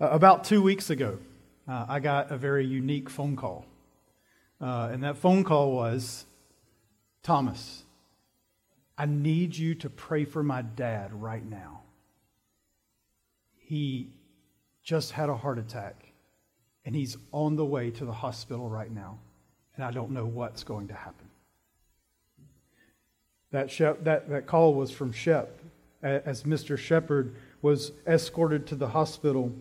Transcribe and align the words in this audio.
Uh, 0.00 0.10
about 0.10 0.44
two 0.44 0.62
weeks 0.62 0.90
ago, 0.90 1.18
uh, 1.66 1.86
I 1.88 1.98
got 1.98 2.30
a 2.30 2.36
very 2.36 2.64
unique 2.64 3.10
phone 3.10 3.34
call. 3.34 3.66
Uh, 4.60 4.90
and 4.92 5.02
that 5.02 5.16
phone 5.16 5.42
call 5.42 5.72
was 5.72 6.24
Thomas, 7.24 7.84
I 8.96 9.06
need 9.06 9.56
you 9.56 9.74
to 9.76 9.90
pray 9.90 10.24
for 10.24 10.42
my 10.42 10.62
dad 10.62 11.12
right 11.12 11.44
now. 11.44 11.80
He 13.56 14.10
just 14.84 15.12
had 15.12 15.28
a 15.28 15.36
heart 15.36 15.58
attack, 15.58 16.12
and 16.84 16.94
he's 16.94 17.16
on 17.32 17.56
the 17.56 17.64
way 17.64 17.90
to 17.90 18.04
the 18.04 18.12
hospital 18.12 18.68
right 18.68 18.90
now, 18.90 19.18
and 19.74 19.84
I 19.84 19.90
don't 19.90 20.12
know 20.12 20.26
what's 20.26 20.62
going 20.62 20.88
to 20.88 20.94
happen. 20.94 21.28
That, 23.50 23.68
Shep, 23.68 24.04
that, 24.04 24.30
that 24.30 24.46
call 24.46 24.74
was 24.74 24.92
from 24.92 25.10
Shep 25.10 25.60
as 26.02 26.44
Mr. 26.44 26.78
Shepard 26.78 27.34
was 27.62 27.92
escorted 28.06 28.66
to 28.68 28.76
the 28.76 28.88
hospital. 28.88 29.52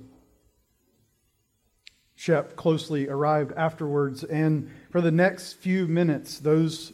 Shep 2.20 2.56
closely 2.56 3.07
arrived 3.07 3.54
afterwards, 3.56 4.24
and 4.24 4.71
for 4.89 5.02
the 5.02 5.12
next 5.12 5.54
few 5.54 5.88
minutes, 5.88 6.39
those, 6.39 6.94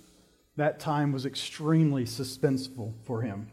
that 0.57 0.81
time 0.81 1.13
was 1.13 1.25
extremely 1.25 2.03
suspenseful 2.03 2.93
for 3.05 3.21
him. 3.21 3.47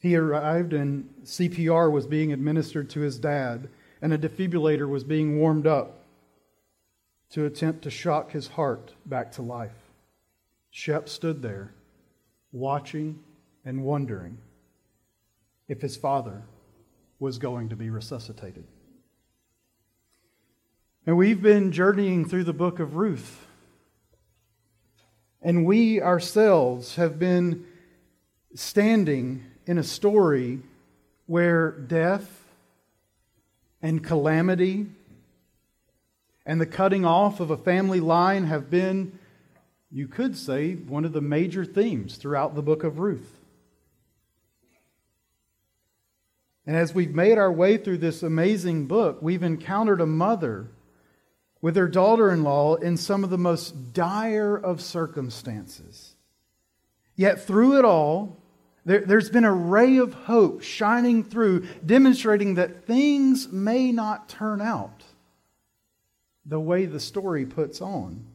He 0.00 0.16
arrived, 0.16 0.72
and 0.72 1.08
CPR 1.22 1.88
was 1.88 2.08
being 2.08 2.32
administered 2.32 2.90
to 2.90 3.00
his 3.00 3.20
dad, 3.20 3.68
and 4.02 4.12
a 4.12 4.18
defibrillator 4.18 4.88
was 4.88 5.04
being 5.04 5.38
warmed 5.38 5.68
up 5.68 6.02
to 7.30 7.44
attempt 7.44 7.82
to 7.82 7.90
shock 7.90 8.32
his 8.32 8.48
heart 8.48 8.94
back 9.06 9.30
to 9.32 9.42
life. 9.42 9.92
Shep 10.72 11.08
stood 11.08 11.42
there, 11.42 11.72
watching 12.50 13.20
and 13.64 13.84
wondering 13.84 14.38
if 15.68 15.80
his 15.80 15.96
father 15.96 16.42
was 17.20 17.38
going 17.38 17.68
to 17.68 17.76
be 17.76 17.88
resuscitated. 17.88 18.64
And 21.10 21.18
we've 21.18 21.42
been 21.42 21.72
journeying 21.72 22.24
through 22.28 22.44
the 22.44 22.52
book 22.52 22.78
of 22.78 22.94
Ruth. 22.94 23.44
And 25.42 25.66
we 25.66 26.00
ourselves 26.00 26.94
have 26.94 27.18
been 27.18 27.66
standing 28.54 29.42
in 29.66 29.76
a 29.76 29.82
story 29.82 30.60
where 31.26 31.72
death 31.72 32.44
and 33.82 34.04
calamity 34.04 34.86
and 36.46 36.60
the 36.60 36.66
cutting 36.66 37.04
off 37.04 37.40
of 37.40 37.50
a 37.50 37.56
family 37.56 37.98
line 37.98 38.44
have 38.44 38.70
been, 38.70 39.18
you 39.90 40.06
could 40.06 40.36
say, 40.36 40.74
one 40.74 41.04
of 41.04 41.12
the 41.12 41.20
major 41.20 41.64
themes 41.64 42.18
throughout 42.18 42.54
the 42.54 42.62
book 42.62 42.84
of 42.84 43.00
Ruth. 43.00 43.36
And 46.64 46.76
as 46.76 46.94
we've 46.94 47.16
made 47.16 47.36
our 47.36 47.50
way 47.50 47.78
through 47.78 47.98
this 47.98 48.22
amazing 48.22 48.86
book, 48.86 49.18
we've 49.20 49.42
encountered 49.42 50.00
a 50.00 50.06
mother 50.06 50.68
with 51.62 51.76
her 51.76 51.88
daughter 51.88 52.30
in 52.30 52.42
law 52.42 52.74
in 52.76 52.96
some 52.96 53.24
of 53.24 53.30
the 53.30 53.38
most 53.38 53.92
dire 53.92 54.56
of 54.56 54.80
circumstances. 54.80 56.14
Yet 57.16 57.46
through 57.46 57.78
it 57.78 57.84
all, 57.84 58.40
there, 58.86 59.04
has 59.06 59.28
been 59.28 59.44
a 59.44 59.52
ray 59.52 59.98
of 59.98 60.14
hope 60.14 60.62
shining 60.62 61.22
through, 61.22 61.66
demonstrating 61.84 62.54
that 62.54 62.86
things 62.86 63.52
may 63.52 63.92
not 63.92 64.28
turn 64.28 64.60
out 64.60 65.04
the 66.46 66.60
way 66.60 66.86
the 66.86 67.00
story 67.00 67.44
puts 67.44 67.80
on. 67.80 68.26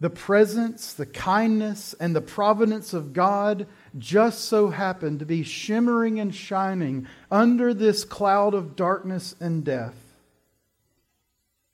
The 0.00 0.10
presence, 0.10 0.92
the 0.92 1.06
kindness, 1.06 1.92
and 1.98 2.14
the 2.14 2.20
providence 2.20 2.94
of 2.94 3.12
God 3.12 3.66
just 3.98 4.44
so 4.44 4.70
happened 4.70 5.18
to 5.18 5.26
be 5.26 5.42
shimmering 5.42 6.20
and 6.20 6.32
shining 6.32 7.08
under 7.32 7.74
this 7.74 8.04
cloud 8.04 8.54
of 8.54 8.76
darkness 8.76 9.34
and 9.40 9.64
death. 9.64 10.07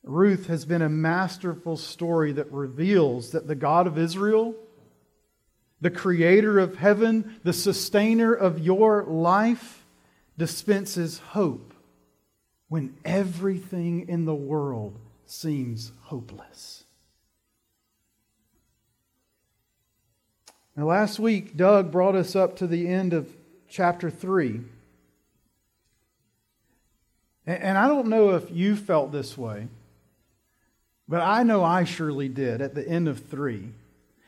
Ruth 0.05 0.47
has 0.49 0.65
been 0.67 0.83
a 0.83 0.89
masterful 0.89 1.77
story 1.77 2.33
that 2.33 2.53
reveals 2.53 3.31
that 3.31 3.47
the 3.47 3.55
God 3.55 3.87
of 3.87 3.99
Israel, 3.99 4.55
the 5.81 5.91
creator 5.91 6.59
of 6.59 6.77
heaven, 6.77 7.41
the 7.43 7.55
sustainer 7.55 8.33
of 8.33 8.59
your 8.59 9.05
life, 9.05 9.85
dispenses 10.37 11.19
hope 11.19 11.73
when 12.69 12.97
everything 13.05 14.09
in 14.09 14.25
the 14.25 14.35
world 14.35 14.99
seems 15.27 15.93
hopeless. 16.03 16.85
Now, 20.77 20.87
last 20.87 21.19
week, 21.19 21.57
Doug 21.57 21.93
brought 21.93 22.17
us 22.17 22.35
up 22.35 22.57
to 22.57 22.67
the 22.67 22.89
end 22.89 23.13
of 23.13 23.33
chapter 23.69 24.11
3. 24.11 24.61
And 27.47 27.79
I 27.79 27.87
don't 27.87 28.09
know 28.09 28.31
if 28.31 28.51
you 28.51 28.75
felt 28.75 29.13
this 29.13 29.39
way. 29.39 29.69
But 31.09 31.21
I 31.21 31.43
know 31.43 31.63
I 31.63 31.85
surely 31.85 32.29
did 32.29 32.61
at 32.61 32.75
the 32.75 32.87
end 32.87 33.09
of 33.09 33.27
three. 33.27 33.71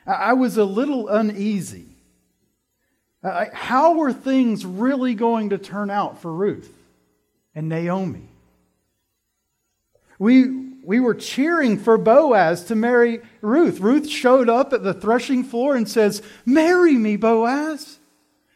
I 0.06 0.34
was 0.34 0.56
a 0.56 0.64
little 0.64 1.08
uneasy. 1.08 1.86
How 3.22 3.94
were 3.94 4.12
things 4.12 4.64
really 4.64 5.14
going 5.14 5.50
to 5.50 5.58
turn 5.58 5.90
out 5.90 6.20
for 6.20 6.32
Ruth 6.32 6.72
and 7.54 7.68
Naomi? 7.68 8.28
We, 10.18 10.48
we 10.84 11.00
were 11.00 11.14
cheering 11.14 11.78
for 11.78 11.98
Boaz 11.98 12.64
to 12.64 12.74
marry 12.74 13.20
Ruth. 13.40 13.80
Ruth 13.80 14.08
showed 14.08 14.48
up 14.48 14.72
at 14.72 14.82
the 14.82 14.94
threshing 14.94 15.44
floor 15.44 15.74
and 15.74 15.88
says, 15.88 16.22
Marry 16.44 16.94
me, 16.94 17.16
Boaz. 17.16 17.98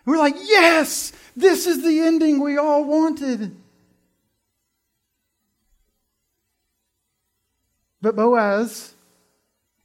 we're 0.04 0.19
like, 0.19 0.37
Yes, 0.38 1.12
this 1.37 1.66
is 1.66 1.82
the 1.82 2.00
ending 2.00 2.41
we 2.41 2.56
all 2.56 2.84
wanted. 2.84 3.56
But 8.03 8.16
Boaz, 8.16 8.94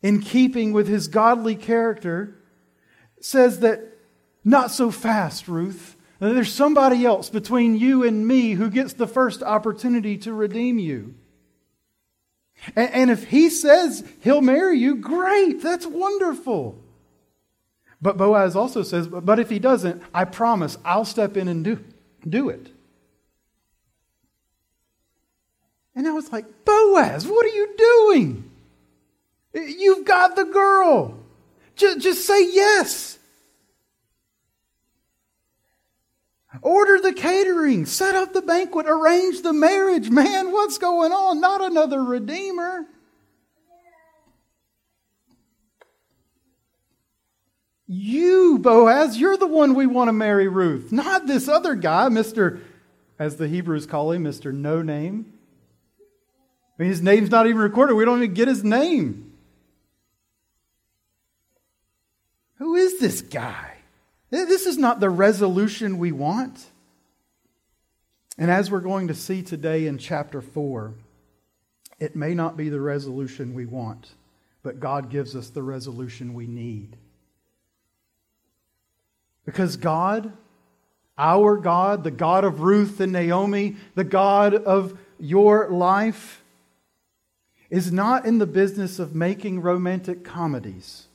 in 0.02 0.22
keeping 0.22 0.74
with 0.74 0.88
his 0.88 1.08
godly 1.08 1.56
character, 1.56 2.36
says 3.20 3.60
that 3.60 3.82
not 4.44 4.72
so 4.72 4.92
fast, 4.92 5.48
Ruth. 5.48 5.96
There's 6.20 6.54
somebody 6.54 7.06
else 7.06 7.30
between 7.30 7.78
you 7.78 8.04
and 8.04 8.26
me 8.26 8.52
who 8.54 8.70
gets 8.70 8.94
the 8.94 9.08
first 9.08 9.44
opportunity 9.44 10.18
to 10.20 10.34
redeem 10.34 10.80
you. 10.80 11.16
And, 12.76 13.12
if 13.12 13.26
he 13.26 13.50
says 13.50 14.08
he'll 14.22 14.42
marry 14.42 14.80
you, 14.80 14.96
great, 14.96 15.62
that's 15.62 15.86
wonderful. 15.86 16.80
But 18.02 18.18
Boaz 18.18 18.56
also 18.56 18.82
says, 18.82 19.08
but 19.08 19.40
if 19.40 19.50
he 19.50 19.60
doesn't, 19.60 20.02
I 20.14 20.26
promise 20.26 20.78
I'll 20.86 21.06
step 21.06 21.36
in 21.38 21.48
and 21.48 21.64
do, 21.64 21.84
do 22.28 22.50
it. 22.50 22.72
And 25.96 26.08
I 26.08 26.12
was 26.12 26.32
like, 26.32 26.66
Boaz, 26.66 27.26
what 27.26 27.46
are 27.46 27.56
you 27.56 27.74
doing? 27.78 28.52
You've 29.54 30.06
got 30.06 30.36
the 30.36 30.44
girl. 30.44 31.18
Just, 31.76 32.02
just 32.02 32.26
say 32.28 32.52
yes. 32.52 33.18
Order 36.62 37.00
the 37.02 37.14
catering, 37.14 37.86
set 37.86 38.16
up 38.16 38.34
the 38.34 38.42
banquet, 38.42 38.86
arrange 38.88 39.42
the 39.42 39.54
marriage. 39.54 40.10
Man, 40.10 40.52
what's 40.52 40.78
going 40.78 41.12
on? 41.12 41.40
Not 41.40 41.62
another 41.62 42.04
redeemer. 42.04 42.86
You, 47.88 48.58
Boaz, 48.60 49.18
you're 49.18 49.38
the 49.38 49.48
one 49.48 49.76
we 49.76 49.86
want 49.86 50.08
to 50.08 50.14
marry 50.14 50.48
Ruth, 50.48 50.92
not 50.92 51.28
this 51.28 51.48
other 51.48 51.76
guy, 51.76 52.10
Mr., 52.10 52.60
as 53.20 53.38
the 53.38 53.48
Hebrews 53.48 53.86
call 53.86 54.12
him, 54.12 54.24
Mr. 54.24 54.52
No 54.52 54.82
Name. 54.82 55.35
I 56.78 56.84
mean, 56.84 56.90
his 56.90 57.02
name's 57.02 57.30
not 57.30 57.48
even 57.48 57.60
recorded. 57.60 57.96
We 57.96 58.06
don't 58.06 58.22
even 58.22 58.34
get 58.34 58.48
his 58.48 58.64
name. 58.64 59.34
Who 62.58 62.76
is 62.76 63.00
this 63.00 63.22
guy? 63.22 63.72
This 64.30 64.66
is 64.66 64.78
not 64.78 65.00
the 65.00 65.10
resolution 65.10 65.98
we 65.98 66.12
want. 66.12 66.66
And 68.38 68.52
as 68.52 68.70
we're 68.70 68.82
going 68.82 69.08
to 69.08 69.14
see 69.14 69.42
today 69.42 69.88
in 69.88 69.98
chapter 69.98 70.42
4, 70.42 70.94
it 72.00 72.16
may 72.16 72.34
not 72.34 72.58
be 72.58 72.68
the 72.68 72.82
resolution 72.82 73.54
we 73.54 73.66
want, 73.66 74.12
but 74.62 74.82
God 74.82 75.10
gives 75.10 75.36
us 75.36 75.50
the 75.50 75.64
resolution 75.64 76.34
we 76.34 76.48
need. 76.48 76.98
Because 79.46 79.78
God, 79.78 80.34
our 81.18 81.56
God, 81.56 82.04
the 82.04 82.12
God 82.12 82.44
of 82.44 82.60
Ruth 82.60 83.00
and 83.00 83.14
Naomi, 83.14 83.78
the 83.94 84.04
God 84.04 84.54
of 84.54 84.98
your 85.18 85.70
life, 85.70 86.44
is 87.70 87.92
not 87.92 88.26
in 88.26 88.38
the 88.38 88.46
business 88.46 89.00
of 89.00 89.16
making 89.16 89.62
romantic 89.62 90.24
comedies, 90.24 91.08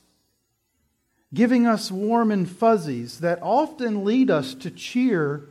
giving 1.33 1.65
us 1.65 1.91
warm 1.91 2.31
and 2.31 2.49
fuzzies 2.49 3.19
that 3.19 3.39
often 3.41 4.03
lead 4.03 4.29
us 4.29 4.53
to 4.55 4.69
cheer 4.69 5.47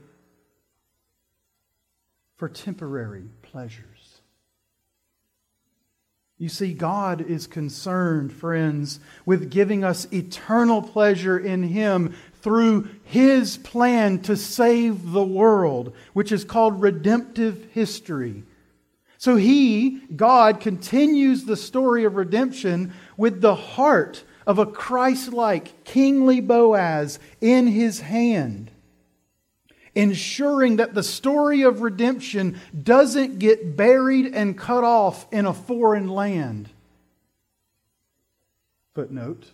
for 2.37 2.49
temporary 2.49 3.29
pleasures. 3.43 3.87
You 6.39 6.49
see, 6.49 6.73
God 6.73 7.21
is 7.21 7.47
concerned, 7.47 8.33
friends, 8.33 8.99
with 9.27 9.51
giving 9.51 9.85
us 9.85 10.11
eternal 10.11 10.81
pleasure 10.81 11.39
in 11.39 11.63
Him 11.63 12.15
through 12.41 12.89
his 13.05 13.59
plan 13.59 14.21
to 14.21 14.37
save 14.37 15.13
the 15.13 15.23
world, 15.23 15.95
which 16.13 16.33
is 16.33 16.45
called 16.45 16.81
redemptive 16.81 17.69
history. 17.73 18.43
So 19.21 19.37
he, 19.37 20.01
God, 20.17 20.61
continues 20.61 21.45
the 21.45 21.55
story 21.55 22.05
of 22.05 22.17
redemption 22.17 22.95
with 23.19 23.43
the 23.43 23.55
heart 23.55 24.25
of 24.47 24.59
a 24.59 24.65
Christ 24.65 25.35
like 25.35 25.85
kingly 25.85 26.41
Boaz 26.41 27.19
in 27.39 27.67
his 27.67 28.01
hand, 28.01 28.71
ensuring 29.95 30.77
that 30.77 30.95
the 30.95 31.03
story 31.03 31.61
of 31.61 31.83
redemption 31.83 32.59
doesn't 32.83 33.39
get 33.39 33.77
buried 33.77 34.35
and 34.35 34.57
cut 34.57 34.85
off 34.85 35.31
in 35.31 35.45
a 35.45 35.53
foreign 35.53 36.09
land. 36.09 36.71
Footnote 38.95 39.53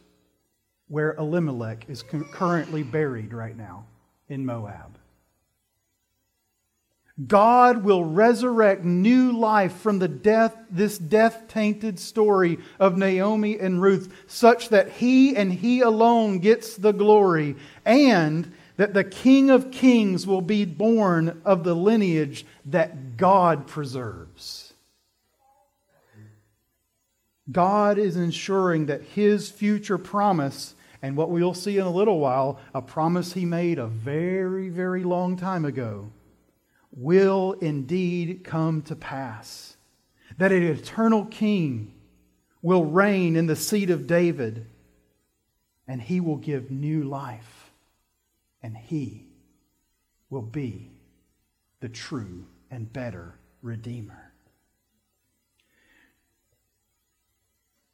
where 0.87 1.15
Elimelech 1.15 1.87
is 1.89 2.05
currently 2.05 2.85
buried 2.85 3.33
right 3.33 3.57
now 3.57 3.85
in 4.29 4.47
Moab. 4.47 4.97
God 7.25 7.83
will 7.83 8.05
resurrect 8.05 8.85
new 8.85 9.33
life 9.33 9.73
from 9.79 9.99
the 9.99 10.09
death, 10.09 10.55
this 10.71 10.99
death 10.99 11.45
tainted 11.49 11.99
story 11.99 12.59
of 12.79 12.99
Naomi 12.99 13.59
and 13.59 13.81
Ruth, 13.81 14.13
such 14.27 14.69
that 14.69 14.91
he 14.91 15.35
and 15.35 15.51
he 15.51 15.81
alone 15.81 16.41
gets 16.41 16.77
the 16.77 16.93
glory, 16.93 17.57
and 17.87 18.53
that 18.77 18.93
the 18.93 19.05
King 19.05 19.49
of 19.49 19.71
Kings 19.71 20.27
will 20.27 20.43
be 20.43 20.67
born 20.67 21.41
of 21.47 21.65
the 21.65 21.75
lineage 21.75 22.45
that 22.67 23.17
God 23.17 23.67
preserves. 23.67 24.75
God 27.51 27.97
is 27.97 28.17
ensuring 28.17 28.87
that 28.87 29.03
his 29.03 29.51
future 29.51 29.97
promise, 29.97 30.75
and 31.01 31.17
what 31.17 31.31
we'll 31.31 31.55
see 31.55 31.79
in 31.79 31.87
a 31.87 31.91
little 31.91 32.21
while, 32.21 32.61
a 32.75 32.83
promise 32.83 33.33
he 33.33 33.47
made 33.47 33.79
a 33.79 33.87
very, 33.87 34.69
very 34.69 35.03
long 35.03 35.39
time 35.39 35.65
ago 35.65 36.11
will 36.97 37.53
indeed 37.61 38.43
come 38.43 38.83
to 38.83 38.97
pass. 38.97 39.77
That 40.39 40.51
an 40.51 40.63
eternal 40.63 41.27
king 41.27 41.93
will 42.63 42.85
reign 42.85 43.37
in 43.37 43.47
the 43.47 43.55
seat 43.55 43.91
of 43.91 44.07
David, 44.07 44.67
and 45.87 46.03
he 46.03 46.19
will 46.19 46.37
give 46.37 46.71
new 46.71 47.05
life, 47.05 47.71
and 48.63 48.77
he 48.77 49.27
will 50.31 50.43
be 50.43 50.91
the 51.81 51.89
true 51.89 52.47
and 52.71 52.93
better 52.93 53.39
Redeemer. 53.63 54.33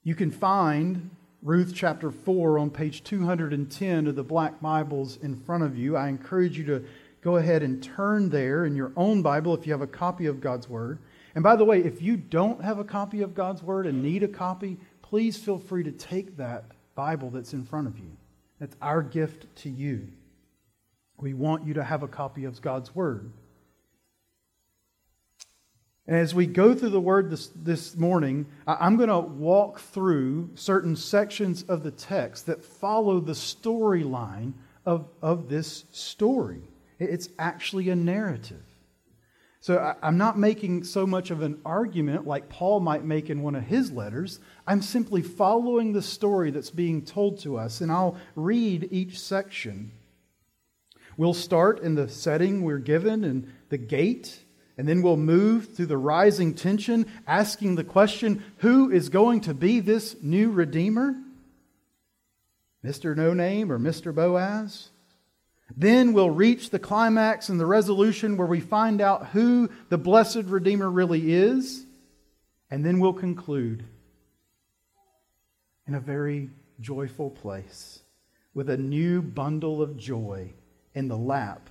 You 0.04 0.14
can 0.14 0.30
find 0.30 1.10
Ruth 1.42 1.72
chapter 1.74 2.10
4 2.10 2.58
on 2.58 2.70
page 2.70 3.04
210 3.04 4.06
of 4.06 4.16
the 4.16 4.22
Black 4.22 4.60
Bibles 4.60 5.16
in 5.16 5.36
front 5.36 5.64
of 5.64 5.76
you. 5.76 5.96
I 5.96 6.08
encourage 6.08 6.56
you 6.56 6.64
to 6.66 6.84
go 7.22 7.36
ahead 7.36 7.62
and 7.62 7.82
turn 7.82 8.28
there 8.28 8.64
in 8.64 8.76
your 8.76 8.92
own 8.96 9.22
Bible 9.22 9.54
if 9.54 9.66
you 9.66 9.72
have 9.72 9.80
a 9.80 9.86
copy 9.86 10.26
of 10.26 10.40
God's 10.40 10.68
Word. 10.68 10.98
And 11.34 11.42
by 11.42 11.56
the 11.56 11.64
way, 11.64 11.80
if 11.80 12.02
you 12.02 12.16
don't 12.16 12.62
have 12.62 12.78
a 12.78 12.84
copy 12.84 13.22
of 13.22 13.34
God's 13.34 13.62
Word 13.62 13.86
and 13.86 14.02
need 14.02 14.22
a 14.22 14.28
copy, 14.28 14.76
please 15.00 15.36
feel 15.36 15.58
free 15.58 15.84
to 15.84 15.92
take 15.92 16.36
that 16.36 16.64
Bible 16.94 17.30
that's 17.30 17.54
in 17.54 17.64
front 17.64 17.86
of 17.86 17.98
you. 17.98 18.10
That's 18.58 18.76
our 18.82 19.02
gift 19.02 19.46
to 19.56 19.70
you. 19.70 20.08
We 21.16 21.34
want 21.34 21.66
you 21.66 21.74
to 21.74 21.84
have 21.84 22.02
a 22.02 22.08
copy 22.08 22.44
of 22.44 22.60
God's 22.60 22.94
Word. 22.94 23.30
And 26.06 26.16
as 26.16 26.34
we 26.34 26.46
go 26.46 26.74
through 26.74 26.90
the 26.90 27.00
Word 27.00 27.30
this, 27.30 27.48
this 27.54 27.96
morning, 27.96 28.46
I'm 28.66 28.96
going 28.96 29.08
to 29.08 29.20
walk 29.20 29.78
through 29.78 30.50
certain 30.56 30.96
sections 30.96 31.62
of 31.62 31.84
the 31.84 31.92
text 31.92 32.46
that 32.46 32.64
follow 32.64 33.20
the 33.20 33.32
storyline 33.32 34.54
of, 34.84 35.08
of 35.22 35.48
this 35.48 35.84
story. 35.92 36.62
It's 37.10 37.28
actually 37.38 37.88
a 37.88 37.96
narrative. 37.96 38.62
So 39.60 39.94
I'm 40.02 40.18
not 40.18 40.36
making 40.36 40.82
so 40.82 41.06
much 41.06 41.30
of 41.30 41.40
an 41.40 41.60
argument 41.64 42.26
like 42.26 42.48
Paul 42.48 42.80
might 42.80 43.04
make 43.04 43.30
in 43.30 43.42
one 43.42 43.54
of 43.54 43.62
his 43.62 43.92
letters. 43.92 44.40
I'm 44.66 44.82
simply 44.82 45.22
following 45.22 45.92
the 45.92 46.02
story 46.02 46.50
that's 46.50 46.70
being 46.70 47.04
told 47.04 47.38
to 47.42 47.58
us, 47.58 47.80
and 47.80 47.92
I'll 47.92 48.16
read 48.34 48.88
each 48.90 49.20
section. 49.20 49.92
We'll 51.16 51.32
start 51.32 51.78
in 51.78 51.94
the 51.94 52.08
setting 52.08 52.62
we're 52.62 52.78
given 52.78 53.22
in 53.22 53.52
the 53.68 53.78
gate, 53.78 54.40
and 54.76 54.88
then 54.88 55.00
we'll 55.00 55.16
move 55.16 55.76
through 55.76 55.86
the 55.86 55.96
rising 55.96 56.54
tension, 56.54 57.06
asking 57.28 57.76
the 57.76 57.84
question 57.84 58.42
who 58.58 58.90
is 58.90 59.10
going 59.10 59.42
to 59.42 59.54
be 59.54 59.78
this 59.78 60.16
new 60.22 60.50
Redeemer? 60.50 61.14
Mr. 62.84 63.16
No 63.16 63.32
Name 63.32 63.70
or 63.70 63.78
Mr. 63.78 64.12
Boaz? 64.12 64.88
Then 65.76 66.12
we'll 66.12 66.30
reach 66.30 66.70
the 66.70 66.78
climax 66.78 67.48
and 67.48 67.58
the 67.58 67.66
resolution 67.66 68.36
where 68.36 68.46
we 68.46 68.60
find 68.60 69.00
out 69.00 69.28
who 69.28 69.70
the 69.88 69.98
blessed 69.98 70.44
Redeemer 70.44 70.90
really 70.90 71.32
is. 71.32 71.86
And 72.70 72.84
then 72.84 73.00
we'll 73.00 73.12
conclude 73.12 73.84
in 75.86 75.94
a 75.94 76.00
very 76.00 76.50
joyful 76.80 77.30
place 77.30 78.00
with 78.54 78.70
a 78.70 78.76
new 78.76 79.22
bundle 79.22 79.82
of 79.82 79.96
joy 79.96 80.52
in 80.94 81.08
the 81.08 81.16
lap 81.16 81.70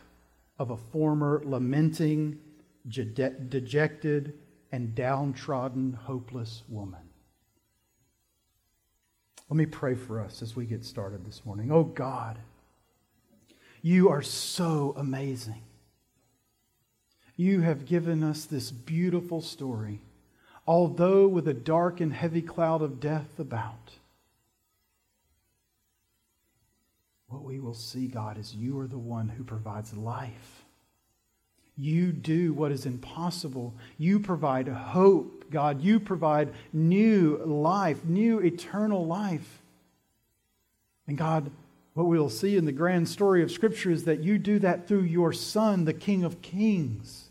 of 0.57 0.71
a 0.71 0.77
former 0.77 1.41
lamenting, 1.45 2.39
dejected, 2.87 4.33
and 4.71 4.95
downtrodden, 4.95 5.93
hopeless 5.93 6.63
woman. 6.69 7.01
Let 9.49 9.57
me 9.57 9.65
pray 9.65 9.95
for 9.95 10.21
us 10.21 10.41
as 10.41 10.55
we 10.55 10.65
get 10.65 10.85
started 10.85 11.25
this 11.25 11.45
morning. 11.45 11.71
Oh 11.71 11.83
God. 11.83 12.39
You 13.81 14.09
are 14.09 14.21
so 14.21 14.93
amazing. 14.97 15.61
You 17.35 17.61
have 17.61 17.85
given 17.85 18.23
us 18.23 18.45
this 18.45 18.69
beautiful 18.69 19.41
story, 19.41 19.99
although 20.67 21.27
with 21.27 21.47
a 21.47 21.53
dark 21.53 21.99
and 21.99 22.13
heavy 22.13 22.41
cloud 22.41 22.81
of 22.81 22.99
death 22.99 23.39
about. 23.39 23.91
What 27.27 27.43
we 27.43 27.59
will 27.59 27.73
see, 27.73 28.07
God, 28.07 28.37
is 28.37 28.53
you 28.53 28.77
are 28.79 28.87
the 28.87 28.97
one 28.97 29.29
who 29.29 29.43
provides 29.43 29.95
life. 29.95 30.63
You 31.77 32.11
do 32.11 32.53
what 32.53 32.71
is 32.71 32.85
impossible. 32.85 33.73
You 33.97 34.19
provide 34.19 34.67
hope, 34.67 35.49
God. 35.49 35.81
You 35.81 35.99
provide 35.99 36.53
new 36.73 37.41
life, 37.43 38.03
new 38.05 38.39
eternal 38.39 39.07
life. 39.07 39.61
And 41.07 41.17
God, 41.17 41.49
what 41.93 42.07
we'll 42.07 42.29
see 42.29 42.55
in 42.55 42.65
the 42.65 42.71
grand 42.71 43.09
story 43.09 43.43
of 43.43 43.51
Scripture 43.51 43.91
is 43.91 44.05
that 44.05 44.23
you 44.23 44.37
do 44.37 44.59
that 44.59 44.87
through 44.87 45.03
your 45.03 45.33
Son, 45.33 45.85
the 45.85 45.93
King 45.93 46.23
of 46.23 46.41
Kings. 46.41 47.29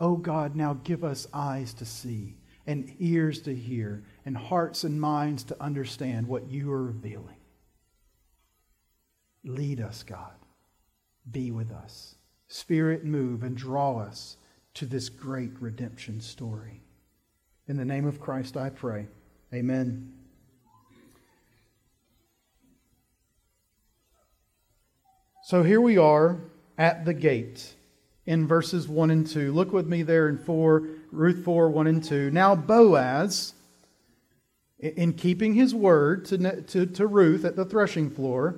Oh 0.00 0.16
God, 0.16 0.54
now 0.54 0.74
give 0.84 1.02
us 1.04 1.26
eyes 1.32 1.72
to 1.74 1.84
see, 1.84 2.36
and 2.66 2.94
ears 2.98 3.40
to 3.42 3.54
hear, 3.54 4.04
and 4.26 4.36
hearts 4.36 4.84
and 4.84 5.00
minds 5.00 5.44
to 5.44 5.62
understand 5.62 6.26
what 6.26 6.50
you 6.50 6.70
are 6.72 6.82
revealing. 6.82 7.36
Lead 9.44 9.80
us, 9.80 10.02
God. 10.02 10.34
Be 11.30 11.50
with 11.50 11.70
us. 11.70 12.16
Spirit, 12.48 13.04
move 13.04 13.42
and 13.42 13.56
draw 13.56 13.98
us 13.98 14.36
to 14.74 14.86
this 14.86 15.08
great 15.08 15.52
redemption 15.60 16.20
story. 16.20 16.82
In 17.66 17.76
the 17.76 17.84
name 17.84 18.06
of 18.06 18.20
Christ, 18.20 18.56
I 18.56 18.68
pray. 18.68 19.06
Amen. 19.52 20.12
So 25.46 25.62
here 25.62 25.78
we 25.82 25.98
are 25.98 26.38
at 26.78 27.04
the 27.04 27.12
gate 27.12 27.74
in 28.24 28.46
verses 28.46 28.88
1 28.88 29.10
and 29.10 29.26
2. 29.26 29.52
Look 29.52 29.74
with 29.74 29.86
me 29.86 30.02
there 30.02 30.26
in 30.30 30.38
4, 30.38 30.88
Ruth 31.12 31.44
4, 31.44 31.68
1 31.68 31.86
and 31.86 32.02
2. 32.02 32.30
Now 32.30 32.54
Boaz, 32.54 33.52
in 34.78 35.12
keeping 35.12 35.52
his 35.52 35.74
word 35.74 36.24
to, 36.24 36.62
to, 36.62 36.86
to 36.86 37.06
Ruth 37.06 37.44
at 37.44 37.56
the 37.56 37.66
threshing 37.66 38.08
floor, 38.08 38.56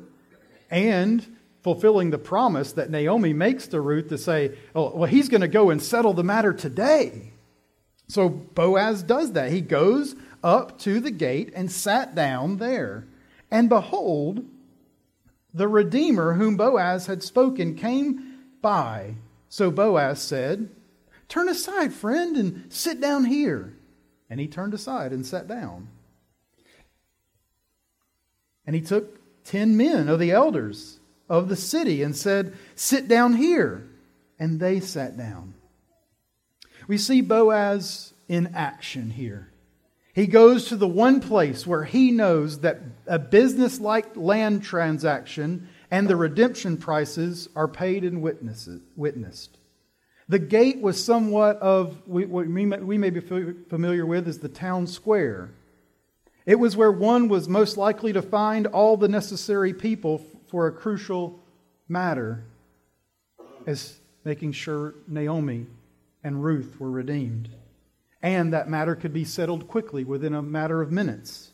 and 0.70 1.26
fulfilling 1.64 2.10
the 2.10 2.18
promise 2.18 2.70
that 2.74 2.88
Naomi 2.88 3.32
makes 3.32 3.66
to 3.66 3.80
Ruth 3.80 4.08
to 4.10 4.16
say, 4.16 4.56
oh, 4.72 4.94
well, 4.94 5.10
he's 5.10 5.28
going 5.28 5.40
to 5.40 5.48
go 5.48 5.70
and 5.70 5.82
settle 5.82 6.14
the 6.14 6.22
matter 6.22 6.52
today. 6.52 7.32
So 8.06 8.28
Boaz 8.28 9.02
does 9.02 9.32
that. 9.32 9.50
He 9.50 9.60
goes 9.60 10.14
up 10.40 10.78
to 10.82 11.00
the 11.00 11.10
gate 11.10 11.52
and 11.56 11.68
sat 11.68 12.14
down 12.14 12.58
there. 12.58 13.08
And 13.50 13.68
behold, 13.68 14.44
the 15.56 15.68
Redeemer 15.68 16.34
whom 16.34 16.58
Boaz 16.58 17.06
had 17.06 17.22
spoken 17.22 17.75
came 17.75 18.42
by. 18.60 19.14
So 19.48 19.70
Boaz 19.70 20.20
said, 20.20 20.68
Turn 21.28 21.48
aside, 21.48 21.94
friend, 21.94 22.36
and 22.36 22.70
sit 22.72 23.00
down 23.00 23.25
here. 23.25 23.75
And 24.28 24.38
he 24.38 24.48
turned 24.48 24.75
aside 24.75 25.12
and 25.12 25.25
sat 25.25 25.48
down. 25.48 25.88
And 28.66 28.76
he 28.76 28.82
took 28.82 29.18
ten 29.44 29.78
men 29.78 30.08
of 30.08 30.18
the 30.18 30.30
elders 30.30 31.00
of 31.26 31.48
the 31.48 31.56
city 31.56 32.02
and 32.02 32.14
said, 32.14 32.52
Sit 32.75 33.08
down 33.08 33.32
here. 33.32 33.88
And 34.38 34.60
they 34.60 34.78
sat 34.78 35.16
down. 35.16 35.54
We 36.86 36.98
see 36.98 37.22
Boaz 37.22 38.12
in 38.28 38.48
action 38.54 39.08
here. 39.08 39.48
He 40.16 40.26
goes 40.26 40.68
to 40.68 40.76
the 40.76 40.88
one 40.88 41.20
place 41.20 41.66
where 41.66 41.85
he 41.85 42.11
knows 42.11 42.61
that 42.61 42.80
a 43.06 43.18
business 43.18 43.78
like 43.78 44.16
land 44.16 44.64
transaction 44.64 45.68
and 45.90 46.08
the 46.08 46.16
redemption 46.16 46.78
prices 46.78 47.50
are 47.54 47.68
paid 47.68 48.02
and 48.02 48.23
witnessed. 48.23 49.58
The 50.26 50.38
gate 50.38 50.80
was 50.80 51.04
somewhat 51.04 51.58
of 51.58 52.00
what 52.06 52.46
we 52.46 52.96
may 52.99 53.11
be 53.11 53.20
familiar 53.20 54.06
with 54.06 54.26
as 54.26 54.38
the 54.38 54.49
town 54.49 54.87
square. 54.87 55.50
It 56.46 56.54
was 56.54 56.78
where 56.78 56.90
one 56.90 57.28
was 57.28 57.46
most 57.46 57.76
likely 57.76 58.14
to 58.14 58.23
find 58.23 58.66
all 58.68 58.96
the 58.96 59.08
necessary 59.08 59.75
people 59.75 60.25
for 60.49 60.66
a 60.66 60.73
crucial 60.73 61.38
matter, 61.90 62.42
as 63.66 63.99
making 64.25 64.52
sure 64.52 64.94
Naomi 65.06 65.66
and 66.25 66.42
Ruth 66.42 66.80
were 66.80 66.90
redeemed. 66.90 67.50
And 68.23 68.52
that 68.52 68.68
matter 68.68 68.96
could 68.96 69.12
be 69.12 69.25
settled 69.25 69.68
quickly 69.68 70.04
within 70.04 70.35
a 70.35 70.42
matter 70.42 70.80
of 70.80 70.90
minutes. 70.90 71.50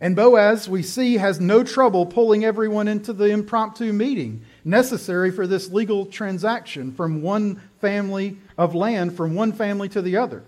And 0.00 0.16
Boaz, 0.16 0.68
we 0.68 0.82
see, 0.82 1.16
has 1.16 1.40
no 1.40 1.62
trouble 1.62 2.06
pulling 2.06 2.44
everyone 2.44 2.88
into 2.88 3.12
the 3.12 3.26
impromptu 3.26 3.92
meeting 3.92 4.44
necessary 4.64 5.30
for 5.30 5.46
this 5.46 5.70
legal 5.70 6.06
transaction 6.06 6.92
from 6.92 7.22
one 7.22 7.62
family 7.80 8.36
of 8.58 8.74
land, 8.74 9.16
from 9.16 9.34
one 9.34 9.52
family 9.52 9.88
to 9.90 10.02
the 10.02 10.16
other. 10.16 10.44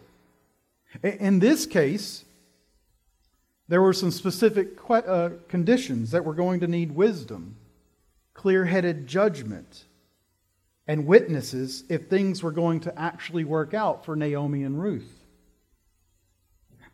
In 1.03 1.39
this 1.39 1.67
case, 1.67 2.25
there 3.69 3.83
were 3.83 3.93
some 3.93 4.11
specific 4.11 4.79
uh, 4.91 5.31
conditions 5.49 6.11
that 6.11 6.25
were 6.25 6.35
going 6.35 6.61
to 6.61 6.67
need 6.67 6.93
wisdom, 6.93 7.57
clear 8.35 8.65
headed 8.65 9.07
judgment, 9.07 9.85
and 10.87 11.07
witnesses 11.07 11.85
if 11.89 12.09
things 12.09 12.43
were 12.43 12.53
going 12.53 12.81
to 12.81 12.99
actually 12.99 13.45
work 13.45 13.75
out 13.75 14.05
for 14.05 14.17
Naomi 14.17 14.65
and 14.65 14.83
Ruth. 14.83 15.18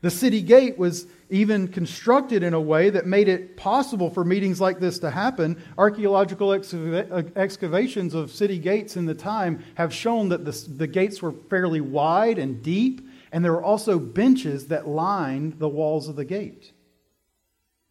The 0.04 0.10
city 0.10 0.42
gate 0.42 0.76
was 0.76 1.06
even 1.30 1.66
constructed 1.66 2.42
in 2.42 2.52
a 2.52 2.60
way 2.60 2.90
that 2.90 3.06
made 3.06 3.26
it 3.26 3.56
possible 3.56 4.10
for 4.10 4.22
meetings 4.22 4.60
like 4.60 4.78
this 4.78 4.98
to 4.98 5.10
happen. 5.10 5.64
Archaeological 5.78 6.52
excavations 6.52 8.12
of 8.12 8.30
city 8.30 8.58
gates 8.58 8.98
in 8.98 9.06
the 9.06 9.14
time 9.14 9.64
have 9.76 9.94
shown 9.94 10.28
that 10.28 10.44
the, 10.44 10.52
the 10.76 10.86
gates 10.86 11.22
were 11.22 11.32
fairly 11.48 11.80
wide 11.80 12.38
and 12.38 12.62
deep, 12.62 13.08
and 13.32 13.42
there 13.42 13.54
were 13.54 13.62
also 13.62 13.98
benches 13.98 14.66
that 14.66 14.86
lined 14.86 15.58
the 15.58 15.70
walls 15.70 16.06
of 16.06 16.16
the 16.16 16.26
gate. 16.26 16.74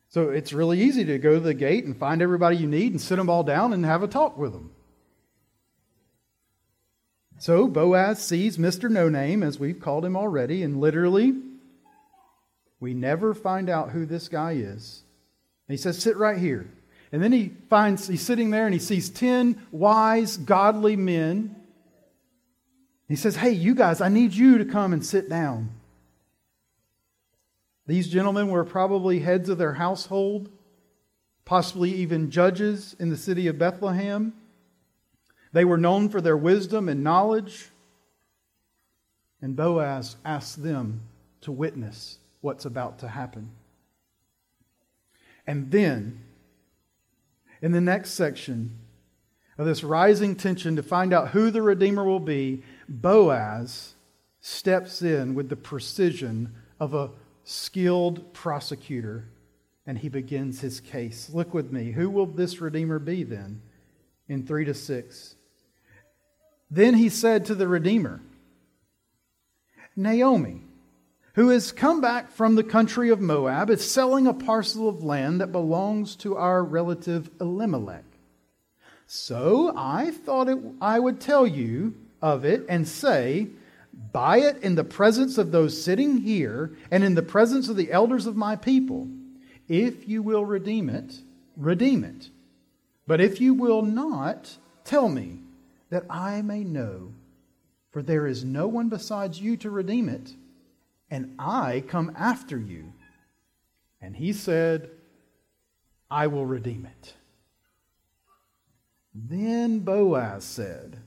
So 0.10 0.30
it's 0.30 0.54
really 0.54 0.82
easy 0.82 1.06
to 1.06 1.18
go 1.18 1.34
to 1.34 1.40
the 1.40 1.56
gate 1.56 1.86
and 1.86 1.98
find 1.98 2.22
everybody 2.22 2.58
you 2.58 2.68
need 2.68 2.92
and 2.92 3.02
sit 3.02 3.16
them 3.16 3.28
all 3.28 3.44
down 3.44 3.74
and 3.74 3.84
have 3.86 4.04
a 4.04 4.08
talk 4.08 4.38
with 4.38 4.54
them. 4.54 4.70
So 7.40 7.66
Boaz 7.66 8.24
sees 8.24 8.60
Mr. 8.60 8.88
No 8.88 9.10
Name, 9.10 9.42
as 9.42 9.60
we've 9.60 9.80
called 9.80 10.06
him 10.06 10.16
already, 10.16 10.62
and 10.62 10.80
literally 10.80 11.34
we 12.84 12.94
never 12.94 13.34
find 13.34 13.70
out 13.70 13.92
who 13.92 14.06
this 14.06 14.28
guy 14.28 14.52
is. 14.52 15.04
And 15.70 15.74
he 15.74 15.82
says, 15.82 15.98
Sit 15.98 16.18
right 16.18 16.38
here. 16.38 16.70
And 17.14 17.24
then 17.24 17.32
he 17.32 17.54
finds, 17.70 18.08
he's 18.08 18.22
sitting 18.22 18.50
there 18.50 18.66
and 18.66 18.74
he 18.74 18.80
sees 18.80 19.10
10 19.10 19.68
wise, 19.72 20.36
godly 20.36 20.98
men. 20.98 21.56
He 23.08 23.16
says, 23.16 23.38
Hey, 23.38 23.52
you 23.52 23.74
guys, 23.74 24.02
I 24.02 24.10
need 24.10 24.34
you 24.34 24.58
to 24.58 24.66
come 24.66 24.92
and 24.92 25.06
sit 25.06 25.30
down. 25.30 25.70
These 27.88 28.10
gentlemen 28.10 28.50
were 28.50 28.66
probably 28.66 29.20
heads 29.20 29.48
of 29.48 29.58
their 29.58 29.74
household, 29.74 30.50
possibly 31.46 31.94
even 31.94 32.32
judges 32.32 32.98
in 33.00 33.10
the 33.10 33.16
city 33.16 33.48
of 33.48 33.58
Bethlehem. 33.58 34.34
They 35.54 35.64
were 35.64 35.78
known 35.78 36.10
for 36.10 36.20
their 36.20 36.36
wisdom 36.36 36.90
and 36.90 37.02
knowledge. 37.02 37.70
And 39.42 39.56
Boaz 39.56 40.18
asked 40.26 40.62
them 40.62 41.04
to 41.42 41.54
witness 41.54 42.20
what's 42.44 42.66
about 42.66 43.00
to 43.00 43.08
happen. 43.08 43.50
And 45.48 45.72
then, 45.72 46.22
in 47.62 47.72
the 47.72 47.82
next 47.82 48.12
section 48.12 48.78
of 49.58 49.66
this 49.66 49.84
rising 49.84 50.36
tension 50.36 50.76
to 50.76 50.84
find 50.84 51.14
out 51.14 51.30
who 51.30 51.52
the 51.52 51.62
Redeemer 51.62 52.04
will 52.04 52.20
be, 52.20 52.64
Boaz 52.90 53.94
steps 54.42 55.02
in 55.02 55.36
with 55.36 55.48
the 55.48 55.56
precision 55.56 56.54
of 56.80 56.94
a 56.94 57.12
skilled 57.46 58.34
prosecutor 58.34 59.30
and 59.86 59.98
he 59.98 60.10
begins 60.10 60.62
his 60.62 60.80
case. 60.80 61.30
Look 61.34 61.54
with 61.54 61.72
me. 61.72 61.92
Who 61.92 62.10
will 62.10 62.26
this 62.26 62.60
Redeemer 62.62 63.00
be 63.00 63.24
then? 63.24 63.62
In 64.28 64.46
3 64.46 64.66
to 64.66 64.74
6. 64.74 65.36
Then 66.72 66.96
he 66.96 67.10
said 67.10 67.46
to 67.46 67.56
the 67.56 67.68
Redeemer, 67.68 68.22
Naomi, 69.96 70.64
who 71.36 71.50
has 71.50 71.72
come 71.72 72.00
back 72.00 72.32
from 72.32 72.56
the 72.56 72.64
country 72.64 73.10
of 73.10 73.20
Moab, 73.20 73.70
is 73.70 73.90
selling 73.90 74.28
a 74.28 74.34
parcel 74.34 74.88
of 74.88 75.04
land 75.04 75.42
that 75.42 75.52
belongs 75.52 76.16
to 76.18 76.38
our 76.38 76.64
relative 76.64 77.30
Elimelech. 77.42 78.04
So 79.08 79.74
I 79.76 80.12
thought 80.12 80.48
it, 80.48 80.60
I 80.80 81.00
would 81.00 81.20
tell 81.20 81.48
you 81.48 81.96
of 82.22 82.46
it 82.46 82.66
and 82.70 82.88
say, 82.88 83.48
Buy 84.12 84.40
it 84.40 84.58
in 84.64 84.76
the 84.76 84.84
presence 84.84 85.38
of 85.38 85.52
those 85.52 85.84
sitting 85.84 86.18
here 86.18 86.72
and 86.90 87.04
in 87.04 87.16
the 87.16 87.22
presence 87.22 87.70
of 87.70 87.78
the 87.78 87.92
elders 87.92 88.26
of 88.26 88.36
my 88.36 88.56
people. 88.56 89.08
If 89.68 90.08
you 90.08 90.22
will 90.22 90.46
redeem 90.46 90.90
it, 90.90 91.20
redeem 91.58 92.04
it. 92.04 92.30
But 93.06 93.22
if 93.22 93.42
you 93.42 93.54
will 93.54 93.82
not, 93.82 94.58
tell 94.84 95.10
me, 95.10 95.40
that 95.90 96.06
I 96.10 96.42
may 96.42 96.64
know. 96.64 97.14
For 97.92 98.02
there 98.02 98.26
is 98.26 98.44
no 98.44 98.68
one 98.68 98.90
besides 98.90 99.40
you 99.40 99.58
to 99.58 99.70
redeem 99.70 100.10
it 100.10 100.34
and 101.14 101.36
I 101.38 101.84
come 101.88 102.12
after 102.18 102.58
you. 102.58 102.92
And 104.02 104.16
he 104.16 104.34
said, 104.34 104.90
I 106.10 106.26
will 106.26 106.48
redeem 106.48 106.88
it. 106.88 107.14
Then 109.14 109.82
Boaz 109.82 110.44
said, 110.44 110.98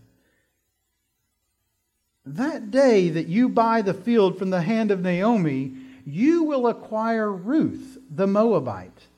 That 2.24 2.70
day 2.70 3.08
that 3.10 3.26
you 3.26 3.48
buy 3.48 3.82
the 3.82 3.94
field 3.94 4.38
from 4.38 4.50
the 4.50 4.62
hand 4.62 4.92
of 4.92 5.00
Naomi, 5.00 5.72
you 6.04 6.44
will 6.44 6.68
acquire 6.68 7.32
Ruth 7.32 7.98
the 8.08 8.28
Moabite, 8.28 9.08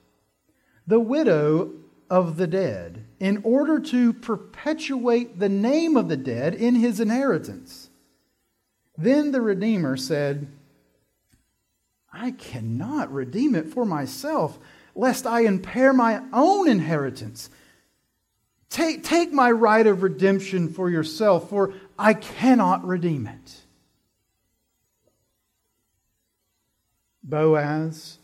the 0.87 1.01
widow 1.01 1.71
of 2.09 2.39
the 2.39 2.47
dead, 2.47 3.05
in 3.21 3.43
order 3.45 3.79
to 3.79 4.15
perpetuate 4.15 5.39
the 5.39 5.51
name 5.51 5.99
of 5.99 6.09
the 6.09 6.17
dead 6.17 6.55
in 6.55 6.77
his 6.77 6.99
inheritance. 6.99 7.91
Then 8.97 9.33
the 9.33 9.43
Redeemer 9.43 9.99
said, 9.99 10.49
I 12.13 12.33
cannot 12.33 13.13
redeem 13.13 13.55
it 13.55 13.69
for 13.69 13.85
myself, 13.85 14.59
lest 14.95 15.27
I 15.27 15.41
impair 15.41 15.93
my 15.93 16.23
own 16.33 16.69
inheritance. 16.69 17.51
Take, 18.71 19.03
take 19.03 19.33
my 19.33 19.51
right 19.51 19.87
of 19.87 20.03
redemption 20.03 20.69
for 20.69 20.91
yourself, 20.91 21.49
for 21.49 21.73
I 21.99 22.15
cannot 22.15 22.87
redeem 22.87 23.27
it. 23.27 23.63
Boaz, 27.23 28.19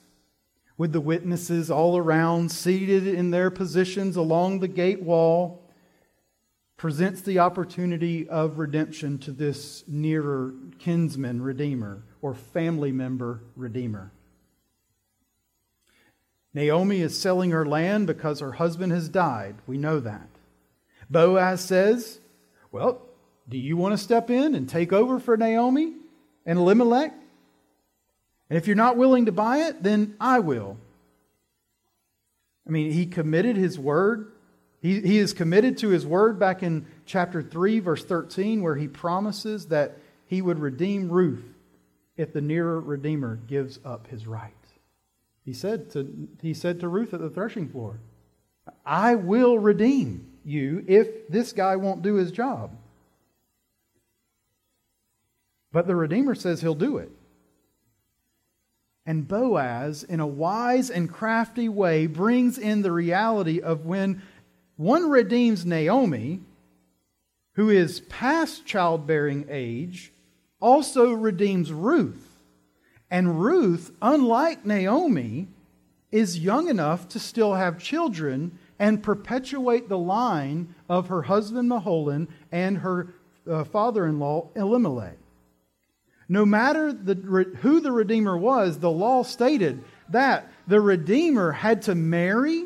with 0.76 0.92
the 0.92 1.00
witnesses 1.00 1.70
all 1.70 1.96
around, 1.96 2.50
seated 2.50 3.06
in 3.06 3.30
their 3.30 3.50
positions 3.50 4.16
along 4.16 4.60
the 4.60 4.68
gate 4.68 5.02
wall, 5.02 5.63
presents 6.84 7.22
the 7.22 7.38
opportunity 7.38 8.28
of 8.28 8.58
redemption 8.58 9.16
to 9.16 9.32
this 9.32 9.82
nearer 9.88 10.52
kinsman 10.78 11.40
redeemer 11.40 12.02
or 12.20 12.34
family 12.34 12.92
member 12.92 13.40
redeemer. 13.56 14.12
Naomi 16.52 17.00
is 17.00 17.18
selling 17.18 17.52
her 17.52 17.64
land 17.64 18.06
because 18.06 18.40
her 18.40 18.52
husband 18.52 18.92
has 18.92 19.08
died. 19.08 19.54
We 19.66 19.78
know 19.78 19.98
that. 19.98 20.28
Boaz 21.08 21.64
says, 21.64 22.20
Well, 22.70 23.00
do 23.48 23.56
you 23.56 23.78
want 23.78 23.94
to 23.94 24.04
step 24.04 24.28
in 24.28 24.54
and 24.54 24.68
take 24.68 24.92
over 24.92 25.18
for 25.18 25.38
Naomi 25.38 25.94
and 26.44 26.58
Elimelech? 26.58 27.14
And 28.50 28.58
if 28.58 28.66
you're 28.66 28.76
not 28.76 28.98
willing 28.98 29.24
to 29.24 29.32
buy 29.32 29.68
it, 29.68 29.82
then 29.82 30.16
I 30.20 30.40
will. 30.40 30.76
I 32.66 32.70
mean, 32.70 32.92
he 32.92 33.06
committed 33.06 33.56
his 33.56 33.78
word. 33.78 34.33
He, 34.84 35.00
he 35.00 35.16
is 35.16 35.32
committed 35.32 35.78
to 35.78 35.88
his 35.88 36.06
word 36.06 36.38
back 36.38 36.62
in 36.62 36.84
chapter 37.06 37.42
3, 37.42 37.80
verse 37.80 38.04
13, 38.04 38.60
where 38.62 38.76
he 38.76 38.86
promises 38.86 39.68
that 39.68 39.96
he 40.26 40.42
would 40.42 40.58
redeem 40.58 41.08
Ruth 41.08 41.42
if 42.18 42.34
the 42.34 42.42
nearer 42.42 42.80
Redeemer 42.80 43.36
gives 43.46 43.80
up 43.82 44.08
his 44.08 44.26
right. 44.26 44.52
He 45.42 45.54
said 45.54 45.90
to, 45.92 46.28
he 46.42 46.52
said 46.52 46.80
to 46.80 46.88
Ruth 46.88 47.14
at 47.14 47.20
the 47.20 47.30
threshing 47.30 47.70
floor, 47.70 47.98
I 48.84 49.14
will 49.14 49.58
redeem 49.58 50.30
you 50.44 50.84
if 50.86 51.28
this 51.28 51.54
guy 51.54 51.76
won't 51.76 52.02
do 52.02 52.16
his 52.16 52.30
job. 52.30 52.76
But 55.72 55.86
the 55.86 55.96
Redeemer 55.96 56.34
says 56.34 56.60
he'll 56.60 56.74
do 56.74 56.98
it. 56.98 57.10
And 59.06 59.28
Boaz, 59.28 60.02
in 60.02 60.20
a 60.20 60.26
wise 60.26 60.90
and 60.90 61.10
crafty 61.10 61.68
way, 61.68 62.06
brings 62.06 62.58
in 62.58 62.82
the 62.82 62.92
reality 62.92 63.60
of 63.60 63.84
when 63.84 64.22
one 64.76 65.08
redeems 65.08 65.64
Naomi, 65.64 66.40
who 67.54 67.70
is 67.70 68.00
past 68.00 68.66
childbearing 68.66 69.46
age, 69.48 70.12
also 70.60 71.12
redeems 71.12 71.72
Ruth. 71.72 72.38
And 73.10 73.40
Ruth, 73.40 73.92
unlike 74.02 74.66
Naomi, 74.66 75.48
is 76.10 76.38
young 76.38 76.68
enough 76.68 77.08
to 77.08 77.18
still 77.18 77.54
have 77.54 77.78
children 77.78 78.58
and 78.78 79.02
perpetuate 79.02 79.88
the 79.88 79.98
line 79.98 80.74
of 80.88 81.08
her 81.08 81.22
husband 81.22 81.70
Mahlon 81.70 82.28
and 82.50 82.78
her 82.78 83.14
uh, 83.48 83.64
father 83.64 84.06
in 84.06 84.18
law 84.18 84.48
Elimelech. 84.56 85.18
No 86.28 86.44
matter 86.46 86.92
the, 86.92 87.14
who 87.60 87.80
the 87.80 87.92
Redeemer 87.92 88.36
was, 88.36 88.78
the 88.78 88.90
law 88.90 89.22
stated 89.22 89.84
that 90.08 90.50
the 90.66 90.80
Redeemer 90.80 91.52
had 91.52 91.82
to 91.82 91.94
marry 91.94 92.64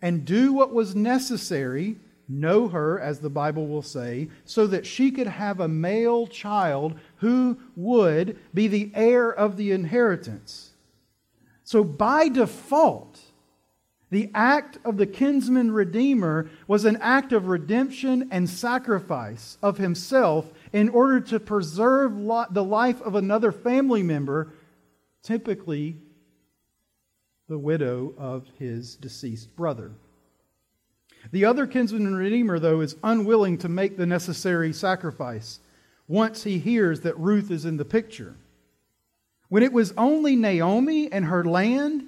and 0.00 0.24
do 0.24 0.52
what 0.52 0.72
was 0.72 0.94
necessary, 0.94 1.96
know 2.28 2.68
her, 2.68 3.00
as 3.00 3.20
the 3.20 3.30
Bible 3.30 3.66
will 3.66 3.82
say, 3.82 4.28
so 4.44 4.66
that 4.66 4.86
she 4.86 5.10
could 5.10 5.26
have 5.26 5.60
a 5.60 5.68
male 5.68 6.26
child 6.26 6.98
who 7.16 7.58
would 7.74 8.38
be 8.54 8.68
the 8.68 8.90
heir 8.94 9.30
of 9.30 9.56
the 9.56 9.72
inheritance. 9.72 10.72
So, 11.64 11.84
by 11.84 12.28
default, 12.28 13.20
the 14.10 14.30
act 14.34 14.78
of 14.84 14.96
the 14.96 15.06
kinsman 15.06 15.70
redeemer 15.70 16.48
was 16.66 16.84
an 16.84 16.96
act 17.02 17.32
of 17.32 17.48
redemption 17.48 18.28
and 18.30 18.48
sacrifice 18.48 19.58
of 19.62 19.76
himself 19.76 20.50
in 20.72 20.88
order 20.88 21.20
to 21.20 21.40
preserve 21.40 22.12
the 22.50 22.64
life 22.64 23.02
of 23.02 23.14
another 23.14 23.52
family 23.52 24.02
member, 24.02 24.54
typically 25.22 25.98
the 27.48 27.58
widow 27.58 28.14
of 28.18 28.46
his 28.58 28.96
deceased 28.96 29.56
brother. 29.56 29.92
The 31.32 31.46
other 31.46 31.66
kinsman 31.66 32.14
redeemer, 32.14 32.58
though, 32.58 32.80
is 32.80 32.96
unwilling 33.02 33.58
to 33.58 33.68
make 33.68 33.96
the 33.96 34.06
necessary 34.06 34.72
sacrifice 34.72 35.60
once 36.06 36.44
he 36.44 36.58
hears 36.58 37.00
that 37.00 37.18
Ruth 37.18 37.50
is 37.50 37.64
in 37.64 37.76
the 37.76 37.84
picture. 37.84 38.36
When 39.48 39.62
it 39.62 39.72
was 39.72 39.94
only 39.96 40.36
Naomi 40.36 41.10
and 41.10 41.24
her 41.24 41.44
land, 41.44 42.04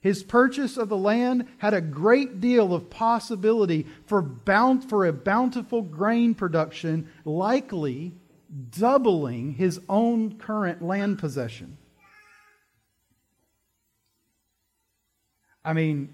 his 0.00 0.24
purchase 0.24 0.76
of 0.76 0.88
the 0.88 0.96
land 0.96 1.46
had 1.58 1.74
a 1.74 1.80
great 1.80 2.40
deal 2.40 2.74
of 2.74 2.90
possibility 2.90 3.86
for, 4.06 4.22
bound, 4.22 4.88
for 4.88 5.06
a 5.06 5.12
bountiful 5.12 5.82
grain 5.82 6.34
production, 6.34 7.08
likely 7.24 8.12
doubling 8.70 9.52
his 9.52 9.80
own 9.88 10.36
current 10.38 10.82
land 10.82 11.18
possession. 11.18 11.76
I 15.64 15.72
mean, 15.72 16.08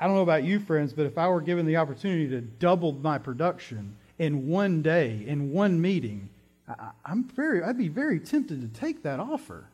I 0.00 0.06
don't 0.06 0.16
know 0.16 0.22
about 0.22 0.44
you, 0.44 0.58
friends, 0.58 0.92
but 0.92 1.06
if 1.06 1.16
I 1.16 1.28
were 1.28 1.40
given 1.40 1.66
the 1.66 1.76
opportunity 1.76 2.28
to 2.30 2.40
double 2.40 2.92
my 2.92 3.18
production 3.18 3.96
in 4.18 4.48
one 4.48 4.82
day, 4.82 5.24
in 5.26 5.52
one 5.52 5.80
meeting, 5.80 6.28
I, 6.68 6.90
am 7.06 7.24
very, 7.24 7.62
I'd 7.62 7.78
be 7.78 7.88
very 7.88 8.18
tempted 8.18 8.60
to 8.60 8.80
take 8.80 9.02
that 9.02 9.20
offer. 9.20 9.66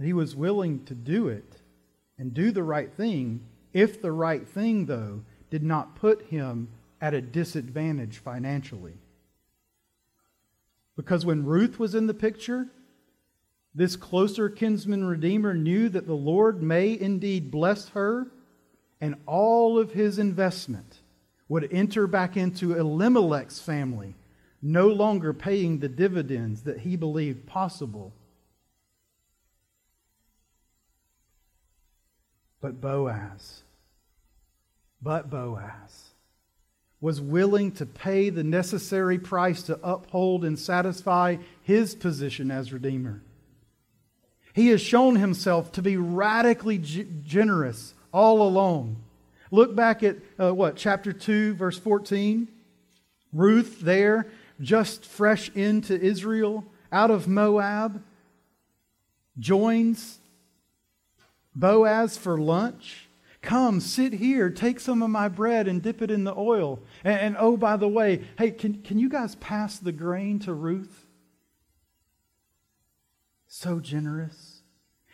He 0.00 0.12
was 0.12 0.36
willing 0.36 0.84
to 0.84 0.94
do 0.94 1.28
it 1.28 1.56
and 2.18 2.32
do 2.32 2.50
the 2.50 2.62
right 2.62 2.92
thing 2.92 3.40
if 3.72 4.00
the 4.00 4.12
right 4.12 4.46
thing, 4.46 4.86
though, 4.86 5.22
did 5.50 5.62
not 5.62 5.96
put 5.96 6.26
him 6.26 6.68
at 7.00 7.14
a 7.14 7.20
disadvantage 7.20 8.18
financially. 8.18 8.94
Because 10.96 11.24
when 11.24 11.44
Ruth 11.44 11.78
was 11.78 11.94
in 11.94 12.06
the 12.06 12.14
picture, 12.14 12.68
this 13.74 13.96
closer 13.96 14.48
kinsman 14.48 15.04
redeemer 15.04 15.54
knew 15.54 15.88
that 15.88 16.06
the 16.06 16.14
Lord 16.14 16.62
may 16.62 16.98
indeed 16.98 17.50
bless 17.50 17.90
her, 17.90 18.26
and 19.00 19.14
all 19.26 19.78
of 19.78 19.92
his 19.92 20.18
investment 20.18 20.98
would 21.48 21.68
enter 21.72 22.06
back 22.06 22.36
into 22.36 22.74
Elimelech's 22.76 23.60
family, 23.60 24.14
no 24.60 24.88
longer 24.88 25.32
paying 25.32 25.78
the 25.78 25.88
dividends 25.88 26.62
that 26.62 26.80
he 26.80 26.96
believed 26.96 27.46
possible. 27.46 28.12
But 32.60 32.80
Boaz, 32.80 33.62
but 35.00 35.30
Boaz 35.30 36.10
was 37.00 37.20
willing 37.20 37.70
to 37.70 37.86
pay 37.86 38.30
the 38.30 38.42
necessary 38.42 39.18
price 39.18 39.62
to 39.62 39.78
uphold 39.84 40.44
and 40.44 40.58
satisfy 40.58 41.36
his 41.62 41.94
position 41.94 42.50
as 42.50 42.72
Redeemer. 42.72 43.22
He 44.58 44.70
has 44.70 44.80
shown 44.80 45.14
himself 45.14 45.70
to 45.70 45.82
be 45.82 45.96
radically 45.96 46.78
g- 46.78 47.06
generous 47.24 47.94
all 48.12 48.42
along. 48.42 48.96
Look 49.52 49.76
back 49.76 50.02
at 50.02 50.16
uh, 50.36 50.52
what, 50.52 50.74
chapter 50.74 51.12
2, 51.12 51.54
verse 51.54 51.78
14? 51.78 52.48
Ruth 53.32 53.78
there, 53.78 54.26
just 54.60 55.04
fresh 55.04 55.48
into 55.50 55.96
Israel, 55.96 56.64
out 56.90 57.12
of 57.12 57.28
Moab, 57.28 58.02
joins 59.38 60.18
Boaz 61.54 62.18
for 62.18 62.36
lunch. 62.36 63.06
Come, 63.40 63.78
sit 63.78 64.14
here, 64.14 64.50
take 64.50 64.80
some 64.80 65.04
of 65.04 65.10
my 65.10 65.28
bread 65.28 65.68
and 65.68 65.80
dip 65.80 66.02
it 66.02 66.10
in 66.10 66.24
the 66.24 66.34
oil. 66.36 66.80
And, 67.04 67.20
and 67.20 67.36
oh, 67.38 67.56
by 67.56 67.76
the 67.76 67.86
way, 67.86 68.24
hey, 68.36 68.50
can, 68.50 68.82
can 68.82 68.98
you 68.98 69.08
guys 69.08 69.36
pass 69.36 69.78
the 69.78 69.92
grain 69.92 70.40
to 70.40 70.52
Ruth? 70.52 71.06
So 73.46 73.80
generous. 73.80 74.47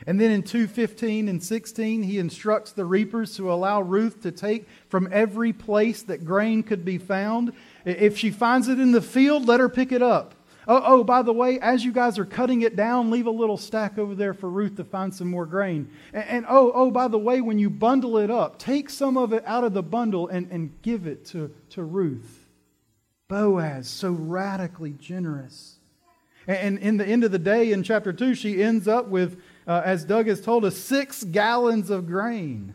And 0.07 0.21
then 0.21 0.31
in 0.31 0.43
2:15 0.43 1.29
and 1.29 1.43
16 1.43 2.03
he 2.03 2.19
instructs 2.19 2.73
the 2.73 2.85
reapers 2.85 3.37
to 3.37 3.51
allow 3.51 3.81
Ruth 3.81 4.21
to 4.23 4.31
take 4.31 4.69
from 4.89 5.09
every 5.11 5.53
place 5.53 6.03
that 6.03 6.25
grain 6.25 6.63
could 6.63 6.85
be 6.85 6.99
found. 6.99 7.53
If 7.85 8.19
she 8.19 8.31
finds 8.31 8.69
it 8.69 8.79
in 8.79 8.93
the 8.93 9.01
field, 9.01 9.47
let 9.47 9.61
her 9.61 9.69
pick 9.69 9.93
it 9.93 10.03
up. 10.03 10.35
Oh, 10.67 10.83
oh, 10.85 11.05
by 11.05 11.23
the 11.23 11.33
way, 11.33 11.61
as 11.61 11.85
you 11.85 11.93
guys 11.93 12.19
are 12.19 12.25
cutting 12.25 12.63
it 12.63 12.75
down, 12.75 13.11
leave 13.11 13.27
a 13.27 13.31
little 13.31 13.59
stack 13.59 13.99
over 13.99 14.15
there 14.15 14.33
for 14.33 14.49
Ruth 14.49 14.77
to 14.77 14.85
find 14.85 15.15
some 15.15 15.29
more 15.29 15.45
grain. 15.45 15.91
And, 16.13 16.25
and 16.25 16.47
oh, 16.49 16.73
oh, 16.75 16.91
by 16.91 17.09
the 17.09 17.19
way, 17.19 17.43
when 17.43 17.59
you 17.59 17.69
bundle 17.69 18.17
it 18.17 18.31
up, 18.31 18.59
take 18.59 18.89
some 18.89 19.19
of 19.19 19.35
it 19.35 19.45
out 19.47 19.65
of 19.65 19.75
the 19.75 19.83
bundle 19.83 20.29
and, 20.29 20.51
and 20.51 20.81
give 20.81 21.07
it 21.07 21.27
to, 21.27 21.55
to 21.71 21.83
Ruth. 21.83 22.49
Boaz, 23.29 23.89
so 23.89 24.13
radically 24.13 24.93
generous. 24.93 25.77
And 26.47 26.79
in 26.79 26.99
the 26.99 27.07
end 27.07 27.25
of 27.25 27.33
the 27.33 27.39
day, 27.39 27.73
in 27.73 27.83
chapter 27.83 28.13
2, 28.13 28.35
she 28.35 28.63
ends 28.63 28.87
up 28.87 29.09
with 29.09 29.41
uh, 29.67 29.83
as 29.85 30.05
Doug 30.05 30.27
has 30.27 30.41
told 30.41 30.65
us, 30.65 30.77
six 30.77 31.25
gallons 31.25 31.91
of 31.91 32.07
grain 32.07 32.75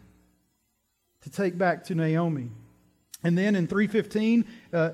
to 1.22 1.30
take 1.30 1.58
back 1.58 1.84
to 1.86 1.96
Naomi. 1.96 2.50
And 3.24 3.38
then 3.38 3.56
in 3.56 3.68
315, 3.68 4.46
uh, 4.74 4.92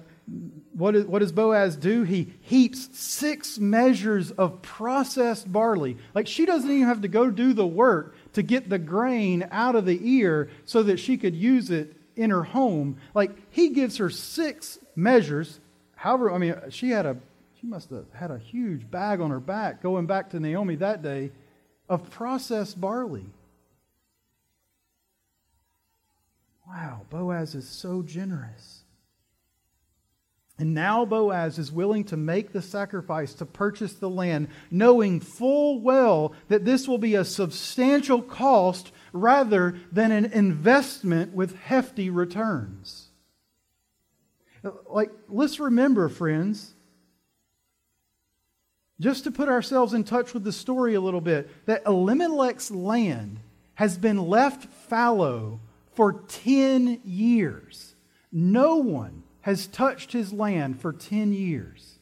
what, 0.73 0.95
is, 0.95 1.05
what 1.05 1.19
does 1.19 1.31
Boaz 1.31 1.75
do? 1.75 2.03
He 2.03 2.33
heaps 2.41 2.89
six 2.97 3.59
measures 3.59 4.31
of 4.31 4.61
processed 4.61 5.51
barley. 5.51 5.97
Like 6.13 6.27
she 6.27 6.45
doesn't 6.45 6.69
even 6.69 6.87
have 6.87 7.01
to 7.01 7.07
go 7.07 7.29
do 7.29 7.53
the 7.53 7.67
work 7.67 8.15
to 8.33 8.41
get 8.41 8.69
the 8.69 8.79
grain 8.79 9.47
out 9.51 9.75
of 9.75 9.85
the 9.85 9.99
ear 10.01 10.49
so 10.65 10.83
that 10.83 10.99
she 10.99 11.17
could 11.17 11.35
use 11.35 11.69
it 11.69 11.95
in 12.15 12.31
her 12.31 12.43
home. 12.43 12.97
Like 13.13 13.31
he 13.51 13.69
gives 13.69 13.97
her 13.97 14.09
six 14.09 14.79
measures. 14.95 15.59
However, 15.95 16.33
I 16.33 16.39
mean, 16.39 16.55
she 16.69 16.89
had 16.89 17.05
a 17.05 17.17
she 17.61 17.67
must 17.67 17.89
have 17.91 18.05
had 18.13 18.31
a 18.31 18.37
huge 18.37 18.89
bag 18.89 19.21
on 19.21 19.29
her 19.29 19.39
back 19.39 19.81
going 19.81 20.07
back 20.07 20.31
to 20.31 20.39
Naomi 20.39 20.75
that 20.75 21.01
day 21.01 21.31
of 21.87 22.09
processed 22.09 22.79
barley. 22.79 23.25
Wow, 26.67 27.01
Boaz 27.09 27.55
is 27.55 27.67
so 27.67 28.01
generous. 28.01 28.81
And 30.57 30.73
now 30.73 31.03
Boaz 31.03 31.59
is 31.59 31.71
willing 31.71 32.05
to 32.05 32.17
make 32.17 32.53
the 32.53 32.61
sacrifice 32.61 33.33
to 33.35 33.45
purchase 33.45 33.93
the 33.93 34.09
land, 34.09 34.47
knowing 34.71 35.19
full 35.19 35.81
well 35.81 36.33
that 36.47 36.63
this 36.63 36.87
will 36.87 36.97
be 36.97 37.15
a 37.15 37.25
substantial 37.25 38.21
cost 38.21 38.91
rather 39.11 39.77
than 39.91 40.11
an 40.11 40.25
investment 40.25 41.33
with 41.33 41.57
hefty 41.59 42.09
returns. 42.09 43.09
Like, 44.89 45.11
let's 45.27 45.59
remember, 45.59 46.07
friends, 46.07 46.74
just 48.99 49.23
to 49.25 49.31
put 49.31 49.49
ourselves 49.49 49.93
in 49.93 50.03
touch 50.03 50.33
with 50.33 50.43
the 50.43 50.51
story 50.51 50.93
a 50.93 51.01
little 51.01 51.21
bit, 51.21 51.49
that 51.65 51.83
Elimelech's 51.85 52.71
land 52.71 53.39
has 53.75 53.97
been 53.97 54.27
left 54.27 54.65
fallow 54.87 55.59
for 55.93 56.13
10 56.13 57.01
years. 57.03 57.95
No 58.31 58.77
one 58.77 59.23
has 59.41 59.67
touched 59.67 60.11
his 60.11 60.33
land 60.33 60.79
for 60.81 60.93
10 60.93 61.33
years. 61.33 61.99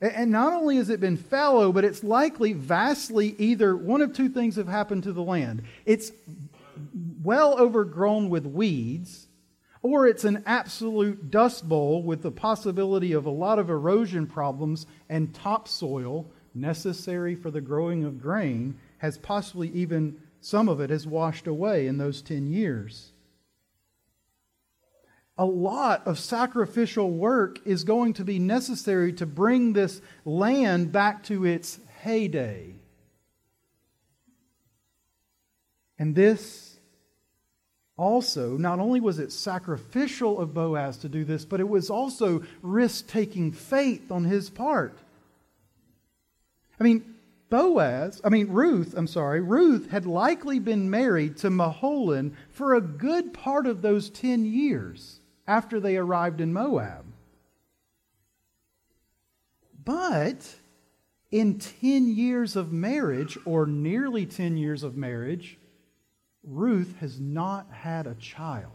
And 0.00 0.30
not 0.30 0.52
only 0.52 0.76
has 0.76 0.90
it 0.90 1.00
been 1.00 1.16
fallow, 1.16 1.72
but 1.72 1.84
it's 1.84 2.04
likely 2.04 2.52
vastly 2.52 3.34
either 3.38 3.74
one 3.76 4.02
of 4.02 4.12
two 4.12 4.28
things 4.28 4.56
have 4.56 4.68
happened 4.68 5.04
to 5.04 5.12
the 5.12 5.22
land. 5.22 5.62
It's 5.86 6.12
well 7.22 7.58
overgrown 7.58 8.28
with 8.28 8.44
weeds, 8.44 9.23
or 9.84 10.06
it's 10.06 10.24
an 10.24 10.42
absolute 10.46 11.30
dust 11.30 11.68
bowl 11.68 12.02
with 12.02 12.22
the 12.22 12.30
possibility 12.30 13.12
of 13.12 13.26
a 13.26 13.30
lot 13.30 13.58
of 13.58 13.68
erosion 13.68 14.26
problems 14.26 14.86
and 15.10 15.34
topsoil 15.34 16.26
necessary 16.54 17.34
for 17.34 17.50
the 17.50 17.60
growing 17.60 18.02
of 18.02 18.18
grain 18.18 18.78
has 18.96 19.18
possibly 19.18 19.68
even 19.68 20.18
some 20.40 20.70
of 20.70 20.80
it 20.80 20.88
has 20.88 21.06
washed 21.06 21.46
away 21.46 21.86
in 21.86 21.98
those 21.98 22.22
10 22.22 22.46
years. 22.46 23.12
A 25.36 25.44
lot 25.44 26.06
of 26.06 26.18
sacrificial 26.18 27.10
work 27.10 27.58
is 27.66 27.84
going 27.84 28.14
to 28.14 28.24
be 28.24 28.38
necessary 28.38 29.12
to 29.12 29.26
bring 29.26 29.74
this 29.74 30.00
land 30.24 30.92
back 30.92 31.24
to 31.24 31.44
its 31.44 31.78
heyday. 32.00 32.74
And 35.98 36.14
this 36.14 36.63
also, 37.96 38.56
not 38.56 38.80
only 38.80 39.00
was 39.00 39.20
it 39.20 39.30
sacrificial 39.30 40.40
of 40.40 40.52
Boaz 40.52 40.96
to 40.98 41.08
do 41.08 41.24
this, 41.24 41.44
but 41.44 41.60
it 41.60 41.68
was 41.68 41.90
also 41.90 42.42
risk 42.60 43.06
taking 43.06 43.52
faith 43.52 44.10
on 44.10 44.24
his 44.24 44.50
part. 44.50 44.98
I 46.80 46.82
mean, 46.82 47.14
Boaz, 47.50 48.20
I 48.24 48.30
mean, 48.30 48.48
Ruth, 48.48 48.94
I'm 48.96 49.06
sorry, 49.06 49.40
Ruth 49.40 49.90
had 49.90 50.06
likely 50.06 50.58
been 50.58 50.90
married 50.90 51.36
to 51.38 51.50
Mahlon 51.50 52.32
for 52.50 52.74
a 52.74 52.80
good 52.80 53.32
part 53.32 53.66
of 53.66 53.80
those 53.80 54.10
10 54.10 54.44
years 54.44 55.20
after 55.46 55.78
they 55.78 55.96
arrived 55.96 56.40
in 56.40 56.52
Moab. 56.52 57.04
But 59.84 60.56
in 61.30 61.58
10 61.58 62.08
years 62.08 62.56
of 62.56 62.72
marriage, 62.72 63.38
or 63.44 63.66
nearly 63.66 64.26
10 64.26 64.56
years 64.56 64.82
of 64.82 64.96
marriage, 64.96 65.58
Ruth 66.46 66.94
has 67.00 67.18
not 67.20 67.66
had 67.70 68.06
a 68.06 68.14
child. 68.14 68.72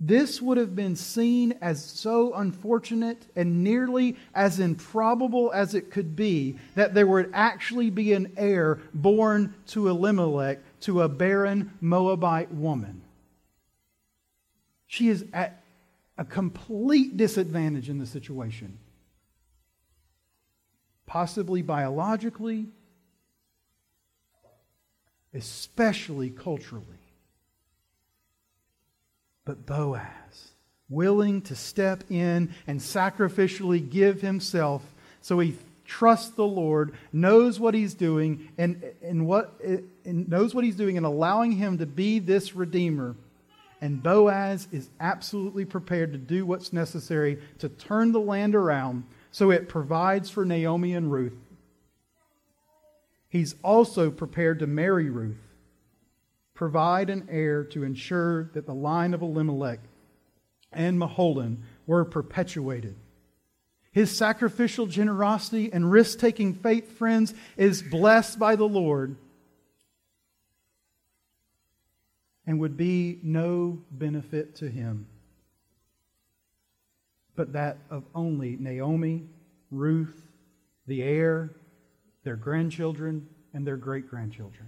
This 0.00 0.42
would 0.42 0.58
have 0.58 0.76
been 0.76 0.96
seen 0.96 1.54
as 1.62 1.82
so 1.82 2.34
unfortunate 2.34 3.26
and 3.36 3.64
nearly 3.64 4.16
as 4.34 4.60
improbable 4.60 5.50
as 5.54 5.74
it 5.74 5.90
could 5.90 6.14
be 6.14 6.58
that 6.74 6.92
there 6.92 7.06
would 7.06 7.30
actually 7.32 7.88
be 7.88 8.12
an 8.12 8.32
heir 8.36 8.80
born 8.92 9.54
to 9.68 9.88
Elimelech 9.88 10.58
to 10.80 11.00
a 11.00 11.08
barren 11.08 11.72
Moabite 11.80 12.52
woman. 12.52 13.00
She 14.86 15.08
is 15.08 15.24
at 15.32 15.62
a 16.18 16.24
complete 16.24 17.16
disadvantage 17.16 17.88
in 17.88 17.98
the 17.98 18.06
situation, 18.06 18.78
possibly 21.06 21.62
biologically, 21.62 22.66
especially 25.34 26.30
culturally. 26.30 26.86
But 29.44 29.66
Boaz, 29.66 30.48
willing 30.88 31.42
to 31.42 31.54
step 31.54 32.04
in 32.10 32.54
and 32.66 32.80
sacrificially 32.80 33.88
give 33.88 34.20
himself 34.20 34.82
so 35.20 35.38
he 35.38 35.56
trusts 35.86 36.30
the 36.30 36.46
Lord, 36.46 36.94
knows 37.12 37.60
what 37.60 37.74
he's 37.74 37.94
doing, 37.94 38.48
and, 38.56 38.82
and, 39.02 39.26
what, 39.26 39.60
and 40.04 40.28
knows 40.28 40.54
what 40.54 40.64
he's 40.64 40.76
doing 40.76 40.96
and 40.96 41.04
allowing 41.04 41.52
him 41.52 41.78
to 41.78 41.86
be 41.86 42.18
this 42.18 42.54
redeemer. 42.54 43.14
And 43.80 44.02
Boaz 44.02 44.66
is 44.72 44.88
absolutely 44.98 45.66
prepared 45.66 46.12
to 46.12 46.18
do 46.18 46.46
what's 46.46 46.72
necessary 46.72 47.38
to 47.58 47.68
turn 47.68 48.12
the 48.12 48.20
land 48.20 48.54
around 48.54 49.04
so 49.30 49.50
it 49.50 49.68
provides 49.68 50.30
for 50.30 50.44
Naomi 50.44 50.94
and 50.94 51.12
Ruth. 51.12 51.34
He's 53.34 53.56
also 53.64 54.12
prepared 54.12 54.60
to 54.60 54.68
marry 54.68 55.10
Ruth 55.10 55.42
provide 56.54 57.10
an 57.10 57.26
heir 57.28 57.64
to 57.64 57.82
ensure 57.82 58.44
that 58.54 58.64
the 58.64 58.72
line 58.72 59.12
of 59.12 59.22
Elimelech 59.22 59.80
and 60.72 61.00
Mahlon 61.00 61.62
were 61.84 62.04
perpetuated. 62.04 62.94
His 63.90 64.16
sacrificial 64.16 64.86
generosity 64.86 65.72
and 65.72 65.90
risk 65.90 66.20
taking 66.20 66.54
faith, 66.54 66.96
friends, 66.96 67.34
is 67.56 67.82
blessed 67.82 68.38
by 68.38 68.54
the 68.54 68.68
Lord 68.68 69.16
and 72.46 72.60
would 72.60 72.76
be 72.76 73.18
no 73.24 73.82
benefit 73.90 74.54
to 74.58 74.68
him, 74.68 75.08
but 77.34 77.54
that 77.54 77.78
of 77.90 78.04
only 78.14 78.56
Naomi, 78.60 79.24
Ruth, 79.72 80.22
the 80.86 81.02
heir, 81.02 81.50
their 82.24 82.36
grandchildren, 82.36 83.28
and 83.52 83.66
their 83.66 83.76
great 83.76 84.08
grandchildren. 84.08 84.66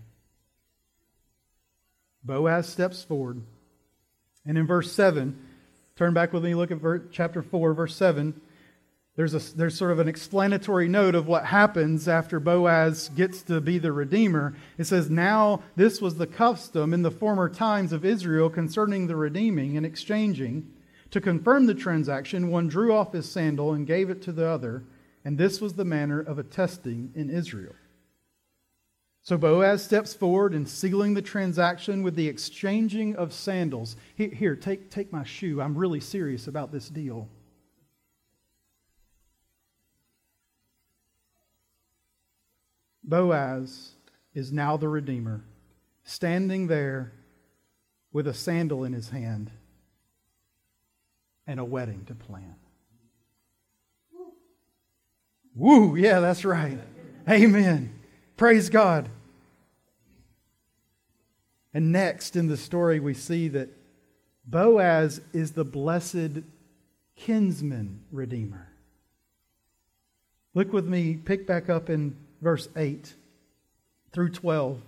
Boaz 2.22 2.68
steps 2.68 3.02
forward. 3.02 3.42
And 4.44 4.56
in 4.56 4.66
verse 4.66 4.92
7, 4.92 5.36
turn 5.96 6.14
back 6.14 6.32
with 6.32 6.44
me, 6.44 6.54
look 6.54 6.70
at 6.70 6.78
verse, 6.78 7.02
chapter 7.10 7.42
4, 7.42 7.74
verse 7.74 7.96
7. 7.96 8.40
There's, 9.16 9.34
a, 9.34 9.56
there's 9.56 9.76
sort 9.76 9.92
of 9.92 9.98
an 9.98 10.08
explanatory 10.08 10.88
note 10.88 11.14
of 11.14 11.26
what 11.26 11.46
happens 11.46 12.06
after 12.06 12.38
Boaz 12.38 13.08
gets 13.16 13.42
to 13.44 13.62
be 13.62 13.78
the 13.78 13.90
Redeemer. 13.90 14.54
It 14.76 14.84
says, 14.84 15.08
Now 15.08 15.62
this 15.74 16.02
was 16.02 16.16
the 16.16 16.26
custom 16.26 16.92
in 16.92 17.00
the 17.00 17.10
former 17.10 17.48
times 17.48 17.92
of 17.92 18.04
Israel 18.04 18.50
concerning 18.50 19.06
the 19.06 19.16
redeeming 19.16 19.76
and 19.76 19.86
exchanging. 19.86 20.70
To 21.12 21.20
confirm 21.20 21.64
the 21.64 21.74
transaction, 21.74 22.50
one 22.50 22.68
drew 22.68 22.92
off 22.92 23.14
his 23.14 23.30
sandal 23.30 23.72
and 23.72 23.86
gave 23.86 24.10
it 24.10 24.20
to 24.22 24.32
the 24.32 24.46
other, 24.46 24.84
and 25.26 25.36
this 25.36 25.60
was 25.60 25.72
the 25.72 25.84
manner 25.84 26.20
of 26.20 26.38
attesting 26.38 27.10
in 27.16 27.30
Israel. 27.30 27.74
So 29.22 29.36
Boaz 29.36 29.82
steps 29.82 30.14
forward 30.14 30.54
and 30.54 30.68
sealing 30.68 31.14
the 31.14 31.20
transaction 31.20 32.04
with 32.04 32.14
the 32.14 32.28
exchanging 32.28 33.16
of 33.16 33.32
sandals. 33.32 33.96
Here, 34.14 34.54
take, 34.54 34.88
take 34.88 35.12
my 35.12 35.24
shoe. 35.24 35.60
I'm 35.60 35.76
really 35.76 35.98
serious 35.98 36.46
about 36.46 36.70
this 36.70 36.88
deal. 36.88 37.28
Boaz 43.02 43.94
is 44.32 44.52
now 44.52 44.76
the 44.76 44.88
Redeemer, 44.88 45.42
standing 46.04 46.68
there 46.68 47.14
with 48.12 48.28
a 48.28 48.34
sandal 48.34 48.84
in 48.84 48.92
his 48.92 49.10
hand 49.10 49.50
and 51.48 51.58
a 51.58 51.64
wedding 51.64 52.04
to 52.04 52.14
plan. 52.14 52.54
Woo, 55.56 55.96
yeah, 55.96 56.20
that's 56.20 56.44
right. 56.44 56.78
Amen. 57.28 57.92
Praise 58.36 58.68
God. 58.68 59.08
And 61.72 61.92
next 61.92 62.36
in 62.36 62.46
the 62.46 62.56
story, 62.56 63.00
we 63.00 63.14
see 63.14 63.48
that 63.48 63.70
Boaz 64.46 65.20
is 65.32 65.52
the 65.52 65.64
blessed 65.64 66.42
kinsman 67.16 68.00
redeemer. 68.12 68.68
Look 70.54 70.72
with 70.72 70.86
me, 70.86 71.18
pick 71.22 71.46
back 71.46 71.68
up 71.68 71.90
in 71.90 72.16
verse 72.40 72.68
8 72.76 73.12
through 74.12 74.30
12. 74.30 74.80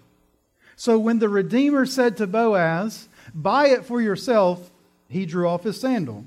So 0.76 0.98
when 0.98 1.18
the 1.18 1.28
Redeemer 1.28 1.84
said 1.86 2.16
to 2.18 2.26
Boaz, 2.26 3.08
Buy 3.34 3.68
it 3.68 3.84
for 3.84 4.00
yourself, 4.00 4.70
he 5.08 5.26
drew 5.26 5.46
off 5.48 5.64
his 5.64 5.80
sandal. 5.80 6.24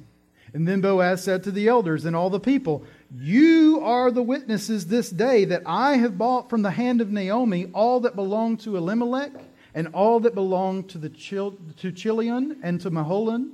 And 0.53 0.67
then 0.67 0.81
Boaz 0.81 1.23
said 1.23 1.43
to 1.45 1.51
the 1.51 1.67
elders 1.67 2.05
and 2.05 2.15
all 2.15 2.29
the 2.29 2.39
people, 2.39 2.83
You 3.13 3.81
are 3.83 4.09
the 4.09 4.23
witnesses 4.23 4.87
this 4.87 5.09
day 5.09 5.43
that 5.45 5.63
I 5.65 5.97
have 5.97 6.17
bought 6.17 6.49
from 6.49 6.61
the 6.61 6.71
hand 6.71 7.01
of 7.01 7.11
Naomi 7.11 7.69
all 7.73 7.99
that 8.01 8.15
belonged 8.15 8.61
to 8.61 8.77
Elimelech 8.77 9.33
and 9.73 9.89
all 9.93 10.21
that 10.21 10.33
belonged 10.33 10.89
to, 10.91 10.97
the 10.97 11.09
Chil- 11.09 11.57
to 11.77 11.91
Chilion 11.91 12.59
and 12.63 12.79
to 12.81 12.89
Mahlon. 12.89 13.51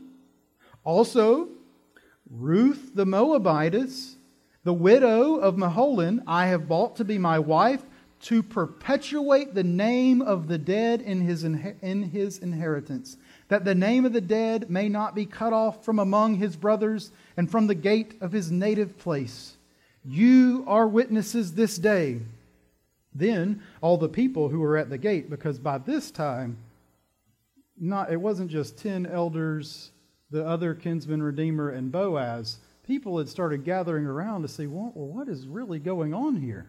Also, 0.84 1.50
Ruth 2.30 2.92
the 2.94 3.06
Moabitess, 3.06 4.18
the 4.64 4.74
widow 4.74 5.38
of 5.38 5.56
Mahlon, 5.56 6.24
I 6.28 6.48
have 6.48 6.68
bought 6.68 6.98
to 6.98 7.06
be 7.06 7.18
my 7.18 7.40
wife 7.40 7.84
to 8.20 8.44
perpetuate 8.44 9.56
the 9.56 9.64
name 9.64 10.22
of 10.22 10.48
the 10.48 10.58
dead 10.60 11.02
in 11.02 11.22
his, 11.22 11.44
in 11.44 12.04
his 12.12 12.38
inheritance, 12.38 13.18
that 13.50 13.66
the 13.66 13.76
name 13.76 14.06
of 14.06 14.14
the 14.14 14.22
dead 14.22 14.70
may 14.70 14.90
not 14.90 15.16
be 15.16 15.26
cut 15.26 15.54
off 15.54 15.84
from 15.86 16.00
among 16.00 16.36
his 16.36 16.56
brothers 16.56 17.12
and 17.36 17.50
from 17.50 17.68
the 17.68 17.76
gate 17.76 18.16
of 18.22 18.32
his 18.32 18.52
native 18.52 18.98
place. 18.98 19.56
You 20.04 20.64
are 20.68 20.88
witnesses 20.88 21.54
this 21.54 21.78
day 21.78 22.22
then 23.18 23.62
all 23.82 23.98
the 23.98 24.10
people 24.10 24.50
who 24.50 24.60
were 24.60 24.78
at 24.78 24.90
the 24.90 24.98
gate, 24.98 25.30
because 25.30 25.60
by 25.60 25.78
this 25.80 26.12
time, 26.12 26.58
not 27.80 28.12
it 28.12 28.22
wasn't 28.22 28.52
just 28.52 28.78
ten 28.78 29.06
elders, 29.06 29.92
the 30.30 30.46
other 30.46 30.74
kinsman 30.74 31.24
redeemer, 31.24 31.70
and 31.70 31.92
Boaz. 31.92 32.58
People 32.86 33.18
had 33.18 33.28
started 33.28 33.66
gathering 33.66 34.06
around 34.06 34.44
to 34.44 34.48
see, 34.48 34.68
well, 34.68 34.92
what 34.94 35.28
is 35.28 35.48
really 35.48 35.80
going 35.80 36.14
on 36.14 36.38
here? 36.38 36.68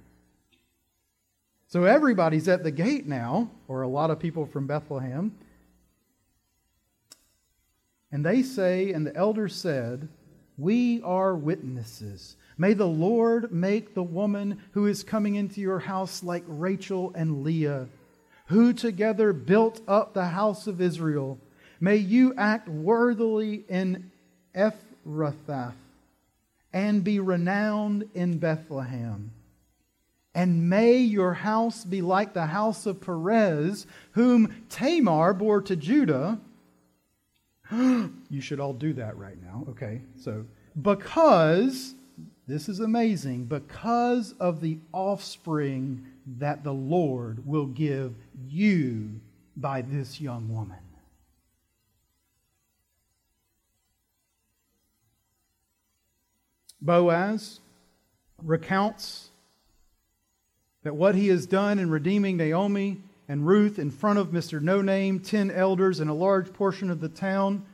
So 1.68 1.84
everybody's 1.84 2.48
at 2.48 2.64
the 2.64 2.70
gate 2.70 3.06
now, 3.06 3.50
or 3.68 3.82
a 3.82 3.88
lot 3.88 4.10
of 4.10 4.18
people 4.18 4.46
from 4.46 4.66
Bethlehem. 4.66 5.34
And 8.10 8.24
they 8.24 8.42
say, 8.42 8.92
and 8.92 9.06
the 9.06 9.16
elders 9.16 9.54
said, 9.54 10.08
We 10.56 11.02
are 11.02 11.34
witnesses. 11.36 12.36
May 12.56 12.74
the 12.74 12.86
Lord 12.86 13.52
make 13.52 13.94
the 13.94 14.02
woman 14.02 14.60
who 14.72 14.86
is 14.86 15.04
coming 15.04 15.36
into 15.36 15.60
your 15.60 15.78
house 15.78 16.22
like 16.22 16.44
Rachel 16.46 17.12
and 17.14 17.44
Leah, 17.44 17.88
who 18.46 18.72
together 18.72 19.32
built 19.32 19.80
up 19.86 20.12
the 20.12 20.26
house 20.26 20.66
of 20.66 20.80
Israel. 20.80 21.38
May 21.80 21.96
you 21.96 22.34
act 22.36 22.68
worthily 22.68 23.64
in 23.68 24.10
Ephrathah 24.54 25.74
and 26.72 27.04
be 27.04 27.20
renowned 27.20 28.08
in 28.14 28.38
Bethlehem. 28.38 29.30
And 30.34 30.68
may 30.68 30.98
your 30.98 31.34
house 31.34 31.84
be 31.84 32.02
like 32.02 32.32
the 32.32 32.46
house 32.46 32.86
of 32.86 33.00
Perez, 33.00 33.86
whom 34.12 34.64
Tamar 34.68 35.32
bore 35.34 35.62
to 35.62 35.76
Judah. 35.76 36.38
you 38.30 38.40
should 38.40 38.60
all 38.60 38.72
do 38.72 38.92
that 38.94 39.16
right 39.18 39.40
now. 39.42 39.64
Okay, 39.68 40.00
so 40.16 40.44
because 40.80 41.94
this 42.48 42.66
is 42.70 42.80
amazing. 42.80 43.44
Because 43.44 44.32
of 44.40 44.62
the 44.62 44.78
offspring 44.92 46.06
that 46.38 46.64
the 46.64 46.72
Lord 46.72 47.46
will 47.46 47.66
give 47.66 48.14
you 48.48 49.20
by 49.54 49.82
this 49.82 50.18
young 50.18 50.48
woman. 50.52 50.78
Boaz 56.80 57.60
recounts 58.42 59.30
that 60.84 60.94
what 60.94 61.14
he 61.14 61.28
has 61.28 61.44
done 61.44 61.78
in 61.78 61.90
redeeming 61.90 62.38
Naomi 62.38 63.02
and 63.28 63.46
Ruth 63.46 63.78
in 63.78 63.90
front 63.90 64.18
of 64.18 64.28
Mr. 64.28 64.60
No 64.60 64.80
Name, 64.80 65.20
10 65.20 65.50
elders, 65.50 66.00
and 66.00 66.08
a 66.08 66.14
large 66.14 66.52
portion 66.52 66.90
of 66.90 67.00
the 67.00 67.10
town, 67.10 67.64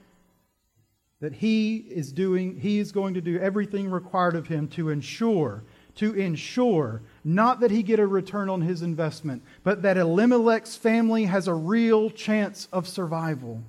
that 1.20 1.32
he 1.32 1.76
is 1.76 2.12
doing, 2.12 2.58
he 2.58 2.78
is 2.78 2.92
going 2.92 3.14
to 3.14 3.20
do 3.20 3.38
everything 3.38 3.90
required 3.90 4.34
of 4.34 4.48
him 4.48 4.68
to 4.68 4.90
ensure, 4.90 5.62
to 5.94 6.12
ensure 6.14 7.00
not 7.22 7.60
that 7.60 7.70
he 7.70 7.82
get 7.82 8.00
a 8.00 8.06
return 8.06 8.50
on 8.50 8.60
his 8.60 8.82
investment, 8.82 9.42
but 9.62 9.82
that 9.82 9.96
Elimelech's 9.96 10.76
family 10.76 11.24
has 11.24 11.46
a 11.46 11.54
real 11.54 12.10
chance 12.10 12.68
of 12.72 12.88
survival. 12.88 13.62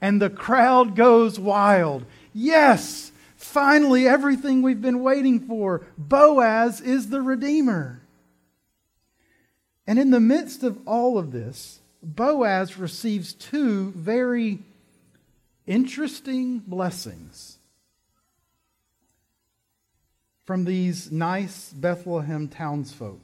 And 0.00 0.20
the 0.20 0.28
crowd 0.28 0.96
goes 0.96 1.38
wild. 1.38 2.04
Yes, 2.34 3.12
finally, 3.36 4.08
everything 4.08 4.60
we've 4.60 4.82
been 4.82 5.02
waiting 5.02 5.38
for. 5.46 5.86
Boaz 5.96 6.80
is 6.80 7.08
the 7.08 7.22
Redeemer. 7.22 8.01
And 9.86 9.98
in 9.98 10.10
the 10.10 10.20
midst 10.20 10.62
of 10.62 10.78
all 10.86 11.18
of 11.18 11.32
this, 11.32 11.80
Boaz 12.02 12.78
receives 12.78 13.32
two 13.32 13.92
very 13.92 14.58
interesting 15.66 16.58
blessings 16.58 17.58
from 20.44 20.64
these 20.64 21.10
nice 21.12 21.72
Bethlehem 21.72 22.48
townsfolk. 22.48 23.20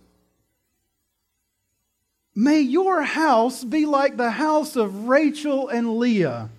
May 2.34 2.60
your 2.60 3.02
house 3.02 3.64
be 3.64 3.84
like 3.84 4.16
the 4.16 4.30
house 4.30 4.76
of 4.76 5.08
Rachel 5.08 5.68
and 5.68 5.98
Leah, 5.98 6.50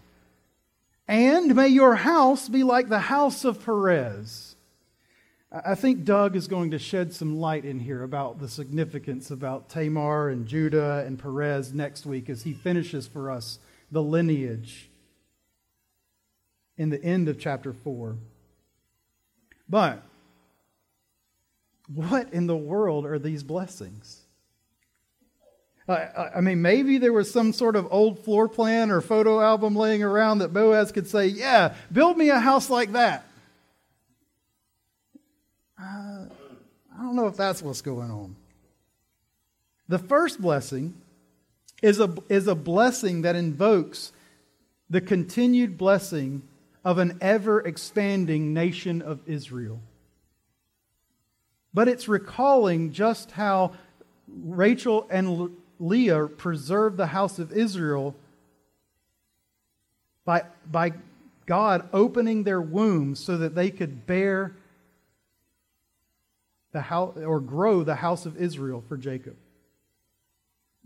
and 1.08 1.56
may 1.56 1.70
your 1.70 1.96
house 1.96 2.50
be 2.50 2.64
like 2.64 2.90
the 2.90 3.00
house 3.00 3.46
of 3.46 3.64
Perez. 3.64 4.49
I 5.52 5.74
think 5.74 6.04
Doug 6.04 6.36
is 6.36 6.48
going 6.48 6.72
to 6.72 6.80
shed 6.80 7.12
some 7.12 7.40
light 7.40 7.66
in 7.66 7.80
here 7.80 8.04
about 8.04 8.40
the 8.40 8.48
significance 8.48 9.32
about 9.32 9.68
Tamar 9.68 10.30
and 10.30 10.46
Judah 10.46 11.04
and 11.08 11.18
Perez 11.18 11.74
next 11.74 12.06
week 12.06 12.30
as 12.30 12.44
he 12.44 12.54
finishes 12.54 13.08
for 13.08 13.32
us 13.32 13.58
the 13.92 14.04
lineage 14.04 14.90
in 16.78 16.90
the 16.92 17.04
end 17.04 17.28
of 17.28 17.40
chapter 17.40 17.74
4. 17.74 18.18
But 19.68 20.04
what 21.88 22.32
in 22.32 22.46
the 22.46 22.58
world 22.58 23.08
are 23.08 23.18
these 23.18 23.42
blessings? 23.42 24.22
I 25.88 26.42
mean, 26.42 26.62
maybe 26.62 27.00
there 27.00 27.12
was 27.12 27.32
some 27.32 27.52
sort 27.52 27.76
of 27.76 27.88
old 27.90 28.24
floor 28.24 28.48
plan 28.48 28.92
or 28.92 29.02
photo 29.02 29.42
album 29.42 29.76
laying 29.76 30.04
around 30.04 30.38
that 30.40 30.54
Boaz 30.54 30.92
could 30.92 31.08
say, 31.08 31.26
Yeah, 31.26 31.74
build 31.92 32.16
me 32.16 32.30
a 32.30 32.40
house 32.40 32.70
like 32.70 32.92
that. 32.92 33.26
Don't 37.10 37.15
know 37.15 37.28
if 37.28 37.38
that's 37.38 37.63
what's 37.63 37.82
going 37.82 38.12
on. 38.12 38.36
The 39.88 39.98
first 39.98 40.39
blessing 40.39 40.93
is 41.82 42.00
a, 42.00 42.13
is 42.30 42.48
a 42.48 42.54
blessing 42.54 43.24
that 43.24 43.36
invokes 43.36 44.12
the 44.91 45.02
continued 45.02 45.76
blessing 45.76 46.43
of 46.86 47.00
an 47.00 47.17
ever 47.19 47.62
expanding 47.62 48.54
nation 48.54 49.02
of 49.02 49.22
Israel. 49.28 49.80
But 51.74 51.88
it's 51.88 52.08
recalling 52.08 52.91
just 52.91 53.32
how 53.32 53.72
Rachel 54.28 55.08
and 55.10 55.58
Leah 55.80 56.28
preserved 56.28 56.98
the 56.98 57.08
house 57.08 57.39
of 57.39 57.52
Israel 57.52 58.15
by, 60.26 60.43
by 60.72 60.93
God 61.48 61.89
opening 61.91 62.43
their 62.43 62.62
wombs 62.62 63.19
so 63.19 63.36
that 63.38 63.56
they 63.56 63.72
could 63.72 64.06
bear 64.06 64.56
the 66.72 66.82
house 66.82 67.18
or 67.18 67.40
grow 67.40 67.84
the 67.84 67.96
house 67.96 68.26
of 68.26 68.38
Israel 68.38 68.84
for 68.88 68.98
Jacob. 68.98 69.36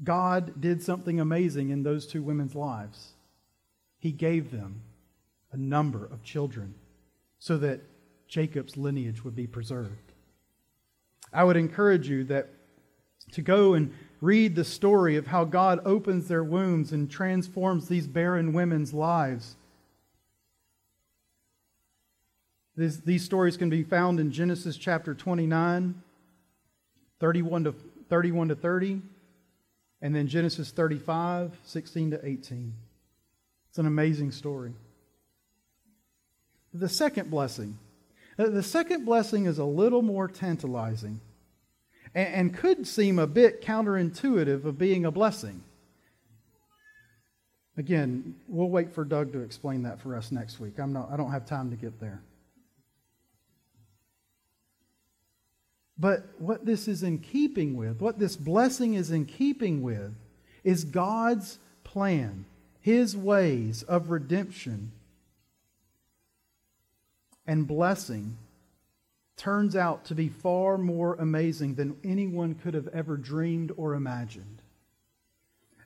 God 0.03 0.59
did 0.59 0.81
something 0.81 1.19
amazing 1.19 1.69
in 1.69 1.83
those 1.83 2.07
two 2.07 2.23
women's 2.23 2.55
lives. 2.55 3.13
He 3.99 4.11
gave 4.11 4.51
them 4.51 4.81
a 5.51 5.57
number 5.57 6.05
of 6.05 6.23
children 6.23 6.75
so 7.39 7.57
that 7.57 7.81
Jacob's 8.27 8.75
lineage 8.77 9.23
would 9.23 9.35
be 9.35 9.47
preserved. 9.47 10.11
I 11.31 11.43
would 11.43 11.57
encourage 11.57 12.09
you 12.09 12.23
that 12.25 12.49
to 13.31 13.41
go 13.41 13.73
and 13.73 13.93
read 14.21 14.55
the 14.55 14.63
story 14.63 15.15
of 15.17 15.27
how 15.27 15.43
God 15.43 15.79
opens 15.85 16.27
their 16.27 16.43
wombs 16.43 16.91
and 16.91 17.09
transforms 17.09 17.87
these 17.87 18.07
barren 18.07 18.53
women's 18.53 18.93
lives. 18.93 19.55
This, 22.75 22.97
these 22.97 23.23
stories 23.23 23.57
can 23.57 23.69
be 23.69 23.83
found 23.83 24.19
in 24.19 24.31
Genesis 24.31 24.77
chapter 24.77 25.13
29, 25.13 26.01
31 27.19 27.63
to, 27.65 27.75
31 28.09 28.47
to 28.49 28.55
30, 28.55 29.01
and 30.01 30.15
then 30.15 30.27
Genesis 30.27 30.71
35, 30.71 31.57
16 31.63 32.11
to 32.11 32.25
18. 32.25 32.73
It's 33.69 33.77
an 33.77 33.85
amazing 33.85 34.31
story. 34.31 34.73
The 36.73 36.89
second 36.89 37.29
blessing 37.29 37.77
the 38.37 38.63
second 38.63 39.05
blessing 39.05 39.45
is 39.45 39.59
a 39.59 39.65
little 39.65 40.01
more 40.01 40.27
tantalizing 40.27 41.19
and, 42.15 42.33
and 42.33 42.53
could 42.53 42.87
seem 42.87 43.19
a 43.19 43.27
bit 43.27 43.61
counterintuitive 43.61 44.65
of 44.65 44.77
being 44.77 45.05
a 45.05 45.11
blessing. 45.11 45.63
Again, 47.77 48.35
we'll 48.47 48.69
wait 48.69 48.91
for 48.91 49.03
Doug 49.03 49.33
to 49.33 49.39
explain 49.39 49.83
that 49.83 49.99
for 49.99 50.15
us 50.15 50.31
next 50.31 50.59
week. 50.59 50.79
I'm 50.79 50.93
not, 50.93 51.09
I 51.11 51.17
don't 51.17 51.31
have 51.31 51.45
time 51.45 51.71
to 51.71 51.75
get 51.75 51.99
there. 51.99 52.21
But 55.97 56.27
what 56.39 56.65
this 56.65 56.87
is 56.87 57.03
in 57.03 57.19
keeping 57.19 57.75
with, 57.75 58.01
what 58.01 58.19
this 58.19 58.35
blessing 58.35 58.95
is 58.95 59.11
in 59.11 59.25
keeping 59.25 59.81
with, 59.81 60.13
is 60.63 60.83
God's 60.83 61.59
plan, 61.83 62.45
His 62.81 63.15
ways 63.15 63.83
of 63.83 64.09
redemption 64.09 64.91
and 67.45 67.67
blessing 67.67 68.37
turns 69.35 69.75
out 69.75 70.05
to 70.05 70.15
be 70.15 70.29
far 70.29 70.77
more 70.77 71.15
amazing 71.15 71.75
than 71.75 71.97
anyone 72.03 72.55
could 72.55 72.73
have 72.73 72.87
ever 72.89 73.17
dreamed 73.17 73.71
or 73.75 73.93
imagined. 73.93 74.61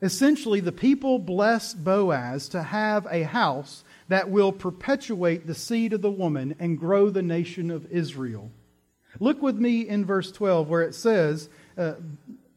Essentially, 0.02 0.60
the 0.60 0.72
people 0.72 1.17
bless 1.17 1.74
Boaz 1.74 2.50
to 2.50 2.62
have 2.62 3.08
a 3.10 3.24
house 3.24 3.84
that 4.10 4.30
will 4.30 4.52
perpetuate 4.52 5.48
the 5.48 5.56
seed 5.56 5.93
of 5.93 6.04
the 6.04 6.12
woman 6.12 6.56
and 6.60 6.78
grow 6.78 7.10
the 7.10 7.24
nation 7.24 7.72
of 7.72 7.91
Israel. 7.91 8.52
Look 9.19 9.41
with 9.41 9.56
me 9.56 9.88
in 9.88 10.06
verse 10.06 10.32
12 10.32 10.69
where 10.69 10.84
it 10.84 10.95
says, 10.95 11.49
uh, 11.77 11.93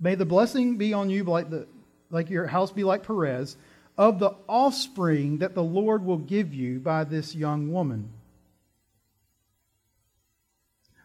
May 0.00 0.14
the 0.14 0.24
blessing 0.24 0.76
be 0.76 0.94
on 0.94 1.10
you 1.10 1.24
like, 1.24 1.50
the, 1.50 1.66
like 2.10 2.30
your 2.30 2.46
house 2.46 2.72
be 2.72 2.84
like 2.84 3.02
Perez, 3.02 3.56
of 3.98 4.18
the 4.18 4.34
offspring 4.48 5.38
that 5.38 5.54
the 5.54 5.62
Lord 5.62 6.04
will 6.04 6.18
give 6.18 6.54
you 6.54 6.78
by 6.78 7.04
this 7.04 7.34
young 7.34 7.70
woman. 7.70 8.08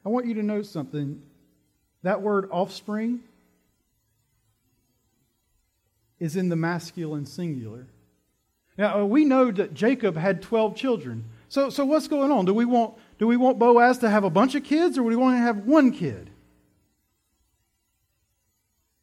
I 0.06 0.10
want 0.10 0.28
you 0.28 0.36
to 0.36 0.44
know 0.44 0.62
something. 0.62 1.22
That 2.04 2.22
word 2.22 2.48
offspring 2.52 3.22
is 6.20 6.36
in 6.36 6.50
the 6.50 6.56
masculine 6.56 7.26
singular. 7.26 7.88
Now, 8.78 9.06
we 9.06 9.26
know 9.26 9.52
that 9.52 9.74
Jacob 9.74 10.16
had 10.16 10.42
12 10.42 10.76
children. 10.76 11.26
So, 11.50 11.70
so 11.70 11.86
what's 11.86 12.08
going 12.08 12.32
on? 12.32 12.46
Do 12.46 12.54
we, 12.54 12.66
want, 12.66 12.96
do 13.18 13.28
we 13.28 13.38
want 13.38 13.60
Boaz 13.60 14.00
to 14.00 14.10
have 14.10 14.24
a 14.24 14.30
bunch 14.30 14.56
of 14.56 14.64
kids 14.64 14.98
or 14.98 15.02
do 15.02 15.08
we 15.08 15.16
want 15.16 15.36
to 15.36 15.42
have 15.42 15.60
one 15.60 15.92
kid? 15.92 16.30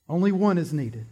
Only 0.08 0.32
one 0.32 0.58
is 0.58 0.72
needed 0.72 1.06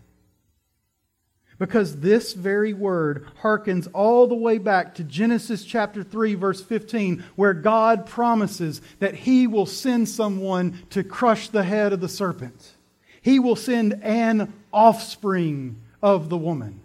because 1.61 2.01
this 2.01 2.33
very 2.33 2.73
word 2.73 3.27
harkens 3.43 3.87
all 3.93 4.27
the 4.27 4.35
way 4.35 4.57
back 4.57 4.95
to 4.95 5.05
Genesis 5.05 5.63
chapter 5.63 6.03
3, 6.03 6.35
verse 6.35 6.63
15, 6.63 7.23
where 7.37 7.53
God 7.53 8.07
promises 8.07 8.81
that 8.99 9.15
He 9.15 9.47
will 9.47 9.67
send 9.67 10.09
someone 10.09 10.79
to 10.89 11.05
crush 11.05 11.49
the 11.49 11.63
head 11.63 11.93
of 11.93 12.01
the 12.01 12.09
serpent. 12.09 12.73
He 13.21 13.39
will 13.39 13.57
send 13.57 14.03
an 14.03 14.55
offspring 14.73 15.77
of 16.03 16.31
the 16.31 16.39
woman. 16.39 16.81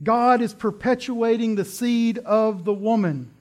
God 0.00 0.40
is 0.40 0.54
perpetuating 0.54 1.56
the 1.56 1.64
seed 1.64 2.18
of 2.18 2.64
the 2.64 2.74
woman 2.74 3.33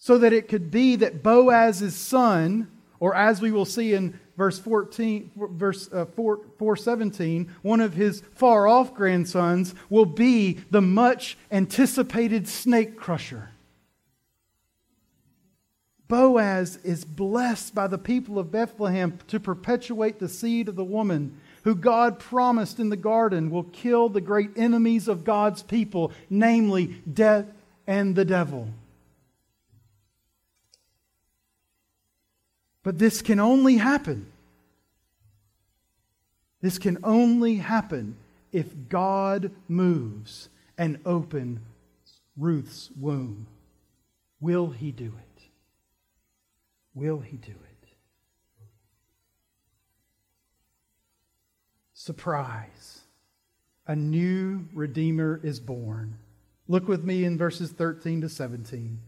so 0.00 0.18
that 0.18 0.32
it 0.32 0.48
could 0.48 0.70
be 0.70 0.96
that 0.96 1.22
Boaz's 1.22 1.94
son, 1.94 2.68
or 2.98 3.14
as 3.14 3.40
we 3.40 3.52
will 3.52 3.64
see 3.64 3.94
in 3.94 4.18
verse 4.36 4.58
14 4.58 5.30
verse 5.36 5.92
uh, 5.92 6.06
4, 6.06 6.40
417 6.58 7.54
one 7.60 7.82
of 7.82 7.92
his 7.92 8.22
far 8.34 8.66
off 8.66 8.94
grandsons 8.94 9.74
will 9.90 10.06
be 10.06 10.54
the 10.70 10.80
much 10.80 11.36
anticipated 11.52 12.48
snake 12.48 12.96
crusher 12.96 13.50
Boaz 16.08 16.78
is 16.82 17.04
blessed 17.04 17.74
by 17.74 17.86
the 17.86 17.98
people 17.98 18.38
of 18.38 18.50
Bethlehem 18.50 19.16
to 19.28 19.38
perpetuate 19.38 20.18
the 20.18 20.28
seed 20.28 20.68
of 20.68 20.74
the 20.74 20.82
woman 20.82 21.38
who 21.62 21.74
God 21.76 22.18
promised 22.18 22.80
in 22.80 22.88
the 22.88 22.96
garden 22.96 23.50
will 23.50 23.62
kill 23.64 24.08
the 24.08 24.20
great 24.20 24.50
enemies 24.56 25.06
of 25.06 25.22
God's 25.22 25.62
people, 25.62 26.10
namely 26.28 27.00
death 27.12 27.46
and 27.86 28.16
the 28.16 28.24
devil. 28.24 28.70
But 32.82 32.98
this 32.98 33.22
can 33.22 33.38
only 33.38 33.76
happen. 33.76 34.26
This 36.60 36.78
can 36.78 36.98
only 37.02 37.56
happen 37.56 38.16
if 38.52 38.88
God 38.88 39.50
moves 39.68 40.48
and 40.76 40.98
opens 41.04 41.60
Ruth's 42.36 42.90
womb. 42.98 43.46
Will 44.40 44.70
he 44.70 44.92
do 44.92 45.06
it? 45.06 45.42
Will 46.94 47.20
he 47.20 47.36
do 47.36 47.52
it? 47.52 47.88
Surprise. 51.92 53.00
A 53.86 53.94
new 53.94 54.66
Redeemer 54.72 55.38
is 55.42 55.60
born. 55.60 56.16
Look 56.66 56.88
with 56.88 57.04
me 57.04 57.24
in 57.24 57.36
verses 57.36 57.72
13 57.72 58.22
to 58.22 58.28
17. 58.28 59.00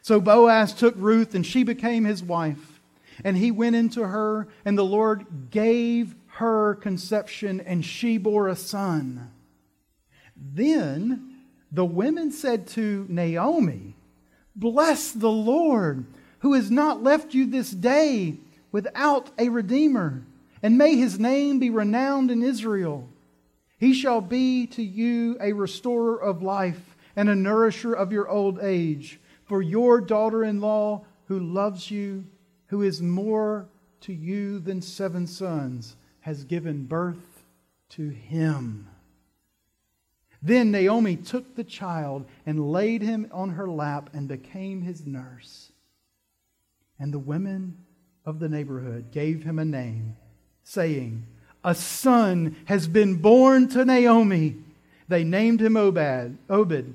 So 0.00 0.20
Boaz 0.20 0.72
took 0.72 0.94
Ruth, 0.96 1.34
and 1.34 1.44
she 1.44 1.64
became 1.64 2.04
his 2.04 2.22
wife. 2.22 2.79
And 3.24 3.36
he 3.36 3.50
went 3.50 3.76
into 3.76 4.06
her, 4.06 4.48
and 4.64 4.76
the 4.76 4.84
Lord 4.84 5.50
gave 5.50 6.14
her 6.26 6.74
conception, 6.76 7.60
and 7.60 7.84
she 7.84 8.18
bore 8.18 8.48
a 8.48 8.56
son. 8.56 9.30
Then 10.36 11.36
the 11.70 11.84
women 11.84 12.32
said 12.32 12.66
to 12.68 13.06
Naomi, 13.08 13.94
Bless 14.56 15.12
the 15.12 15.30
Lord, 15.30 16.06
who 16.40 16.54
has 16.54 16.70
not 16.70 17.02
left 17.02 17.34
you 17.34 17.46
this 17.46 17.70
day 17.70 18.38
without 18.72 19.30
a 19.38 19.48
redeemer, 19.48 20.24
and 20.62 20.78
may 20.78 20.96
his 20.96 21.18
name 21.18 21.58
be 21.58 21.70
renowned 21.70 22.30
in 22.30 22.42
Israel. 22.42 23.08
He 23.78 23.94
shall 23.94 24.20
be 24.20 24.66
to 24.68 24.82
you 24.82 25.36
a 25.40 25.52
restorer 25.52 26.20
of 26.20 26.42
life 26.42 26.96
and 27.16 27.28
a 27.28 27.34
nourisher 27.34 27.94
of 27.94 28.12
your 28.12 28.28
old 28.28 28.58
age. 28.60 29.20
For 29.44 29.62
your 29.62 30.00
daughter 30.00 30.44
in 30.44 30.60
law, 30.60 31.04
who 31.26 31.40
loves 31.40 31.90
you, 31.90 32.24
who 32.70 32.82
is 32.82 33.02
more 33.02 33.68
to 34.00 34.12
you 34.12 34.60
than 34.60 34.80
seven 34.80 35.26
sons, 35.26 35.96
has 36.20 36.44
given 36.44 36.84
birth 36.84 37.44
to 37.88 38.08
him. 38.08 38.88
Then 40.40 40.70
Naomi 40.70 41.16
took 41.16 41.56
the 41.56 41.64
child 41.64 42.26
and 42.46 42.70
laid 42.70 43.02
him 43.02 43.28
on 43.32 43.50
her 43.50 43.68
lap 43.68 44.10
and 44.12 44.28
became 44.28 44.82
his 44.82 45.04
nurse. 45.04 45.72
And 46.98 47.12
the 47.12 47.18
women 47.18 47.76
of 48.24 48.38
the 48.38 48.48
neighborhood 48.48 49.10
gave 49.10 49.42
him 49.42 49.58
a 49.58 49.64
name, 49.64 50.16
saying, 50.62 51.26
A 51.64 51.74
son 51.74 52.54
has 52.66 52.86
been 52.86 53.16
born 53.16 53.68
to 53.70 53.84
Naomi. 53.84 54.58
They 55.08 55.24
named 55.24 55.60
him 55.60 55.76
Obed, 55.76 56.38
Obed, 56.48 56.94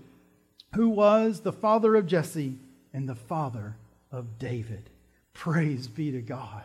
who 0.74 0.90
was 0.90 1.42
the 1.42 1.52
father 1.52 1.98
of 1.98 2.08
Jesse 2.08 2.60
and 2.94 3.10
the 3.10 3.16
father 3.16 3.76
of 4.10 4.40
David. 4.40 4.90
Praise 5.36 5.88
be 5.88 6.12
to 6.12 6.22
God. 6.22 6.64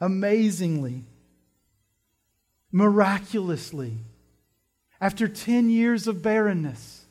Amazingly, 0.00 1.04
miraculously, 2.70 3.96
after 5.00 5.26
10 5.26 5.70
years 5.70 6.06
of 6.06 6.22
barrenness, 6.22 7.06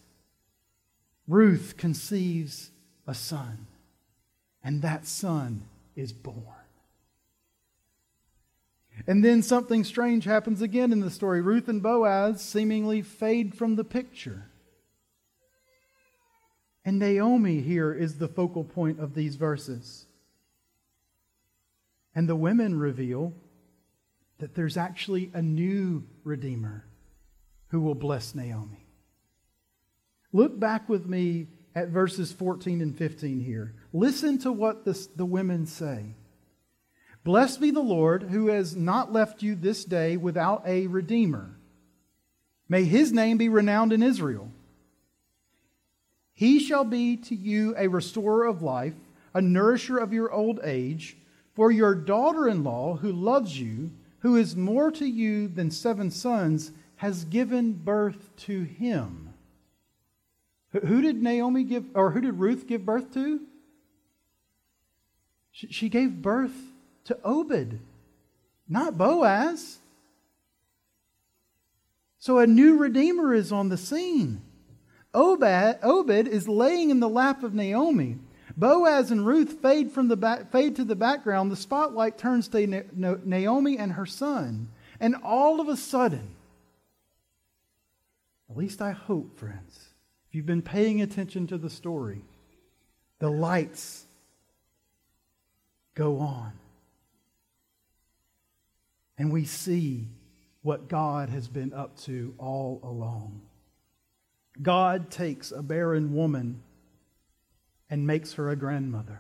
Ruth 1.28 1.76
conceives 1.78 2.72
a 3.06 3.14
son, 3.14 3.68
and 4.64 4.82
that 4.82 5.06
son 5.06 5.64
is 5.96 6.14
born. 6.14 6.38
And 9.08 9.26
then 9.26 9.42
something 9.42 9.84
strange 9.84 10.26
happens 10.26 10.62
again 10.62 10.92
in 10.92 11.00
the 11.00 11.10
story. 11.10 11.42
Ruth 11.42 11.68
and 11.68 11.82
Boaz 11.82 12.42
seemingly 12.42 13.02
fade 13.02 13.56
from 13.56 13.76
the 13.76 13.84
picture. 13.84 14.51
And 16.84 16.98
Naomi 16.98 17.62
here 17.62 17.94
is 17.94 18.18
the 18.18 18.28
focal 18.28 18.64
point 18.64 19.00
of 19.00 19.14
these 19.14 19.36
verses. 19.36 20.06
And 22.16 22.28
the 22.28 22.36
women 22.36 22.78
reveal 22.80 23.34
that 24.40 24.56
there's 24.56 24.78
actually 24.78 25.32
a 25.34 25.42
new 25.42 26.04
Redeemer 26.24 26.86
who 27.68 27.82
will 27.82 27.96
bless 27.96 28.34
Naomi. 28.34 28.88
Look 30.34 30.60
back 30.60 30.90
with 30.90 31.06
me 31.06 31.48
at 31.76 31.90
verses 31.90 32.32
14 32.32 32.82
and 32.82 32.98
15 32.98 33.40
here. 33.40 33.76
Listen 33.94 34.38
to 34.40 34.52
what 34.52 34.84
this, 34.84 35.08
the 35.08 35.26
women 35.26 35.68
say. 35.68 36.16
Blessed 37.24 37.62
be 37.62 37.72
the 37.72 37.80
Lord 37.80 38.24
who 38.24 38.48
has 38.48 38.76
not 38.76 39.14
left 39.14 39.44
you 39.44 39.56
this 39.56 39.86
day 39.86 40.18
without 40.18 40.64
a 40.66 40.88
redeemer. 40.88 41.56
May 42.68 42.84
his 42.86 43.12
name 43.12 43.38
be 43.38 43.50
renowned 43.50 43.94
in 43.94 44.02
Israel. 44.02 44.52
He 46.42 46.58
shall 46.58 46.86
be 46.86 47.18
to 47.18 47.36
you 47.36 47.76
a 47.78 47.88
restorer 47.88 48.48
of 48.48 48.64
life, 48.64 48.96
a 49.32 49.44
nourisher 49.44 50.00
of 50.00 50.12
your 50.12 50.32
old 50.32 50.60
age. 50.64 51.16
For 51.54 51.72
your 51.72 51.94
daughter 51.94 52.48
in 52.48 52.64
law, 52.64 52.96
who 52.96 53.12
loves 53.12 53.60
you, 53.60 53.92
who 54.22 54.36
is 54.36 54.56
more 54.56 54.90
to 54.94 55.06
you 55.06 55.48
than 55.48 55.70
seven 55.70 56.10
sons, 56.10 56.72
has 56.96 57.26
given 57.26 57.74
birth 57.74 58.36
to 58.38 58.64
him. 58.64 59.36
Who 60.72 61.04
did 61.04 61.22
Naomi 61.22 61.64
give, 61.64 61.86
or 61.94 62.10
who 62.10 62.22
did 62.22 62.40
Ruth 62.40 62.66
give 62.66 62.88
birth 62.88 63.14
to? 63.14 63.42
She 65.52 65.90
gave 65.90 66.24
birth 66.24 66.56
to 67.04 67.20
Obed, 67.24 67.78
not 68.68 68.98
Boaz. 68.98 69.78
So 72.18 72.40
a 72.40 72.48
new 72.48 72.78
Redeemer 72.78 73.32
is 73.32 73.52
on 73.52 73.70
the 73.70 73.78
scene. 73.78 74.42
Obed, 75.14 75.80
Obed 75.84 76.28
is 76.28 76.48
laying 76.48 76.90
in 76.90 77.00
the 77.00 77.10
lap 77.10 77.44
of 77.44 77.54
Naomi. 77.54 78.18
Boaz 78.56 79.12
and 79.12 79.26
Ruth 79.26 79.62
fade, 79.62 79.92
from 79.92 80.08
the 80.08 80.18
back, 80.18 80.52
fade 80.52 80.76
to 80.76 80.84
the 80.84 80.96
background. 80.96 81.52
The 81.52 81.56
spotlight 81.56 82.18
turns 82.18 82.48
to 82.50 82.86
Naomi 82.96 83.78
and 83.78 83.94
her 83.94 84.06
son. 84.06 84.70
And 85.00 85.16
all 85.24 85.60
of 85.60 85.68
a 85.68 85.78
sudden, 85.78 86.36
at 88.50 88.58
least 88.58 88.82
I 88.82 88.92
hope, 88.92 89.38
friends, 89.38 89.90
if 90.28 90.36
you've 90.36 90.46
been 90.46 90.62
paying 90.62 91.02
attention 91.02 91.48
to 91.48 91.58
the 91.58 91.70
story, 91.70 92.22
the 93.20 93.30
lights 93.30 94.06
go 95.96 96.20
on. 96.20 96.52
And 99.18 99.32
we 99.32 99.46
see 99.46 100.08
what 100.62 100.88
God 100.88 101.30
has 101.30 101.48
been 101.48 101.74
up 101.74 101.98
to 102.02 102.34
all 102.38 102.80
along. 102.84 103.42
God 104.60 105.12
takes 105.12 105.52
a 105.52 105.62
barren 105.62 106.16
woman 106.16 106.64
and 107.90 108.08
makes 108.08 108.34
her 108.34 108.50
a 108.50 108.56
grandmother. 108.56 109.20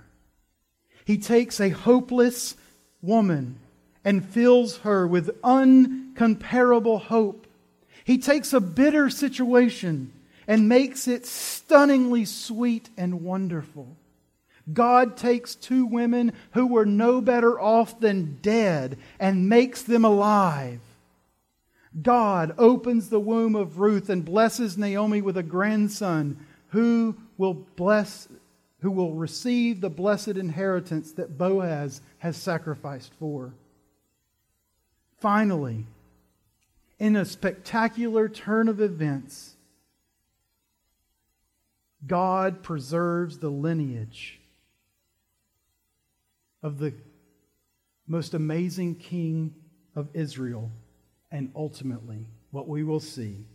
He 1.06 1.18
takes 1.18 1.60
a 1.60 1.70
hopeless 1.70 2.56
woman 3.02 3.60
and 4.04 4.26
fills 4.26 4.78
her 4.80 5.06
with 5.08 5.42
uncomparable 5.42 7.02
hope 7.02 7.48
he 8.04 8.18
takes 8.18 8.54
a 8.54 8.60
bitter 8.60 9.10
situation 9.10 10.12
and 10.48 10.68
makes 10.68 11.08
it 11.08 11.26
stunningly 11.26 12.26
sweet 12.26 12.90
and 12.98 13.22
wonderful. 13.22 13.96
God 14.72 15.18
takes 15.18 15.56
two 15.56 15.86
women 15.86 16.34
who 16.52 16.68
were 16.68 16.86
no 16.86 17.22
better 17.22 17.60
off 17.60 18.00
than 18.00 18.40
dead 18.42 18.98
and 19.20 19.50
makes 19.50 19.82
them 19.82 20.06
alive. 20.06 20.80
God 22.00 22.54
opens 22.58 23.10
the 23.10 23.20
womb 23.20 23.56
of 23.56 23.80
Ruth 23.80 24.10
and 24.10 24.24
blesses 24.24 24.78
Naomi 24.78 25.22
with 25.22 25.36
a 25.36 25.44
grandson 25.44 26.46
who 26.70 27.18
will 27.38 27.54
bless 27.54 28.28
who 28.82 28.92
will 28.92 29.14
receive 29.14 29.80
the 29.80 29.90
blessed 29.90 30.30
inheritance 30.30 31.12
that 31.12 31.38
Boaz 31.38 32.02
has 32.18 32.36
sacrificed 32.36 33.14
for. 33.20 33.54
Finally, 35.20 35.86
in 36.98 37.16
a 37.16 37.26
spectacular 37.26 38.28
turn 38.28 38.68
of 38.68 38.82
events, 38.82 39.56
God 42.08 42.64
preserves 42.64 43.38
the 43.38 43.52
lineage 43.52 44.40
of 46.64 46.80
the 46.80 46.94
most 48.08 48.34
amazing 48.34 48.96
king 48.96 49.54
of 49.96 50.10
Israel. 50.14 50.72
And 51.32 51.52
ultimately, 51.56 52.28
what 52.52 52.68
we 52.68 52.84
will 52.84 53.00
see 53.00 53.46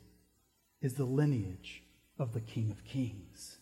is 0.81 0.95
the 0.95 1.05
lineage 1.05 1.83
of 2.19 2.33
the 2.33 2.41
King 2.41 2.71
of 2.71 2.85
Kings. 2.85 3.59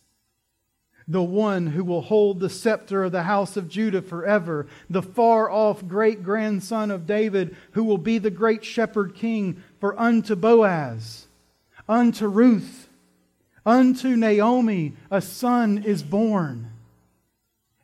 The 1.06 1.22
one 1.22 1.66
who 1.66 1.84
will 1.84 2.00
hold 2.00 2.40
the 2.40 2.48
scepter 2.48 3.04
of 3.04 3.12
the 3.12 3.24
house 3.24 3.56
of 3.56 3.68
Judah 3.68 4.00
forever, 4.00 4.66
the 4.88 5.02
far 5.02 5.50
off 5.50 5.86
great 5.86 6.22
grandson 6.22 6.90
of 6.90 7.06
David, 7.06 7.56
who 7.72 7.84
will 7.84 7.98
be 7.98 8.18
the 8.18 8.30
great 8.30 8.64
shepherd 8.64 9.14
king, 9.14 9.62
for 9.80 9.98
unto 10.00 10.34
Boaz, 10.34 11.26
unto 11.88 12.26
Ruth, 12.26 12.88
unto 13.66 14.16
Naomi, 14.16 14.94
a 15.10 15.20
son 15.20 15.82
is 15.84 16.02
born. 16.02 16.70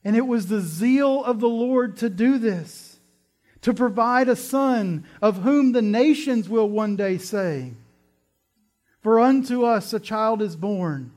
And 0.03 0.17
it 0.17 0.27
was 0.27 0.47
the 0.47 0.61
zeal 0.61 1.23
of 1.23 1.41
the 1.41 1.49
Lord 1.49 1.99
to 1.99 2.09
do 2.09 2.39
this, 2.39 2.90
to 3.63 3.75
provide 3.75 4.29
a 4.29 4.37
son 4.37 5.05
of 5.21 5.43
whom 5.43 5.73
the 5.73 5.83
nations 5.83 6.49
will 6.49 6.69
one 6.69 6.97
day 6.97 7.19
say, 7.19 7.73
For 9.01 9.21
unto 9.21 9.65
us 9.65 9.93
a 9.93 10.01
child 10.01 10.43
is 10.43 10.57
born, 10.57 11.13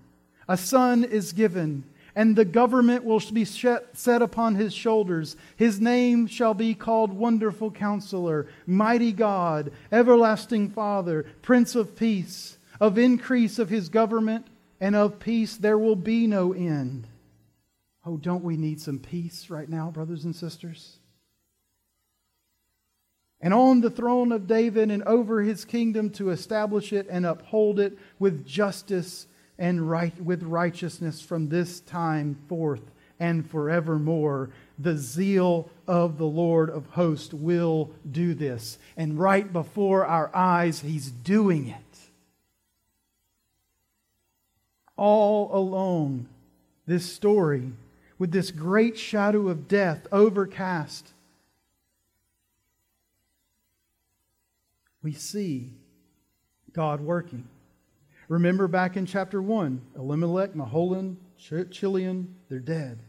a 0.48 0.58
son 0.58 1.04
is 1.04 1.34
given, 1.34 1.84
and 2.16 2.36
the 2.36 2.46
government 2.46 3.04
will 3.04 3.22
be 3.32 3.46
set 3.46 4.22
upon 4.22 4.56
his 4.56 4.74
shoulders. 4.74 5.36
His 5.56 5.82
name 5.82 6.28
shall 6.28 6.54
be 6.54 6.76
called 6.76 7.12
Wonderful 7.12 7.72
Counselor, 7.72 8.48
Mighty 8.68 9.12
God, 9.12 9.72
Everlasting 9.92 10.70
Father, 10.70 11.26
Prince 11.42 11.76
of 11.76 11.96
Peace. 11.96 12.58
Of 12.80 12.98
increase 12.98 13.60
of 13.60 13.70
his 13.70 13.88
government 13.88 14.46
and 14.82 14.96
of 14.96 15.20
peace 15.20 15.56
there 15.56 15.78
will 15.78 15.96
be 15.96 16.28
no 16.28 16.52
end. 16.52 17.08
Oh, 18.06 18.18
don't 18.18 18.44
we 18.44 18.58
need 18.58 18.82
some 18.82 19.00
peace 19.00 19.50
right 19.50 19.70
now, 19.70 19.90
brothers 19.90 20.26
and 20.26 20.36
sisters? 20.36 20.98
And 23.44 23.54
on 23.54 23.82
the 23.82 23.90
throne 23.90 24.32
of 24.32 24.48
David 24.48 24.90
and 24.90 25.04
over 25.04 25.42
his 25.42 25.66
kingdom 25.66 26.10
to 26.12 26.30
establish 26.30 26.94
it 26.94 27.08
and 27.10 27.26
uphold 27.26 27.78
it 27.78 27.98
with 28.18 28.48
justice 28.48 29.28
and 29.60 29.90
right 29.90 30.18
with 30.22 30.44
righteousness 30.44 31.20
from 31.20 31.50
this 31.50 31.82
time 31.82 32.38
forth 32.48 32.80
and 33.20 33.46
forevermore. 33.50 34.50
The 34.80 34.98
zeal 34.98 35.70
of 35.90 36.18
the 36.18 36.26
Lord 36.26 36.70
of 36.70 36.86
hosts 36.88 37.34
will 37.34 37.92
do 38.10 38.34
this. 38.34 38.78
And 38.96 39.20
right 39.20 39.52
before 39.52 40.06
our 40.06 40.34
eyes, 40.34 40.80
he's 40.80 41.12
doing 41.12 41.68
it. 41.68 42.00
All 44.96 45.54
along 45.54 46.28
this 46.86 47.12
story, 47.12 47.74
with 48.18 48.32
this 48.32 48.52
great 48.52 48.98
shadow 48.98 49.50
of 49.50 49.68
death 49.68 50.08
overcast, 50.14 51.12
we 55.04 55.12
see 55.12 55.74
God 56.72 57.02
working. 57.02 57.48
Remember 58.30 58.68
back 58.68 58.98
in 58.98 59.06
chapter 59.06 59.42
1, 59.42 59.82
Elimelech, 59.98 60.54
Mahlon, 60.54 61.18
Chilion, 61.38 62.36
they're 62.50 62.60
dead. 62.60 63.00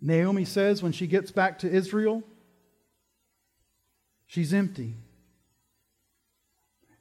Naomi 0.00 0.44
says 0.44 0.82
when 0.82 0.92
she 0.92 1.06
gets 1.06 1.30
back 1.30 1.58
to 1.58 1.70
Israel, 1.70 2.22
she's 4.26 4.54
empty. 4.54 4.94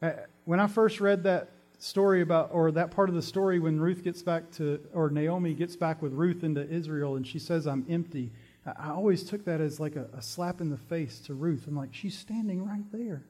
Uh, 0.01 0.11
when 0.45 0.59
I 0.59 0.67
first 0.67 0.99
read 0.99 1.23
that 1.23 1.51
story 1.77 2.21
about, 2.21 2.49
or 2.51 2.71
that 2.71 2.91
part 2.91 3.09
of 3.09 3.15
the 3.15 3.21
story 3.21 3.59
when 3.59 3.79
Ruth 3.79 4.03
gets 4.03 4.23
back 4.23 4.49
to, 4.53 4.79
or 4.93 5.09
Naomi 5.09 5.53
gets 5.53 5.75
back 5.75 6.01
with 6.01 6.13
Ruth 6.13 6.43
into 6.43 6.67
Israel 6.67 7.15
and 7.15 7.27
she 7.27 7.37
says, 7.37 7.67
I'm 7.67 7.85
empty. 7.89 8.31
I 8.65 8.89
always 8.89 9.23
took 9.23 9.45
that 9.45 9.61
as 9.61 9.79
like 9.79 9.95
a, 9.95 10.09
a 10.17 10.21
slap 10.21 10.59
in 10.59 10.69
the 10.69 10.77
face 10.77 11.19
to 11.21 11.33
Ruth. 11.33 11.65
I'm 11.67 11.75
like, 11.75 11.93
she's 11.93 12.17
standing 12.17 12.65
right 12.65 12.91
there. 12.91 13.23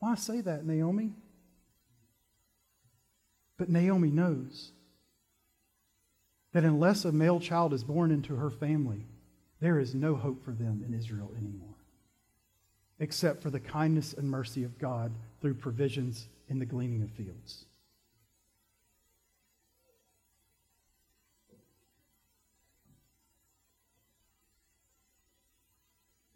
Why 0.00 0.16
say 0.16 0.40
that, 0.40 0.66
Naomi? 0.66 1.12
But 3.56 3.68
Naomi 3.68 4.10
knows 4.10 4.72
that 6.52 6.64
unless 6.64 7.04
a 7.04 7.12
male 7.12 7.38
child 7.38 7.72
is 7.72 7.84
born 7.84 8.10
into 8.10 8.34
her 8.34 8.50
family, 8.50 9.06
there 9.60 9.78
is 9.78 9.94
no 9.94 10.16
hope 10.16 10.44
for 10.44 10.50
them 10.50 10.82
in 10.84 10.92
Israel 10.92 11.30
anymore, 11.38 11.76
except 12.98 13.40
for 13.42 13.50
the 13.50 13.60
kindness 13.60 14.12
and 14.12 14.28
mercy 14.28 14.64
of 14.64 14.78
God 14.80 15.12
through 15.40 15.54
provisions 15.54 16.26
in 16.48 16.58
the 16.58 16.66
gleaning 16.66 17.02
of 17.02 17.10
fields. 17.12 17.66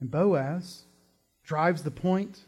And 0.00 0.10
Boaz 0.10 0.84
drives 1.44 1.82
the 1.82 1.90
point 1.90 2.40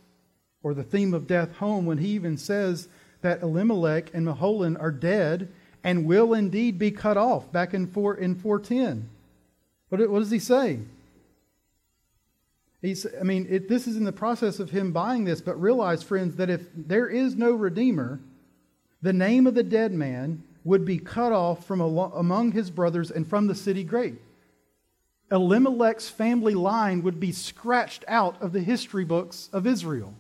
or 0.63 0.75
the 0.75 0.83
theme 0.83 1.15
of 1.15 1.27
death 1.27 1.57
home 1.57 1.87
when 1.87 1.99
he 1.99 2.09
even 2.09 2.37
says 2.37 2.89
that 3.23 3.43
Elimelech 3.43 4.13
and 4.13 4.27
Mahlon 4.27 4.81
are 4.81 4.91
dead 4.91 5.49
and 5.85 6.05
will 6.05 6.35
indeed 6.35 6.79
be 6.79 6.91
cut 6.91 7.17
off 7.17 7.51
back 7.53 7.73
in, 7.73 7.87
four, 7.87 8.15
in 8.15 8.35
410. 8.35 9.09
What, 9.89 10.11
what 10.11 10.19
does 10.19 10.31
he 10.31 10.39
say? 10.39 10.81
He's, 12.83 13.07
I 13.19 13.25
mean, 13.25 13.47
it, 13.49 13.69
this 13.69 13.87
is 13.87 13.97
in 13.97 14.05
the 14.05 14.13
process 14.13 14.61
of 14.61 14.71
him 14.71 14.93
buying 14.93 15.25
this, 15.25 15.41
but 15.41 15.61
realize, 15.61 16.03
friends, 16.03 16.37
that 16.37 16.51
if 16.51 16.63
there 16.77 17.09
is 17.09 17.35
no 17.35 17.53
Redeemer, 17.53 18.21
the 19.03 19.13
name 19.13 19.47
of 19.47 19.55
the 19.55 19.65
dead 19.65 19.93
man 19.93 20.43
would 20.65 20.85
be 20.85 20.99
cut 20.99 21.33
off 21.33 21.65
from 21.65 21.81
among 21.81 22.53
his 22.53 22.71
brothers 22.71 23.11
and 23.11 23.27
from 23.27 23.47
the 23.47 23.55
city 23.55 23.83
great. 23.83 24.17
Elimelech's 25.31 26.09
family 26.09 26.55
line 26.55 27.03
would 27.03 27.21
be 27.21 27.33
scratched 27.33 28.05
out 28.09 28.41
of 28.41 28.53
the 28.53 28.61
history 28.61 29.05
books 29.05 29.51
of 29.53 29.67
Israel. 29.67 30.15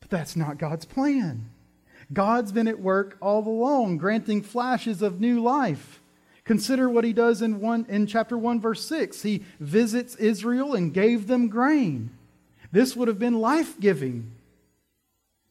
But 0.00 0.10
that's 0.10 0.34
not 0.34 0.58
God's 0.58 0.84
plan. 0.84 1.50
God's 2.12 2.52
been 2.52 2.68
at 2.68 2.80
work 2.80 3.16
all 3.20 3.46
along, 3.46 3.98
granting 3.98 4.42
flashes 4.42 5.02
of 5.02 5.20
new 5.20 5.40
life. 5.40 6.00
Consider 6.44 6.88
what 6.88 7.04
he 7.04 7.12
does 7.12 7.42
in, 7.42 7.60
one, 7.60 7.84
in 7.88 8.06
chapter 8.06 8.36
1, 8.36 8.60
verse 8.60 8.84
6. 8.86 9.22
He 9.22 9.44
visits 9.60 10.16
Israel 10.16 10.74
and 10.74 10.94
gave 10.94 11.26
them 11.26 11.48
grain. 11.48 12.10
This 12.72 12.96
would 12.96 13.08
have 13.08 13.18
been 13.18 13.38
life 13.38 13.78
giving. 13.78 14.32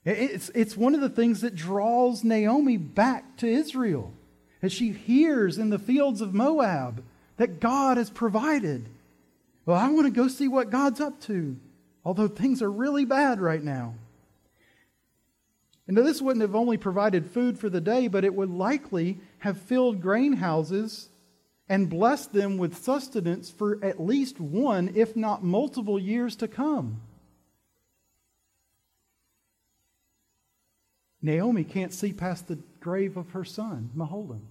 It's, 0.03 0.49
it's 0.55 0.75
one 0.75 0.95
of 0.95 1.01
the 1.01 1.09
things 1.09 1.41
that 1.41 1.55
draws 1.55 2.23
Naomi 2.23 2.77
back 2.77 3.37
to 3.37 3.47
Israel 3.47 4.11
as 4.61 4.71
she 4.73 4.91
hears 4.91 5.57
in 5.57 5.69
the 5.69 5.79
fields 5.79 6.21
of 6.21 6.33
Moab 6.33 7.03
that 7.37 7.59
God 7.59 7.97
has 7.97 8.09
provided. 8.09 8.89
Well, 9.65 9.77
I 9.77 9.89
want 9.89 10.05
to 10.05 10.11
go 10.11 10.27
see 10.27 10.47
what 10.47 10.69
God's 10.69 11.01
up 11.01 11.19
to, 11.21 11.57
although 12.03 12.27
things 12.27 12.61
are 12.61 12.71
really 12.71 13.05
bad 13.05 13.39
right 13.39 13.63
now. 13.63 13.95
And 15.87 15.95
this 15.95 16.21
wouldn't 16.21 16.41
have 16.41 16.55
only 16.55 16.77
provided 16.77 17.31
food 17.31 17.57
for 17.57 17.69
the 17.69 17.79
day, 17.79 18.07
but 18.07 18.25
it 18.25 18.33
would 18.33 18.49
likely 18.49 19.19
have 19.39 19.61
filled 19.61 20.01
grain 20.01 20.33
houses 20.33 21.09
and 21.69 21.89
blessed 21.89 22.33
them 22.33 22.57
with 22.57 22.77
sustenance 22.77 23.49
for 23.49 23.83
at 23.83 23.99
least 23.99 24.39
one, 24.39 24.91
if 24.95 25.15
not 25.15 25.43
multiple 25.43 25.99
years 25.99 26.35
to 26.37 26.47
come. 26.47 27.01
Naomi 31.21 31.63
can't 31.63 31.93
see 31.93 32.13
past 32.13 32.47
the 32.47 32.59
grave 32.79 33.17
of 33.17 33.31
her 33.31 33.43
son, 33.43 33.91
Mahlon. 33.95 34.41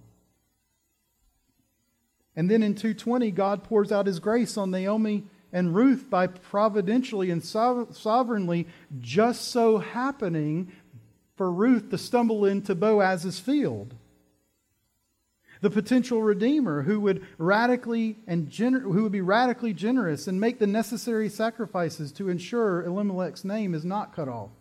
And 2.35 2.49
then 2.49 2.61
in 2.61 2.75
220, 2.75 3.31
God 3.31 3.63
pours 3.63 3.91
out 3.91 4.05
his 4.05 4.19
grace 4.19 4.57
on 4.57 4.69
Naomi 4.69 5.23
and 5.51 5.73
Ruth 5.73 6.07
by 6.09 6.27
providentially 6.27 7.31
and 7.31 7.43
sovereignly 7.43 8.67
just 8.99 9.47
so 9.47 9.79
happening 9.79 10.71
for 11.35 11.51
Ruth 11.51 11.89
to 11.89 11.97
stumble 11.97 12.45
into 12.45 12.75
Boaz's 12.75 13.39
field. 13.39 13.95
The 15.61 15.69
potential 15.71 16.21
redeemer 16.21 16.83
who 16.83 16.99
would 16.99 17.25
radically 17.39 18.17
and 18.27 18.49
gener- 18.49 18.83
who 18.83 19.03
would 19.03 19.11
be 19.11 19.21
radically 19.21 19.73
generous 19.73 20.27
and 20.27 20.39
make 20.39 20.59
the 20.59 20.67
necessary 20.67 21.29
sacrifices 21.29 22.11
to 22.13 22.29
ensure 22.29 22.83
Elimelech's 22.83 23.43
name 23.43 23.73
is 23.73 23.83
not 23.83 24.15
cut 24.15 24.27
off 24.27 24.51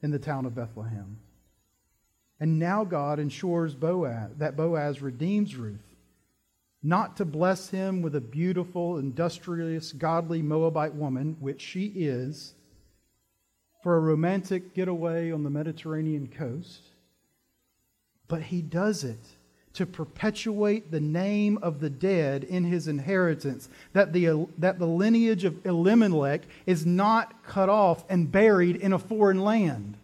in 0.00 0.12
the 0.12 0.18
town 0.18 0.46
of 0.46 0.54
Bethlehem. 0.54 1.18
And 2.40 2.58
now 2.58 2.84
God 2.84 3.18
ensures 3.18 3.74
Boaz, 3.74 4.30
that 4.38 4.56
Boaz 4.56 5.02
redeems 5.02 5.56
Ruth, 5.56 5.96
not 6.82 7.16
to 7.16 7.24
bless 7.24 7.70
him 7.70 8.02
with 8.02 8.14
a 8.14 8.20
beautiful, 8.20 8.98
industrious, 8.98 9.92
godly 9.92 10.42
Moabite 10.42 10.94
woman, 10.94 11.36
which 11.40 11.60
she 11.60 11.86
is, 11.86 12.54
for 13.82 13.96
a 13.96 14.00
romantic 14.00 14.74
getaway 14.74 15.30
on 15.30 15.42
the 15.42 15.50
Mediterranean 15.50 16.28
coast, 16.28 16.82
but 18.28 18.42
he 18.42 18.62
does 18.62 19.04
it 19.04 19.18
to 19.74 19.86
perpetuate 19.86 20.90
the 20.90 21.00
name 21.00 21.58
of 21.62 21.80
the 21.80 21.90
dead 21.90 22.42
in 22.44 22.64
his 22.64 22.88
inheritance, 22.88 23.68
that 23.92 24.12
the, 24.12 24.46
that 24.58 24.78
the 24.78 24.86
lineage 24.86 25.44
of 25.44 25.64
Elimelech 25.64 26.42
is 26.66 26.84
not 26.84 27.44
cut 27.44 27.68
off 27.68 28.04
and 28.08 28.32
buried 28.32 28.76
in 28.76 28.92
a 28.92 28.98
foreign 28.98 29.40
land. 29.40 29.96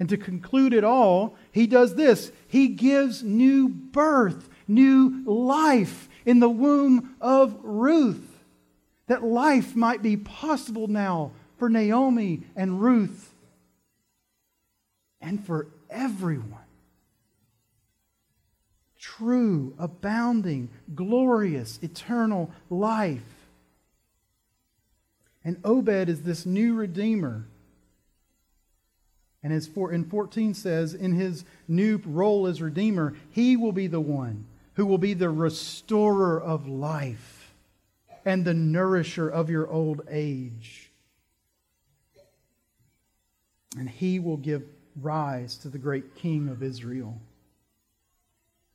And 0.00 0.08
to 0.10 0.16
conclude 0.16 0.72
it 0.72 0.84
all, 0.84 1.36
he 1.50 1.66
does 1.66 1.94
this 1.94 2.30
he 2.46 2.68
gives 2.68 3.22
new 3.22 3.68
birth, 3.68 4.48
new 4.66 5.22
life 5.24 6.08
in 6.24 6.40
the 6.40 6.48
womb 6.48 7.16
of 7.20 7.58
Ruth, 7.62 8.38
that 9.06 9.24
life 9.24 9.74
might 9.74 10.02
be 10.02 10.16
possible 10.16 10.86
now 10.86 11.32
for 11.56 11.68
Naomi 11.68 12.42
and 12.54 12.80
Ruth 12.80 13.34
and 15.20 15.44
for 15.44 15.68
everyone. 15.90 16.58
True, 18.98 19.74
abounding, 19.78 20.70
glorious, 20.94 21.78
eternal 21.82 22.50
life. 22.70 23.22
And 25.44 25.58
Obed 25.64 26.08
is 26.08 26.22
this 26.22 26.44
new 26.44 26.74
Redeemer 26.74 27.46
And 29.48 29.56
as 29.56 29.66
for, 29.66 29.90
in 29.90 30.04
14 30.04 30.52
says, 30.52 30.92
in 30.92 31.14
his 31.14 31.42
new 31.66 32.02
role 32.04 32.46
as 32.46 32.60
Redeemer, 32.60 33.14
he 33.30 33.56
will 33.56 33.72
be 33.72 33.86
the 33.86 33.98
one 33.98 34.44
who 34.74 34.84
will 34.84 34.98
be 34.98 35.14
the 35.14 35.30
restorer 35.30 36.38
of 36.38 36.68
life 36.68 37.54
and 38.26 38.44
the 38.44 38.52
nourisher 38.52 39.26
of 39.26 39.48
your 39.48 39.66
old 39.66 40.02
age. 40.10 40.90
And 43.78 43.88
he 43.88 44.18
will 44.18 44.36
give 44.36 44.64
rise 45.00 45.56
to 45.58 45.70
the 45.70 45.78
great 45.78 46.14
king 46.14 46.50
of 46.50 46.62
Israel. 46.62 47.18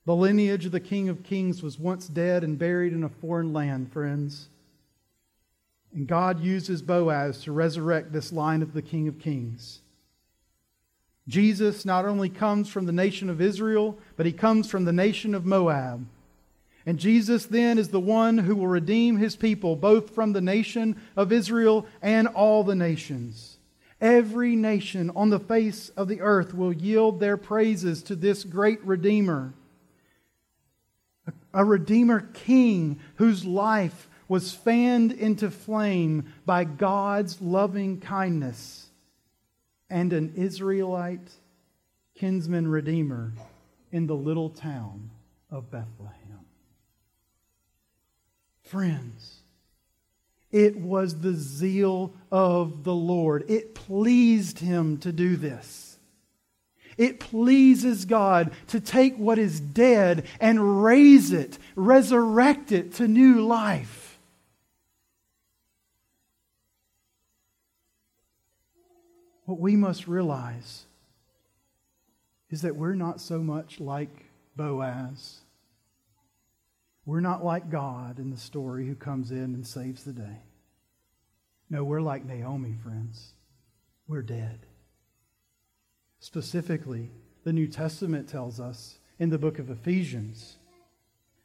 The 0.08 0.16
lineage 0.16 0.66
of 0.66 0.72
the 0.72 0.80
King 0.80 1.08
of 1.08 1.22
Kings 1.22 1.62
was 1.62 1.78
once 1.78 2.08
dead 2.08 2.44
and 2.44 2.58
buried 2.58 2.94
in 2.94 3.04
a 3.04 3.10
foreign 3.10 3.54
land, 3.54 3.92
friends. 3.92 4.50
And 5.94 6.08
God 6.08 6.42
uses 6.42 6.82
Boaz 6.82 7.44
to 7.44 7.52
resurrect 7.52 8.12
this 8.12 8.34
line 8.34 8.64
of 8.64 8.74
the 8.74 8.82
King 8.82 9.08
of 9.08 9.20
Kings. 9.20 9.82
Jesus 11.28 11.86
not 11.86 12.06
only 12.06 12.30
comes 12.30 12.68
from 12.70 12.86
the 12.86 12.92
nation 12.92 13.30
of 13.30 13.42
Israel, 13.42 13.98
but 14.18 14.26
he 14.26 14.34
comes 14.34 14.70
from 14.70 14.86
the 14.86 14.92
nation 14.92 15.34
of 15.34 15.46
Moab. 15.46 16.06
And 16.86 17.00
Jesus 17.00 17.46
then 17.46 17.78
is 17.78 17.90
the 17.90 18.00
one 18.00 18.40
who 18.40 18.56
will 18.56 18.68
redeem 18.68 19.18
his 19.18 19.38
people, 19.38 19.78
both 19.78 20.10
from 20.10 20.34
the 20.34 20.42
nation 20.42 21.02
of 21.16 21.32
Israel 21.32 21.86
and 22.02 22.28
all 22.28 22.64
the 22.66 22.76
nations. 22.76 23.58
Every 24.02 24.58
nation 24.58 25.10
on 25.16 25.30
the 25.30 25.40
face 25.40 25.88
of 25.96 26.10
the 26.10 26.20
earth 26.20 26.54
will 26.54 26.74
yield 26.74 27.22
their 27.22 27.38
praises 27.38 28.04
to 28.04 28.16
this 28.16 28.44
great 28.44 28.84
Redeemer. 28.84 29.54
A 31.54 31.64
Redeemer 31.64 32.20
King 32.34 33.00
whose 33.16 33.46
life 33.46 34.10
was 34.28 34.54
fanned 34.54 35.14
into 35.14 35.50
flame 35.50 36.34
by 36.46 36.66
God's 36.66 37.42
loving 37.42 38.02
kindness 38.02 38.83
and 39.90 40.14
an 40.14 40.34
Israelite 40.36 41.30
kinsman 42.16 42.68
redeemer 42.68 43.34
in 43.92 44.08
the 44.08 44.16
little 44.16 44.50
town 44.50 45.12
of 45.52 45.70
Bethlehem. 45.70 46.46
Friends, 48.64 49.42
it 50.52 50.76
was 50.76 51.20
the 51.20 51.34
zeal 51.34 52.14
of 52.32 52.84
the 52.84 52.94
Lord. 52.94 53.46
It 53.50 53.76
pleased 53.76 54.60
him 54.60 54.98
to 55.00 55.12
do 55.12 55.36
this. 55.36 55.98
It 56.98 57.20
pleases 57.20 58.06
God 58.06 58.52
to 58.68 58.80
take 58.80 59.18
what 59.18 59.40
is 59.40 59.60
dead 59.60 60.26
and 60.40 60.84
raise 60.84 61.32
it, 61.32 61.58
resurrect 61.76 62.72
it 62.72 62.94
to 62.96 63.08
new 63.08 63.46
life. 63.46 64.03
What 69.46 69.60
we 69.60 69.76
must 69.76 70.08
realize 70.08 70.86
is 72.50 72.62
that 72.62 72.76
we're 72.76 72.96
not 72.96 73.20
so 73.20 73.40
much 73.40 73.80
like 73.80 74.26
Boaz. 74.56 75.42
We're 77.06 77.20
not 77.20 77.44
like 77.44 77.70
God 77.70 78.20
in 78.20 78.30
the 78.30 78.38
story 78.38 78.88
who 78.88 78.96
comes 78.96 79.32
in 79.32 79.54
and 79.56 79.66
saves 79.66 80.04
the 80.04 80.14
day. 80.14 80.44
No, 81.70 81.84
we're 81.84 82.02
like 82.02 82.26
Naomi, 82.26 82.76
friends. 82.84 83.34
We're 84.08 84.22
dead. 84.22 84.66
Specifically, 86.20 87.12
the 87.44 87.54
New 87.54 87.68
Testament 87.68 88.30
tells 88.30 88.60
us 88.60 89.00
in 89.20 89.30
the 89.30 89.38
book 89.38 89.60
of 89.60 89.70
Ephesians 89.70 90.58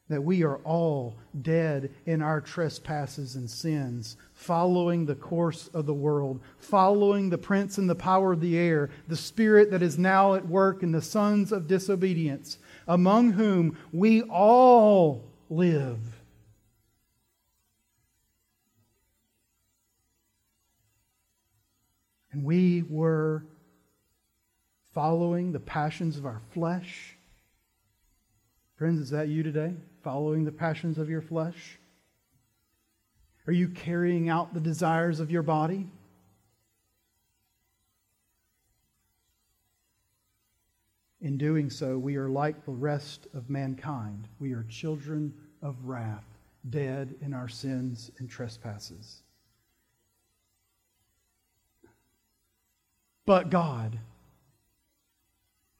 that 0.08 0.22
we 0.22 0.42
are 0.42 0.56
all 0.58 1.16
dead 1.42 1.90
in 2.06 2.22
our 2.22 2.40
trespasses 2.40 3.34
and 3.34 3.48
sins, 3.50 4.16
following 4.32 5.04
the 5.04 5.14
course 5.14 5.68
of 5.74 5.84
the 5.86 5.94
world, 5.94 6.40
following 6.58 7.28
the 7.28 7.38
prince 7.38 7.76
and 7.76 7.90
the 7.90 7.94
power 7.94 8.32
of 8.32 8.40
the 8.40 8.56
air, 8.56 8.88
the 9.06 9.16
spirit 9.16 9.70
that 9.70 9.82
is 9.82 9.98
now 9.98 10.34
at 10.34 10.48
work 10.48 10.82
in 10.82 10.92
the 10.92 11.02
sons 11.02 11.52
of 11.52 11.68
disobedience, 11.68 12.58
among 12.86 13.32
whom 13.32 13.76
we 13.92 14.22
all 14.22 15.24
live. 15.50 15.98
And 22.32 22.44
we 22.44 22.82
were 22.82 23.44
following 24.94 25.52
the 25.52 25.60
passions 25.60 26.16
of 26.16 26.24
our 26.24 26.40
flesh. 26.52 27.17
Friends, 28.78 29.00
is 29.00 29.10
that 29.10 29.28
you 29.28 29.42
today? 29.42 29.74
following 30.02 30.44
the 30.44 30.52
passions 30.52 30.96
of 30.96 31.10
your 31.10 31.20
flesh? 31.20 31.78
Are 33.46 33.52
you 33.52 33.68
carrying 33.68 34.30
out 34.30 34.54
the 34.54 34.60
desires 34.60 35.20
of 35.20 35.30
your 35.30 35.42
body? 35.42 35.86
In 41.20 41.36
doing 41.36 41.68
so, 41.68 41.98
we 41.98 42.16
are 42.16 42.30
like 42.30 42.64
the 42.64 42.72
rest 42.72 43.26
of 43.34 43.50
mankind. 43.50 44.28
We 44.38 44.52
are 44.52 44.64
children 44.68 45.34
of 45.60 45.76
wrath, 45.84 46.24
dead 46.70 47.14
in 47.20 47.34
our 47.34 47.48
sins 47.48 48.10
and 48.18 48.30
trespasses. 48.30 49.22
But 53.26 53.50
God, 53.50 53.98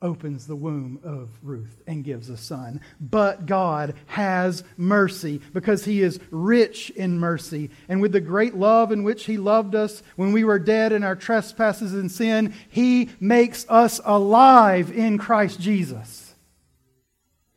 opens 0.01 0.47
the 0.47 0.57
womb 0.57 1.01
of 1.03 1.31
Ruth 1.43 1.83
and 1.87 2.05
gives 2.05 2.31
a 2.31 2.37
son. 2.37 2.81
But 3.01 3.47
God 3.47 3.95
has 4.07 4.63
mercy 4.77 5.41
because 5.53 5.85
he 5.85 6.03
is 6.03 6.21
rich 6.31 6.91
in 6.91 7.19
mercy. 7.19 7.71
And 7.89 8.01
with 8.01 8.13
the 8.13 8.21
great 8.21 8.55
love 8.55 8.93
in 8.93 9.03
which 9.03 9.27
he 9.27 9.39
loved 9.39 9.75
us 9.75 10.03
when 10.17 10.33
we 10.33 10.45
were 10.45 10.59
dead 10.59 10.93
in 10.93 11.03
our 11.03 11.17
trespasses 11.17 11.95
and 11.95 12.11
sin, 12.11 12.55
he 12.69 13.11
makes 13.19 13.67
us 13.69 14.01
alive 14.05 14.93
in 14.93 15.19
Christ 15.19 15.61
Jesus. 15.61 16.35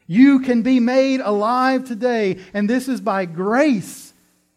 You 0.07 0.39
can 0.39 0.61
be 0.61 0.79
made 0.79 1.21
alive 1.21 1.85
today, 1.85 2.39
and 2.53 2.69
this 2.69 2.89
is 2.89 2.99
by 2.99 3.25
grace 3.25 4.13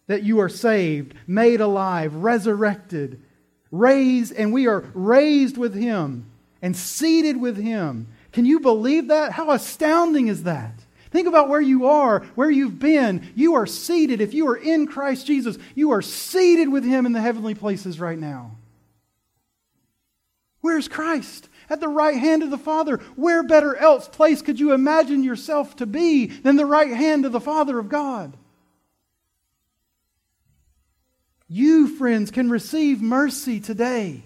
that 0.06 0.22
you 0.22 0.40
are 0.40 0.48
saved, 0.48 1.14
made 1.26 1.60
alive, 1.60 2.14
resurrected, 2.14 3.22
raised, 3.70 4.32
and 4.32 4.52
we 4.52 4.66
are 4.66 4.84
raised 4.94 5.56
with 5.56 5.74
him 5.74 6.30
and 6.64 6.74
seated 6.74 7.38
with 7.38 7.58
him. 7.58 8.08
Can 8.32 8.46
you 8.46 8.58
believe 8.58 9.08
that? 9.08 9.32
How 9.32 9.50
astounding 9.50 10.28
is 10.28 10.44
that? 10.44 10.72
Think 11.10 11.28
about 11.28 11.50
where 11.50 11.60
you 11.60 11.84
are, 11.86 12.20
where 12.36 12.50
you've 12.50 12.78
been. 12.78 13.30
You 13.34 13.56
are 13.56 13.66
seated. 13.66 14.22
If 14.22 14.32
you 14.32 14.48
are 14.48 14.56
in 14.56 14.86
Christ 14.86 15.26
Jesus, 15.26 15.58
you 15.74 15.90
are 15.90 16.00
seated 16.00 16.70
with 16.70 16.82
him 16.82 17.04
in 17.04 17.12
the 17.12 17.20
heavenly 17.20 17.54
places 17.54 18.00
right 18.00 18.18
now. 18.18 18.56
Where's 20.62 20.88
Christ? 20.88 21.50
At 21.68 21.80
the 21.80 21.88
right 21.88 22.16
hand 22.16 22.42
of 22.42 22.50
the 22.50 22.56
Father. 22.56 22.96
Where 23.14 23.42
better 23.42 23.76
else 23.76 24.08
place 24.08 24.40
could 24.40 24.58
you 24.58 24.72
imagine 24.72 25.22
yourself 25.22 25.76
to 25.76 25.86
be 25.86 26.28
than 26.28 26.56
the 26.56 26.64
right 26.64 26.92
hand 26.92 27.26
of 27.26 27.32
the 27.32 27.40
Father 27.40 27.78
of 27.78 27.90
God? 27.90 28.38
You, 31.46 31.88
friends, 31.88 32.30
can 32.30 32.48
receive 32.48 33.02
mercy 33.02 33.60
today. 33.60 34.24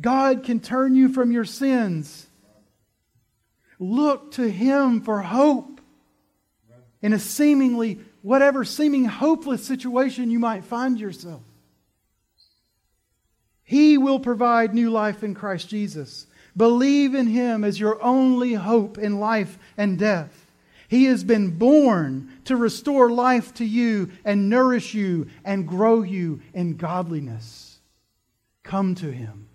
God 0.00 0.44
can 0.44 0.60
turn 0.60 0.94
you 0.94 1.08
from 1.08 1.30
your 1.30 1.44
sins. 1.44 2.26
Look 3.78 4.32
to 4.32 4.50
Him 4.50 5.00
for 5.00 5.22
hope 5.22 5.80
in 7.02 7.12
a 7.12 7.18
seemingly, 7.18 8.00
whatever 8.22 8.64
seeming 8.64 9.04
hopeless 9.04 9.64
situation 9.64 10.30
you 10.30 10.38
might 10.38 10.64
find 10.64 10.98
yourself. 10.98 11.42
He 13.64 13.98
will 13.98 14.20
provide 14.20 14.74
new 14.74 14.90
life 14.90 15.24
in 15.24 15.34
Christ 15.34 15.68
Jesus. 15.68 16.26
Believe 16.56 17.14
in 17.14 17.26
Him 17.26 17.64
as 17.64 17.78
your 17.80 18.02
only 18.02 18.54
hope 18.54 18.96
in 18.96 19.18
life 19.18 19.58
and 19.76 19.98
death. 19.98 20.46
He 20.88 21.06
has 21.06 21.24
been 21.24 21.58
born 21.58 22.30
to 22.44 22.56
restore 22.56 23.10
life 23.10 23.52
to 23.54 23.64
you 23.64 24.12
and 24.24 24.48
nourish 24.48 24.94
you 24.94 25.28
and 25.44 25.66
grow 25.66 26.02
you 26.02 26.40
in 26.54 26.76
godliness. 26.76 27.78
Come 28.62 28.94
to 28.96 29.10
Him. 29.10 29.45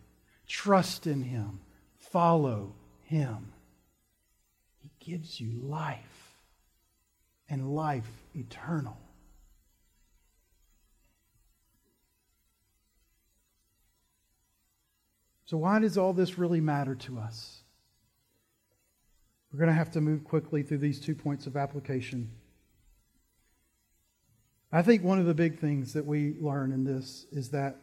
Trust 0.52 1.08
in 1.08 1.24
Him. 1.24 1.62
Follow 1.98 2.76
Him. 3.06 3.54
He 4.80 4.92
gives 5.00 5.40
you 5.40 5.50
life 5.64 6.36
and 7.50 7.74
life 7.74 8.12
eternal. 8.36 8.98
So, 15.46 15.56
why 15.56 15.80
does 15.80 15.98
all 15.98 16.12
this 16.12 16.38
really 16.38 16.60
matter 16.60 16.96
to 16.96 17.18
us? 17.20 17.62
We're 19.54 19.60
going 19.60 19.70
to 19.70 19.74
have 19.74 19.92
to 19.92 20.02
move 20.02 20.26
quickly 20.26 20.64
through 20.64 20.80
these 20.80 21.00
two 21.00 21.16
points 21.16 21.48
of 21.48 21.56
application. 21.56 22.30
I 24.70 24.82
think 24.82 25.02
one 25.02 25.18
of 25.18 25.26
the 25.26 25.34
big 25.34 25.60
things 25.60 25.94
that 25.94 26.06
we 26.06 26.36
learn 26.42 26.74
in 26.74 26.84
this 26.84 27.26
is 27.32 27.52
that 27.52 27.78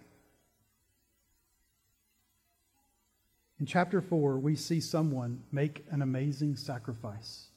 In 3.61 3.67
chapter 3.67 4.01
4, 4.01 4.39
we 4.39 4.55
see 4.55 4.81
someone 4.81 5.43
make 5.51 5.85
an 5.91 6.01
amazing 6.01 6.57
sacrifice. 6.57 7.49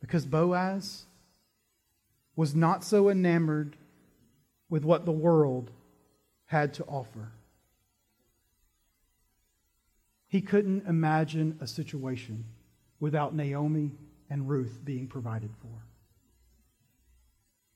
Because 0.00 0.24
Boaz 0.24 1.04
was 2.34 2.54
not 2.54 2.82
so 2.82 3.10
enamored 3.10 3.76
with 4.70 4.84
what 4.84 5.04
the 5.04 5.12
world 5.12 5.70
had 6.46 6.72
to 6.74 6.84
offer. 6.84 7.32
He 10.28 10.40
couldn't 10.40 10.86
imagine 10.86 11.58
a 11.60 11.66
situation 11.66 12.46
without 12.98 13.34
Naomi 13.34 13.92
and 14.30 14.48
Ruth 14.48 14.80
being 14.82 15.06
provided 15.06 15.50
for. 15.60 15.84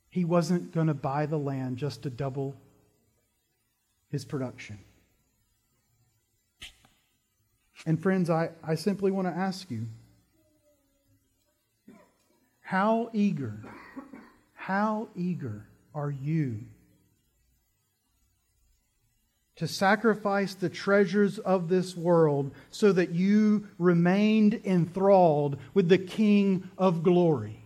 He 0.09 0.25
wasn't 0.25 0.73
going 0.73 0.87
to 0.87 0.95
buy 0.95 1.27
the 1.27 1.39
land 1.39 1.77
just 1.77 2.03
to 2.05 2.11
double 2.11 2.57
his 4.09 4.25
production. 4.25 4.79
And 7.85 8.01
friends, 8.03 8.31
I, 8.31 8.51
I 8.65 8.75
simply 8.77 9.11
want 9.11 9.29
to 9.29 9.35
ask 9.35 9.71
you 9.71 9.87
how 12.61 13.11
eager, 13.13 13.63
how 14.55 15.09
eager 15.15 15.67
are 15.95 16.11
you 16.11 16.61
to 19.57 19.69
sacrifice 19.69 20.55
the 20.55 20.69
treasures 20.69 21.39
of 21.39 21.69
this 21.69 21.97
world 21.97 22.51
so 22.71 22.93
that 22.93 23.11
you 23.11 23.69
remained 23.79 24.61
enthralled 24.65 25.59
with 25.75 25.89
the 25.89 25.99
King 25.99 26.69
of 26.77 27.03
glory? 27.03 27.63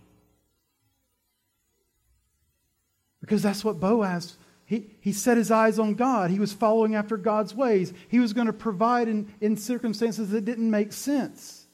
Because 3.20 3.42
that's 3.42 3.64
what 3.64 3.80
Boaz 3.80 4.36
he, 4.70 4.86
he 5.00 5.12
set 5.12 5.36
his 5.36 5.50
eyes 5.50 5.80
on 5.80 5.94
God. 5.94 6.30
He 6.30 6.38
was 6.38 6.52
following 6.52 6.94
after 6.94 7.16
God's 7.16 7.52
ways. 7.52 7.92
He 8.06 8.20
was 8.20 8.32
going 8.32 8.46
to 8.46 8.52
provide 8.52 9.08
in, 9.08 9.34
in 9.40 9.56
circumstances 9.56 10.30
that 10.30 10.44
didn't 10.44 10.70
make 10.70 10.92
sense. 10.92 11.66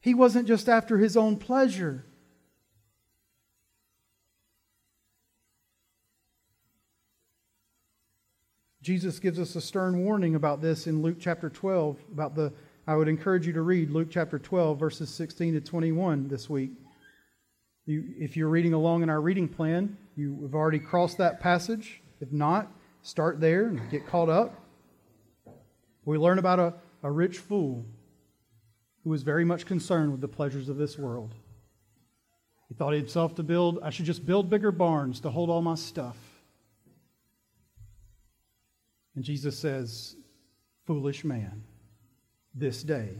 He 0.00 0.14
wasn't 0.14 0.48
just 0.48 0.66
after 0.66 0.96
his 0.96 1.14
own 1.14 1.36
pleasure. 1.36 2.06
Jesus 8.80 9.18
gives 9.18 9.38
us 9.38 9.54
a 9.56 9.60
stern 9.60 10.06
warning 10.06 10.36
about 10.36 10.62
this 10.62 10.86
in 10.86 11.02
Luke 11.02 11.18
chapter 11.20 11.50
12 11.50 11.98
about 12.12 12.34
the 12.34 12.50
I 12.86 12.96
would 12.96 13.08
encourage 13.08 13.46
you 13.46 13.52
to 13.52 13.60
read 13.60 13.90
Luke 13.90 14.08
chapter 14.10 14.38
12 14.38 14.80
verses 14.80 15.10
16 15.10 15.52
to 15.52 15.60
21 15.60 16.28
this 16.28 16.48
week. 16.48 16.70
You, 17.86 18.04
if 18.18 18.36
you're 18.36 18.48
reading 18.48 18.72
along 18.72 19.02
in 19.04 19.10
our 19.10 19.20
reading 19.20 19.48
plan, 19.48 19.96
you 20.16 20.40
have 20.42 20.54
already 20.54 20.80
crossed 20.80 21.18
that 21.18 21.40
passage. 21.40 22.02
If 22.20 22.32
not, 22.32 22.70
start 23.02 23.40
there 23.40 23.66
and 23.66 23.90
get 23.90 24.06
caught 24.06 24.28
up. 24.28 24.60
We 26.04 26.18
learn 26.18 26.38
about 26.38 26.58
a, 26.58 26.74
a 27.02 27.10
rich 27.10 27.38
fool 27.38 27.84
who 29.04 29.10
was 29.10 29.22
very 29.22 29.44
much 29.44 29.66
concerned 29.66 30.10
with 30.10 30.20
the 30.20 30.28
pleasures 30.28 30.68
of 30.68 30.76
this 30.76 30.98
world. 30.98 31.34
He 32.68 32.74
thought 32.74 32.92
himself 32.92 33.36
to 33.36 33.44
build, 33.44 33.78
I 33.82 33.90
should 33.90 34.04
just 34.04 34.26
build 34.26 34.50
bigger 34.50 34.72
barns 34.72 35.20
to 35.20 35.30
hold 35.30 35.48
all 35.48 35.62
my 35.62 35.76
stuff. 35.76 36.16
And 39.14 39.22
Jesus 39.22 39.56
says, 39.56 40.16
Foolish 40.86 41.24
man, 41.24 41.62
this 42.54 42.82
day 42.82 43.10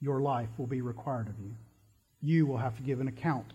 your 0.00 0.20
life 0.20 0.50
will 0.56 0.66
be 0.66 0.80
required 0.80 1.28
of 1.28 1.38
you. 1.40 1.54
You 2.26 2.44
will 2.44 2.56
have 2.56 2.76
to 2.76 2.82
give 2.82 3.00
an 3.00 3.06
account 3.06 3.52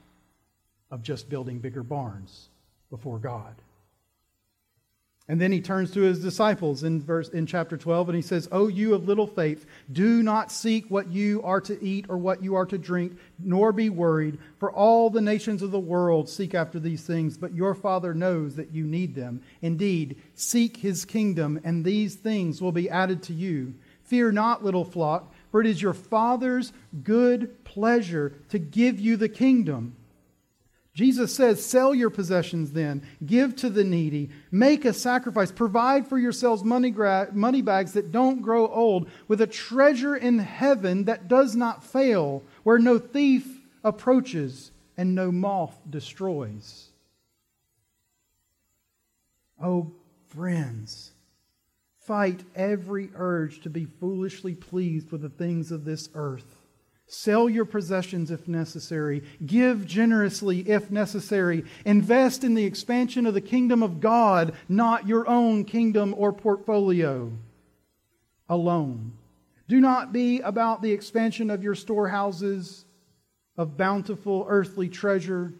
of 0.89 1.03
just 1.03 1.29
building 1.29 1.59
bigger 1.59 1.83
barns 1.83 2.47
before 2.89 3.19
God. 3.19 3.53
And 5.27 5.39
then 5.39 5.51
he 5.51 5.59
turns 5.61 5.91
to 5.91 6.01
his 6.01 6.21
disciples 6.21 6.83
in 6.83 7.01
verse 7.01 7.27
in 7.27 7.45
chapter 7.45 7.75
12 7.77 8.09
and 8.09 8.15
he 8.15 8.21
says, 8.21 8.47
"O 8.49 8.69
you 8.69 8.93
of 8.93 9.07
little 9.07 9.27
faith, 9.27 9.65
do 9.91 10.23
not 10.23 10.53
seek 10.53 10.89
what 10.89 11.09
you 11.09 11.41
are 11.43 11.59
to 11.61 11.81
eat 11.83 12.05
or 12.07 12.17
what 12.17 12.43
you 12.43 12.55
are 12.55 12.65
to 12.65 12.77
drink, 12.77 13.17
nor 13.37 13.73
be 13.73 13.89
worried, 13.89 14.39
for 14.57 14.71
all 14.71 15.09
the 15.09 15.21
nations 15.21 15.61
of 15.61 15.71
the 15.71 15.79
world 15.79 16.29
seek 16.29 16.55
after 16.55 16.79
these 16.79 17.05
things, 17.05 17.37
but 17.37 17.53
your 17.53 17.73
Father 17.75 18.13
knows 18.13 18.55
that 18.55 18.73
you 18.73 18.85
need 18.85 19.15
them. 19.15 19.41
Indeed, 19.61 20.15
seek 20.33 20.77
his 20.77 21.03
kingdom, 21.03 21.59
and 21.63 21.83
these 21.83 22.15
things 22.15 22.61
will 22.61 22.71
be 22.71 22.89
added 22.89 23.21
to 23.23 23.33
you. 23.33 23.73
Fear 24.03 24.31
not, 24.31 24.63
little 24.63 24.85
flock, 24.85 25.30
for 25.51 25.61
it 25.61 25.67
is 25.67 25.81
your 25.81 25.93
Father's 25.93 26.73
good 27.03 27.63
pleasure 27.63 28.33
to 28.49 28.57
give 28.57 28.99
you 28.99 29.17
the 29.17 29.29
kingdom." 29.29 29.95
Jesus 30.93 31.33
says, 31.33 31.65
Sell 31.65 31.95
your 31.95 32.09
possessions 32.09 32.73
then, 32.73 33.01
give 33.25 33.55
to 33.57 33.69
the 33.69 33.83
needy, 33.83 34.29
make 34.51 34.83
a 34.83 34.93
sacrifice, 34.93 35.51
provide 35.51 36.07
for 36.07 36.17
yourselves 36.17 36.63
money, 36.63 36.91
gra- 36.91 37.29
money 37.31 37.61
bags 37.61 37.93
that 37.93 38.11
don't 38.11 38.41
grow 38.41 38.67
old, 38.67 39.09
with 39.27 39.39
a 39.39 39.47
treasure 39.47 40.15
in 40.15 40.39
heaven 40.39 41.05
that 41.05 41.29
does 41.29 41.55
not 41.55 41.83
fail, 41.83 42.43
where 42.63 42.77
no 42.77 42.99
thief 42.99 43.61
approaches 43.83 44.71
and 44.97 45.15
no 45.15 45.31
moth 45.31 45.77
destroys. 45.89 46.89
Oh, 49.63 49.91
friends, 50.27 51.10
fight 52.05 52.43
every 52.55 53.09
urge 53.15 53.61
to 53.61 53.69
be 53.69 53.85
foolishly 53.85 54.55
pleased 54.55 55.11
with 55.11 55.21
the 55.21 55.29
things 55.29 55.71
of 55.71 55.85
this 55.85 56.09
earth 56.13 56.61
Sell 57.13 57.49
your 57.49 57.65
possessions 57.65 58.31
if 58.31 58.47
necessary. 58.47 59.21
Give 59.45 59.85
generously 59.85 60.59
if 60.61 60.89
necessary. 60.89 61.65
Invest 61.83 62.45
in 62.45 62.53
the 62.53 62.63
expansion 62.63 63.25
of 63.25 63.33
the 63.33 63.41
kingdom 63.41 63.83
of 63.83 63.99
God, 63.99 64.53
not 64.69 65.09
your 65.09 65.27
own 65.27 65.65
kingdom 65.65 66.15
or 66.17 66.31
portfolio 66.31 67.33
alone. 68.47 69.11
Do 69.67 69.81
not 69.81 70.13
be 70.13 70.39
about 70.39 70.81
the 70.81 70.93
expansion 70.93 71.49
of 71.49 71.61
your 71.61 71.75
storehouses 71.75 72.85
of 73.57 73.75
bountiful 73.75 74.45
earthly 74.47 74.87
treasure. 74.87 75.51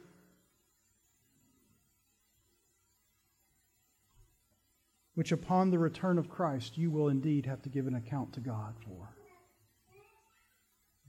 Which 5.15 5.31
upon 5.31 5.69
the 5.69 5.79
return 5.79 6.17
of 6.17 6.29
Christ 6.29 6.77
you 6.77 6.89
will 6.89 7.09
indeed 7.09 7.45
have 7.45 7.61
to 7.63 7.69
give 7.69 7.87
an 7.87 7.95
account 7.95 8.33
to 8.33 8.39
God 8.39 8.75
for. 8.85 9.09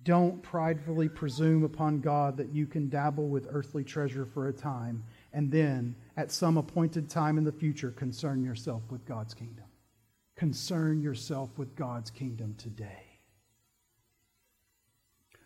Don't 0.05 0.43
pridefully 0.43 1.09
presume 1.09 1.63
upon 1.63 2.01
God 2.01 2.37
that 2.37 2.53
you 2.53 2.67
can 2.67 2.89
dabble 2.89 3.29
with 3.29 3.47
earthly 3.51 3.85
treasure 3.85 4.27
for 4.27 4.49
a 4.49 4.53
time 4.53 5.05
and 5.33 5.51
then, 5.51 5.95
at 6.17 6.31
some 6.31 6.59
appointed 6.59 7.09
time 7.09 7.39
in 7.39 7.45
the 7.45 7.53
future, 7.53 7.91
concern 7.91 8.45
yourself 8.45 8.83
with 8.91 9.07
God's 9.07 9.33
kingdom. 9.33 9.65
Concern 10.37 11.01
yourself 11.01 11.57
with 11.57 11.75
God's 11.77 12.11
kingdom 12.11 12.55
today. 12.59 13.21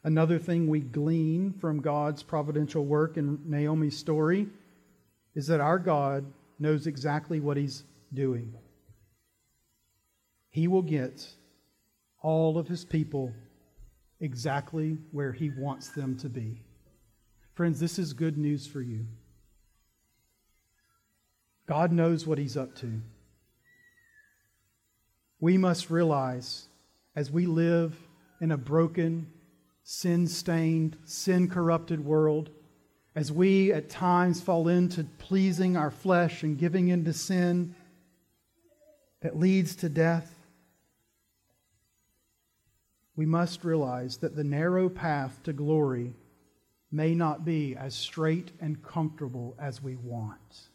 Another 0.03 0.39
thing 0.39 0.69
we 0.69 0.81
glean 0.81 1.53
from 1.53 1.81
God's 1.81 2.23
providential 2.23 2.85
work 2.85 3.17
in 3.17 3.41
Naomi's 3.45 3.99
story 3.99 4.49
is 5.35 5.49
that 5.49 5.61
our 5.61 5.79
God 5.79 6.25
knows 6.59 6.87
exactly 6.87 7.41
what 7.41 7.57
He's 7.57 7.85
doing. 8.13 8.55
He 10.51 10.69
will 10.69 10.83
get 10.83 11.29
all 12.23 12.59
of 12.59 12.69
His 12.69 12.85
people 12.85 13.33
exactly 14.21 14.99
where 15.13 15.33
He 15.33 15.51
wants 15.51 15.89
them 15.89 16.17
to 16.19 16.29
be. 16.29 16.63
Friends, 17.55 17.81
this 17.81 17.99
is 17.99 18.13
good 18.13 18.39
news 18.39 18.67
for 18.67 18.81
you. 18.81 19.07
God 21.67 21.93
knows 21.93 22.27
what 22.27 22.39
He's 22.39 22.57
up 22.57 22.75
to. 22.77 23.01
We 25.41 25.59
must 25.59 25.91
realize 25.91 26.69
as 27.15 27.31
we 27.31 27.47
live 27.47 27.97
in 28.41 28.53
a 28.53 28.57
broken, 28.57 29.27
sin 29.83 30.27
stained, 30.27 30.97
sin 31.05 31.49
corrupted 31.49 32.05
world, 32.05 32.51
as 33.15 33.33
we 33.33 33.73
at 33.73 33.89
times 33.89 34.41
fall 34.41 34.69
into 34.69 35.05
pleasing 35.19 35.77
our 35.77 35.91
flesh 35.91 36.43
and 36.43 36.59
giving 36.59 36.89
into 36.89 37.13
sin 37.13 37.75
that 39.21 39.39
leads 39.39 39.77
to 39.77 39.89
death, 39.89 40.33
we 43.17 43.27
must 43.27 43.65
realize 43.65 44.19
that 44.19 44.37
the 44.37 44.45
narrow 44.45 44.89
path 44.89 45.43
to 45.45 45.53
glory 45.53 46.13
may 46.93 47.15
not 47.15 47.45
be 47.45 47.75
as 47.75 47.95
straight 47.95 48.53
and 48.61 48.83
comfortable 48.83 49.57
as 49.59 49.83
we 49.83 49.97
want. 49.97 50.69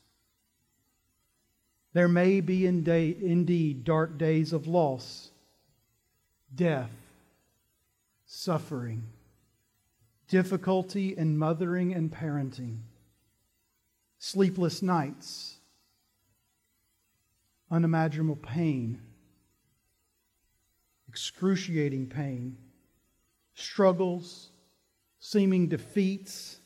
There 1.93 2.07
may 2.07 2.41
be 2.41 2.65
indeed 2.65 3.83
dark 3.83 4.17
days 4.17 4.53
of 4.53 4.65
loss, 4.65 5.29
death, 6.53 6.91
suffering, 8.25 9.03
difficulty 10.27 11.15
in 11.17 11.37
mothering 11.37 11.93
and 11.93 12.09
parenting, 12.11 12.77
sleepless 14.19 14.81
nights, 14.81 15.51
unimaginable 17.72 18.36
pain 18.36 19.01
excruciating 21.11 22.07
pain, 22.07 22.55
struggles, 23.53 24.49
seeming 25.19 25.67
defeats, 25.67 26.57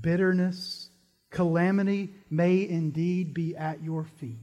bitterness, 0.00 0.90
calamity 1.30 2.14
may 2.30 2.68
indeed 2.68 3.34
be 3.34 3.56
at 3.56 3.82
your 3.82 4.04
feet. 4.04 4.38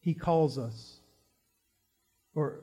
He 0.00 0.14
calls 0.14 0.56
us, 0.56 1.00
or, 2.34 2.60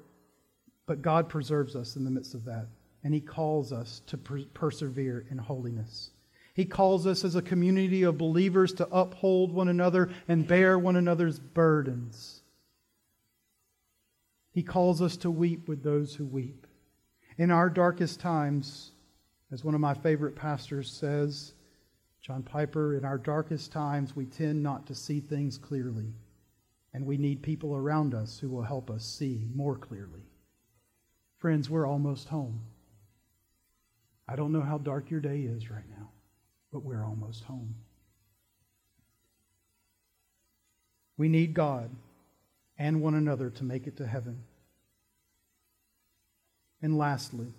but 0.87 1.03
God 1.03 1.29
preserves 1.29 1.75
us 1.75 1.95
in 1.95 2.03
the 2.03 2.09
midst 2.09 2.33
of 2.33 2.45
that. 2.45 2.65
And 3.07 3.13
He 3.13 3.21
calls 3.21 3.71
us 3.71 4.01
to 4.07 4.17
per- 4.17 4.43
persevere 4.53 5.25
in 5.31 5.37
holiness. 5.37 6.09
He 6.53 6.65
calls 6.65 7.07
us 7.07 7.23
as 7.23 7.35
a 7.35 7.41
community 7.41 8.03
of 8.03 8.17
believers 8.17 8.73
to 8.73 8.87
uphold 8.89 9.53
one 9.53 9.69
another 9.69 10.09
and 10.27 10.45
bear 10.45 10.77
one 10.77 10.97
another's 10.97 11.39
burdens. 11.39 12.41
He 14.51 14.61
calls 14.61 15.01
us 15.01 15.15
to 15.17 15.31
weep 15.31 15.69
with 15.69 15.83
those 15.83 16.15
who 16.15 16.25
weep. 16.25 16.67
In 17.37 17.49
our 17.49 17.69
darkest 17.69 18.19
times, 18.19 18.91
as 19.53 19.63
one 19.63 19.73
of 19.73 19.79
my 19.79 19.93
favorite 19.93 20.35
pastors 20.35 20.91
says, 20.91 21.53
John 22.19 22.43
Piper, 22.43 22.97
in 22.97 23.05
our 23.05 23.17
darkest 23.17 23.71
times, 23.71 24.17
we 24.17 24.25
tend 24.25 24.61
not 24.61 24.85
to 24.87 24.93
see 24.93 25.21
things 25.21 25.57
clearly, 25.57 26.11
and 26.93 27.05
we 27.05 27.17
need 27.17 27.41
people 27.41 27.73
around 27.73 28.13
us 28.13 28.37
who 28.37 28.49
will 28.49 28.63
help 28.63 28.91
us 28.91 29.05
see 29.05 29.47
more 29.55 29.77
clearly. 29.77 30.25
Friends, 31.37 31.69
we're 31.69 31.87
almost 31.87 32.27
home. 32.27 32.63
I 34.27 34.35
don't 34.35 34.51
know 34.51 34.61
how 34.61 34.77
dark 34.77 35.09
your 35.09 35.19
day 35.19 35.41
is 35.41 35.69
right 35.69 35.87
now, 35.97 36.09
but 36.71 36.83
we're 36.83 37.03
almost 37.03 37.43
home. 37.43 37.75
We 41.17 41.29
need 41.29 41.53
God 41.53 41.89
and 42.77 43.01
one 43.01 43.15
another 43.15 43.49
to 43.51 43.63
make 43.63 43.87
it 43.87 43.97
to 43.97 44.07
heaven. 44.07 44.43
And 46.81 46.97
lastly, 46.97 47.53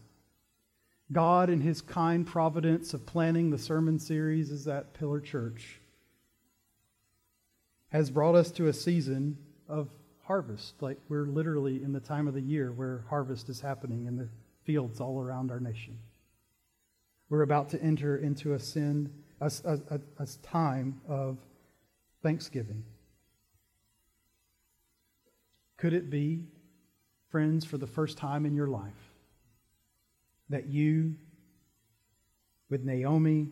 God, 1.10 1.50
in 1.50 1.60
His 1.60 1.80
kind 1.80 2.26
providence 2.26 2.94
of 2.94 3.06
planning 3.06 3.50
the 3.50 3.58
sermon 3.58 3.98
series 3.98 4.50
is 4.50 4.68
at 4.68 4.94
Pillar 4.94 5.20
Church, 5.20 5.80
has 7.88 8.10
brought 8.10 8.34
us 8.34 8.50
to 8.52 8.68
a 8.68 8.72
season 8.72 9.38
of 9.68 9.88
harvest. 10.24 10.74
Like 10.80 10.98
we're 11.08 11.26
literally 11.26 11.82
in 11.82 11.92
the 11.92 12.00
time 12.00 12.28
of 12.28 12.34
the 12.34 12.40
year 12.40 12.70
where 12.70 13.04
harvest 13.08 13.48
is 13.48 13.60
happening 13.60 14.06
in 14.06 14.16
the 14.16 14.28
fields 14.64 15.00
all 15.00 15.20
around 15.20 15.50
our 15.50 15.60
nation. 15.60 15.98
We're 17.28 17.42
about 17.42 17.68
to 17.70 17.82
enter 17.82 18.16
into 18.16 18.54
a 18.54 18.58
sin, 18.58 19.12
a, 19.40 19.50
a, 19.64 20.00
a 20.18 20.26
time 20.42 21.00
of 21.08 21.38
thanksgiving. 22.22 22.84
Could 25.76 25.92
it 25.92 26.10
be, 26.10 26.44
friends, 27.30 27.64
for 27.64 27.78
the 27.78 27.86
first 27.86 28.18
time 28.18 28.46
in 28.46 28.54
your 28.54 28.66
life, 28.66 29.12
that 30.48 30.66
you, 30.66 31.14
with 32.68 32.84
Naomi 32.84 33.48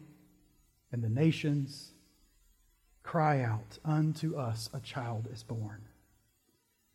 and 0.91 1.05
the 1.05 1.09
nations, 1.09 1.93
cry 3.03 3.43
out, 3.43 3.79
Unto 3.85 4.37
us 4.37 4.70
a 4.72 4.81
child 4.81 5.29
is 5.33 5.43
born? 5.43 5.83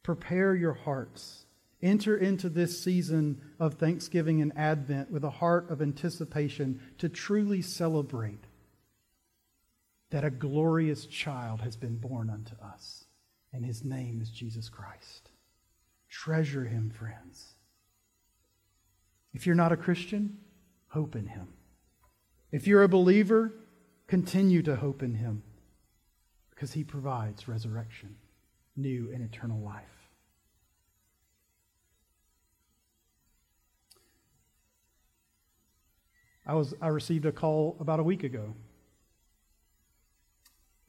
Prepare 0.04 0.56
your 0.56 0.74
hearts. 0.74 1.41
Enter 1.82 2.16
into 2.16 2.48
this 2.48 2.82
season 2.82 3.42
of 3.60 3.76
Thanksgiving 3.76 4.42
and 4.42 4.56
Advent 4.56 5.10
with 5.10 5.24
a 5.24 5.30
heart 5.30 5.72
of 5.72 5.82
anticipation 5.82 6.80
to 7.00 7.10
truly 7.10 7.62
celebrate 7.62 8.44
that 10.12 10.24
a 10.24 10.30
glorious 10.30 11.06
child 11.06 11.62
has 11.62 11.76
been 11.76 11.98
born 11.98 12.30
unto 12.30 12.54
us, 12.62 13.06
and 13.52 13.66
his 13.66 13.84
name 13.84 14.22
is 14.22 14.30
Jesus 14.30 14.70
Christ. 14.70 15.32
Treasure 16.10 16.66
him, 16.66 16.92
friends. 16.92 17.56
If 19.34 19.48
you're 19.48 19.56
not 19.56 19.72
a 19.72 19.78
Christian, 19.78 20.38
hope 20.90 21.16
in 21.16 21.28
him. 21.28 21.48
If 22.52 22.68
you're 22.68 22.84
a 22.84 22.90
believer, 22.90 23.54
continue 24.08 24.62
to 24.64 24.76
hope 24.76 25.02
in 25.02 25.16
him 25.16 25.42
because 26.50 26.74
he 26.74 26.84
provides 26.84 27.48
resurrection, 27.48 28.18
new 28.76 29.10
and 29.14 29.24
eternal 29.24 29.62
life. 29.62 30.01
I, 36.52 36.54
was, 36.54 36.74
I 36.82 36.90
received 36.90 37.26
a 37.26 37.32
call 37.32 37.78
about 37.80 38.02
a 38.02 38.04
week 38.04 38.26
ago. 38.26 38.54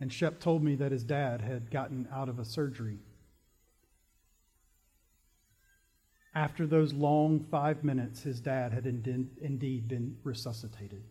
And 0.00 0.12
Shep 0.12 0.40
told 0.40 0.64
me 0.64 0.74
that 0.74 0.90
his 0.90 1.04
dad 1.04 1.40
had 1.40 1.70
gotten 1.70 2.08
out 2.12 2.28
of 2.28 2.40
a 2.40 2.44
surgery 2.44 2.98
After 6.34 6.66
those 6.66 6.92
long 6.94 7.44
five 7.50 7.84
minutes, 7.84 8.22
his 8.22 8.40
dad 8.40 8.72
had 8.72 8.86
indeed 8.86 9.86
been 9.86 10.16
resuscitated, 10.24 11.04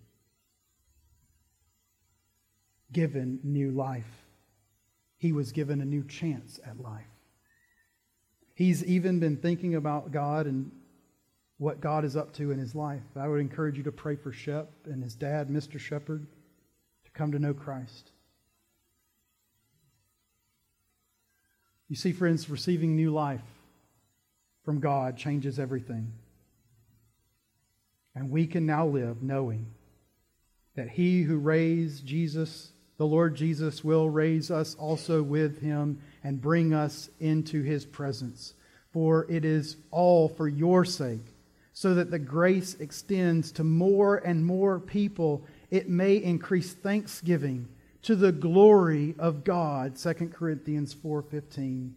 given 2.91 3.39
new 3.43 3.69
life. 3.71 4.25
He 5.17 5.31
was 5.31 5.51
given 5.51 5.79
a 5.79 5.85
new 5.85 6.03
chance 6.03 6.59
at 6.65 6.81
life. 6.81 7.05
He's 8.55 8.83
even 8.83 9.19
been 9.19 9.37
thinking 9.37 9.75
about 9.75 10.11
God 10.11 10.47
and 10.47 10.71
what 11.61 11.79
God 11.79 12.05
is 12.05 12.17
up 12.17 12.33
to 12.33 12.49
in 12.49 12.57
his 12.57 12.73
life. 12.73 13.03
I 13.15 13.27
would 13.27 13.39
encourage 13.39 13.77
you 13.77 13.83
to 13.83 13.91
pray 13.91 14.15
for 14.15 14.31
Shep 14.31 14.71
and 14.85 15.03
his 15.03 15.13
dad, 15.13 15.47
Mr. 15.47 15.79
Shepherd, 15.79 16.25
to 17.05 17.11
come 17.11 17.33
to 17.33 17.39
know 17.39 17.53
Christ. 17.53 18.09
You 21.87 21.95
see, 21.95 22.13
friends, 22.13 22.49
receiving 22.49 22.95
new 22.95 23.11
life 23.11 23.43
from 24.65 24.79
God 24.79 25.17
changes 25.17 25.59
everything. 25.59 26.13
And 28.15 28.31
we 28.31 28.47
can 28.47 28.65
now 28.65 28.87
live 28.87 29.21
knowing 29.21 29.67
that 30.73 30.89
he 30.89 31.21
who 31.21 31.37
raised 31.37 32.07
Jesus, 32.07 32.71
the 32.97 33.05
Lord 33.05 33.35
Jesus, 33.35 33.83
will 33.83 34.09
raise 34.09 34.49
us 34.49 34.73
also 34.73 35.21
with 35.21 35.61
him 35.61 36.01
and 36.23 36.41
bring 36.41 36.73
us 36.73 37.07
into 37.19 37.61
his 37.61 37.85
presence. 37.85 38.55
For 38.93 39.27
it 39.29 39.45
is 39.45 39.77
all 39.91 40.27
for 40.27 40.47
your 40.47 40.85
sake, 40.85 41.30
so 41.73 41.93
that 41.93 42.11
the 42.11 42.19
grace 42.19 42.75
extends 42.75 43.51
to 43.53 43.63
more 43.63 44.17
and 44.17 44.45
more 44.45 44.79
people. 44.79 45.45
It 45.69 45.89
may 45.89 46.15
increase 46.15 46.73
thanksgiving 46.73 47.67
to 48.03 48.15
the 48.15 48.31
glory 48.31 49.15
of 49.19 49.43
God. 49.43 49.97
2 49.97 50.33
Corinthians 50.33 50.93
4:15. 50.93 51.95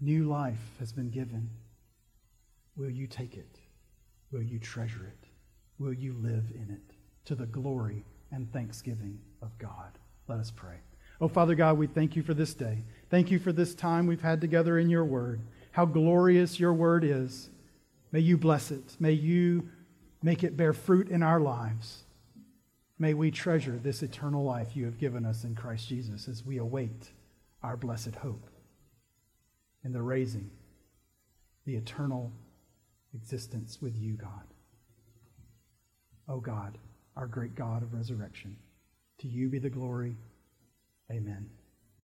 New 0.00 0.24
life 0.24 0.76
has 0.78 0.92
been 0.92 1.10
given. 1.10 1.50
Will 2.76 2.90
you 2.90 3.06
take 3.06 3.36
it? 3.36 3.58
Will 4.32 4.42
you 4.42 4.58
treasure 4.58 5.06
it? 5.06 5.28
Will 5.78 5.92
you 5.92 6.14
live 6.14 6.50
in 6.54 6.70
it 6.70 6.96
to 7.26 7.34
the 7.34 7.46
glory 7.46 8.04
and 8.32 8.52
thanksgiving 8.52 9.20
of 9.40 9.56
God? 9.58 9.98
Let 10.26 10.40
us 10.40 10.50
pray. 10.50 10.76
Oh, 11.20 11.28
Father 11.28 11.54
God, 11.54 11.78
we 11.78 11.86
thank 11.86 12.16
you 12.16 12.22
for 12.22 12.34
this 12.34 12.54
day. 12.54 12.84
Thank 13.08 13.30
you 13.30 13.38
for 13.38 13.52
this 13.52 13.74
time 13.74 14.06
we've 14.06 14.20
had 14.20 14.40
together 14.40 14.78
in 14.78 14.90
your 14.90 15.04
word. 15.04 15.40
How 15.74 15.84
glorious 15.84 16.60
your 16.60 16.72
word 16.72 17.02
is. 17.02 17.50
May 18.12 18.20
you 18.20 18.38
bless 18.38 18.70
it. 18.70 18.94
May 19.00 19.10
you 19.10 19.70
make 20.22 20.44
it 20.44 20.56
bear 20.56 20.72
fruit 20.72 21.08
in 21.08 21.20
our 21.20 21.40
lives. 21.40 22.04
May 22.96 23.12
we 23.12 23.32
treasure 23.32 23.76
this 23.82 24.00
eternal 24.00 24.44
life 24.44 24.76
you 24.76 24.84
have 24.84 25.00
given 25.00 25.26
us 25.26 25.42
in 25.42 25.56
Christ 25.56 25.88
Jesus 25.88 26.28
as 26.28 26.46
we 26.46 26.58
await 26.58 27.10
our 27.64 27.76
blessed 27.76 28.14
hope 28.14 28.48
in 29.82 29.92
the 29.92 30.00
raising, 30.00 30.48
the 31.66 31.74
eternal 31.74 32.30
existence 33.12 33.82
with 33.82 33.96
you, 33.96 34.12
God. 34.12 34.46
O 36.28 36.34
oh 36.34 36.40
God, 36.40 36.78
our 37.16 37.26
great 37.26 37.56
God 37.56 37.82
of 37.82 37.94
resurrection, 37.94 38.56
to 39.18 39.26
you 39.26 39.48
be 39.48 39.58
the 39.58 39.70
glory. 39.70 40.14
Amen. 41.10 41.50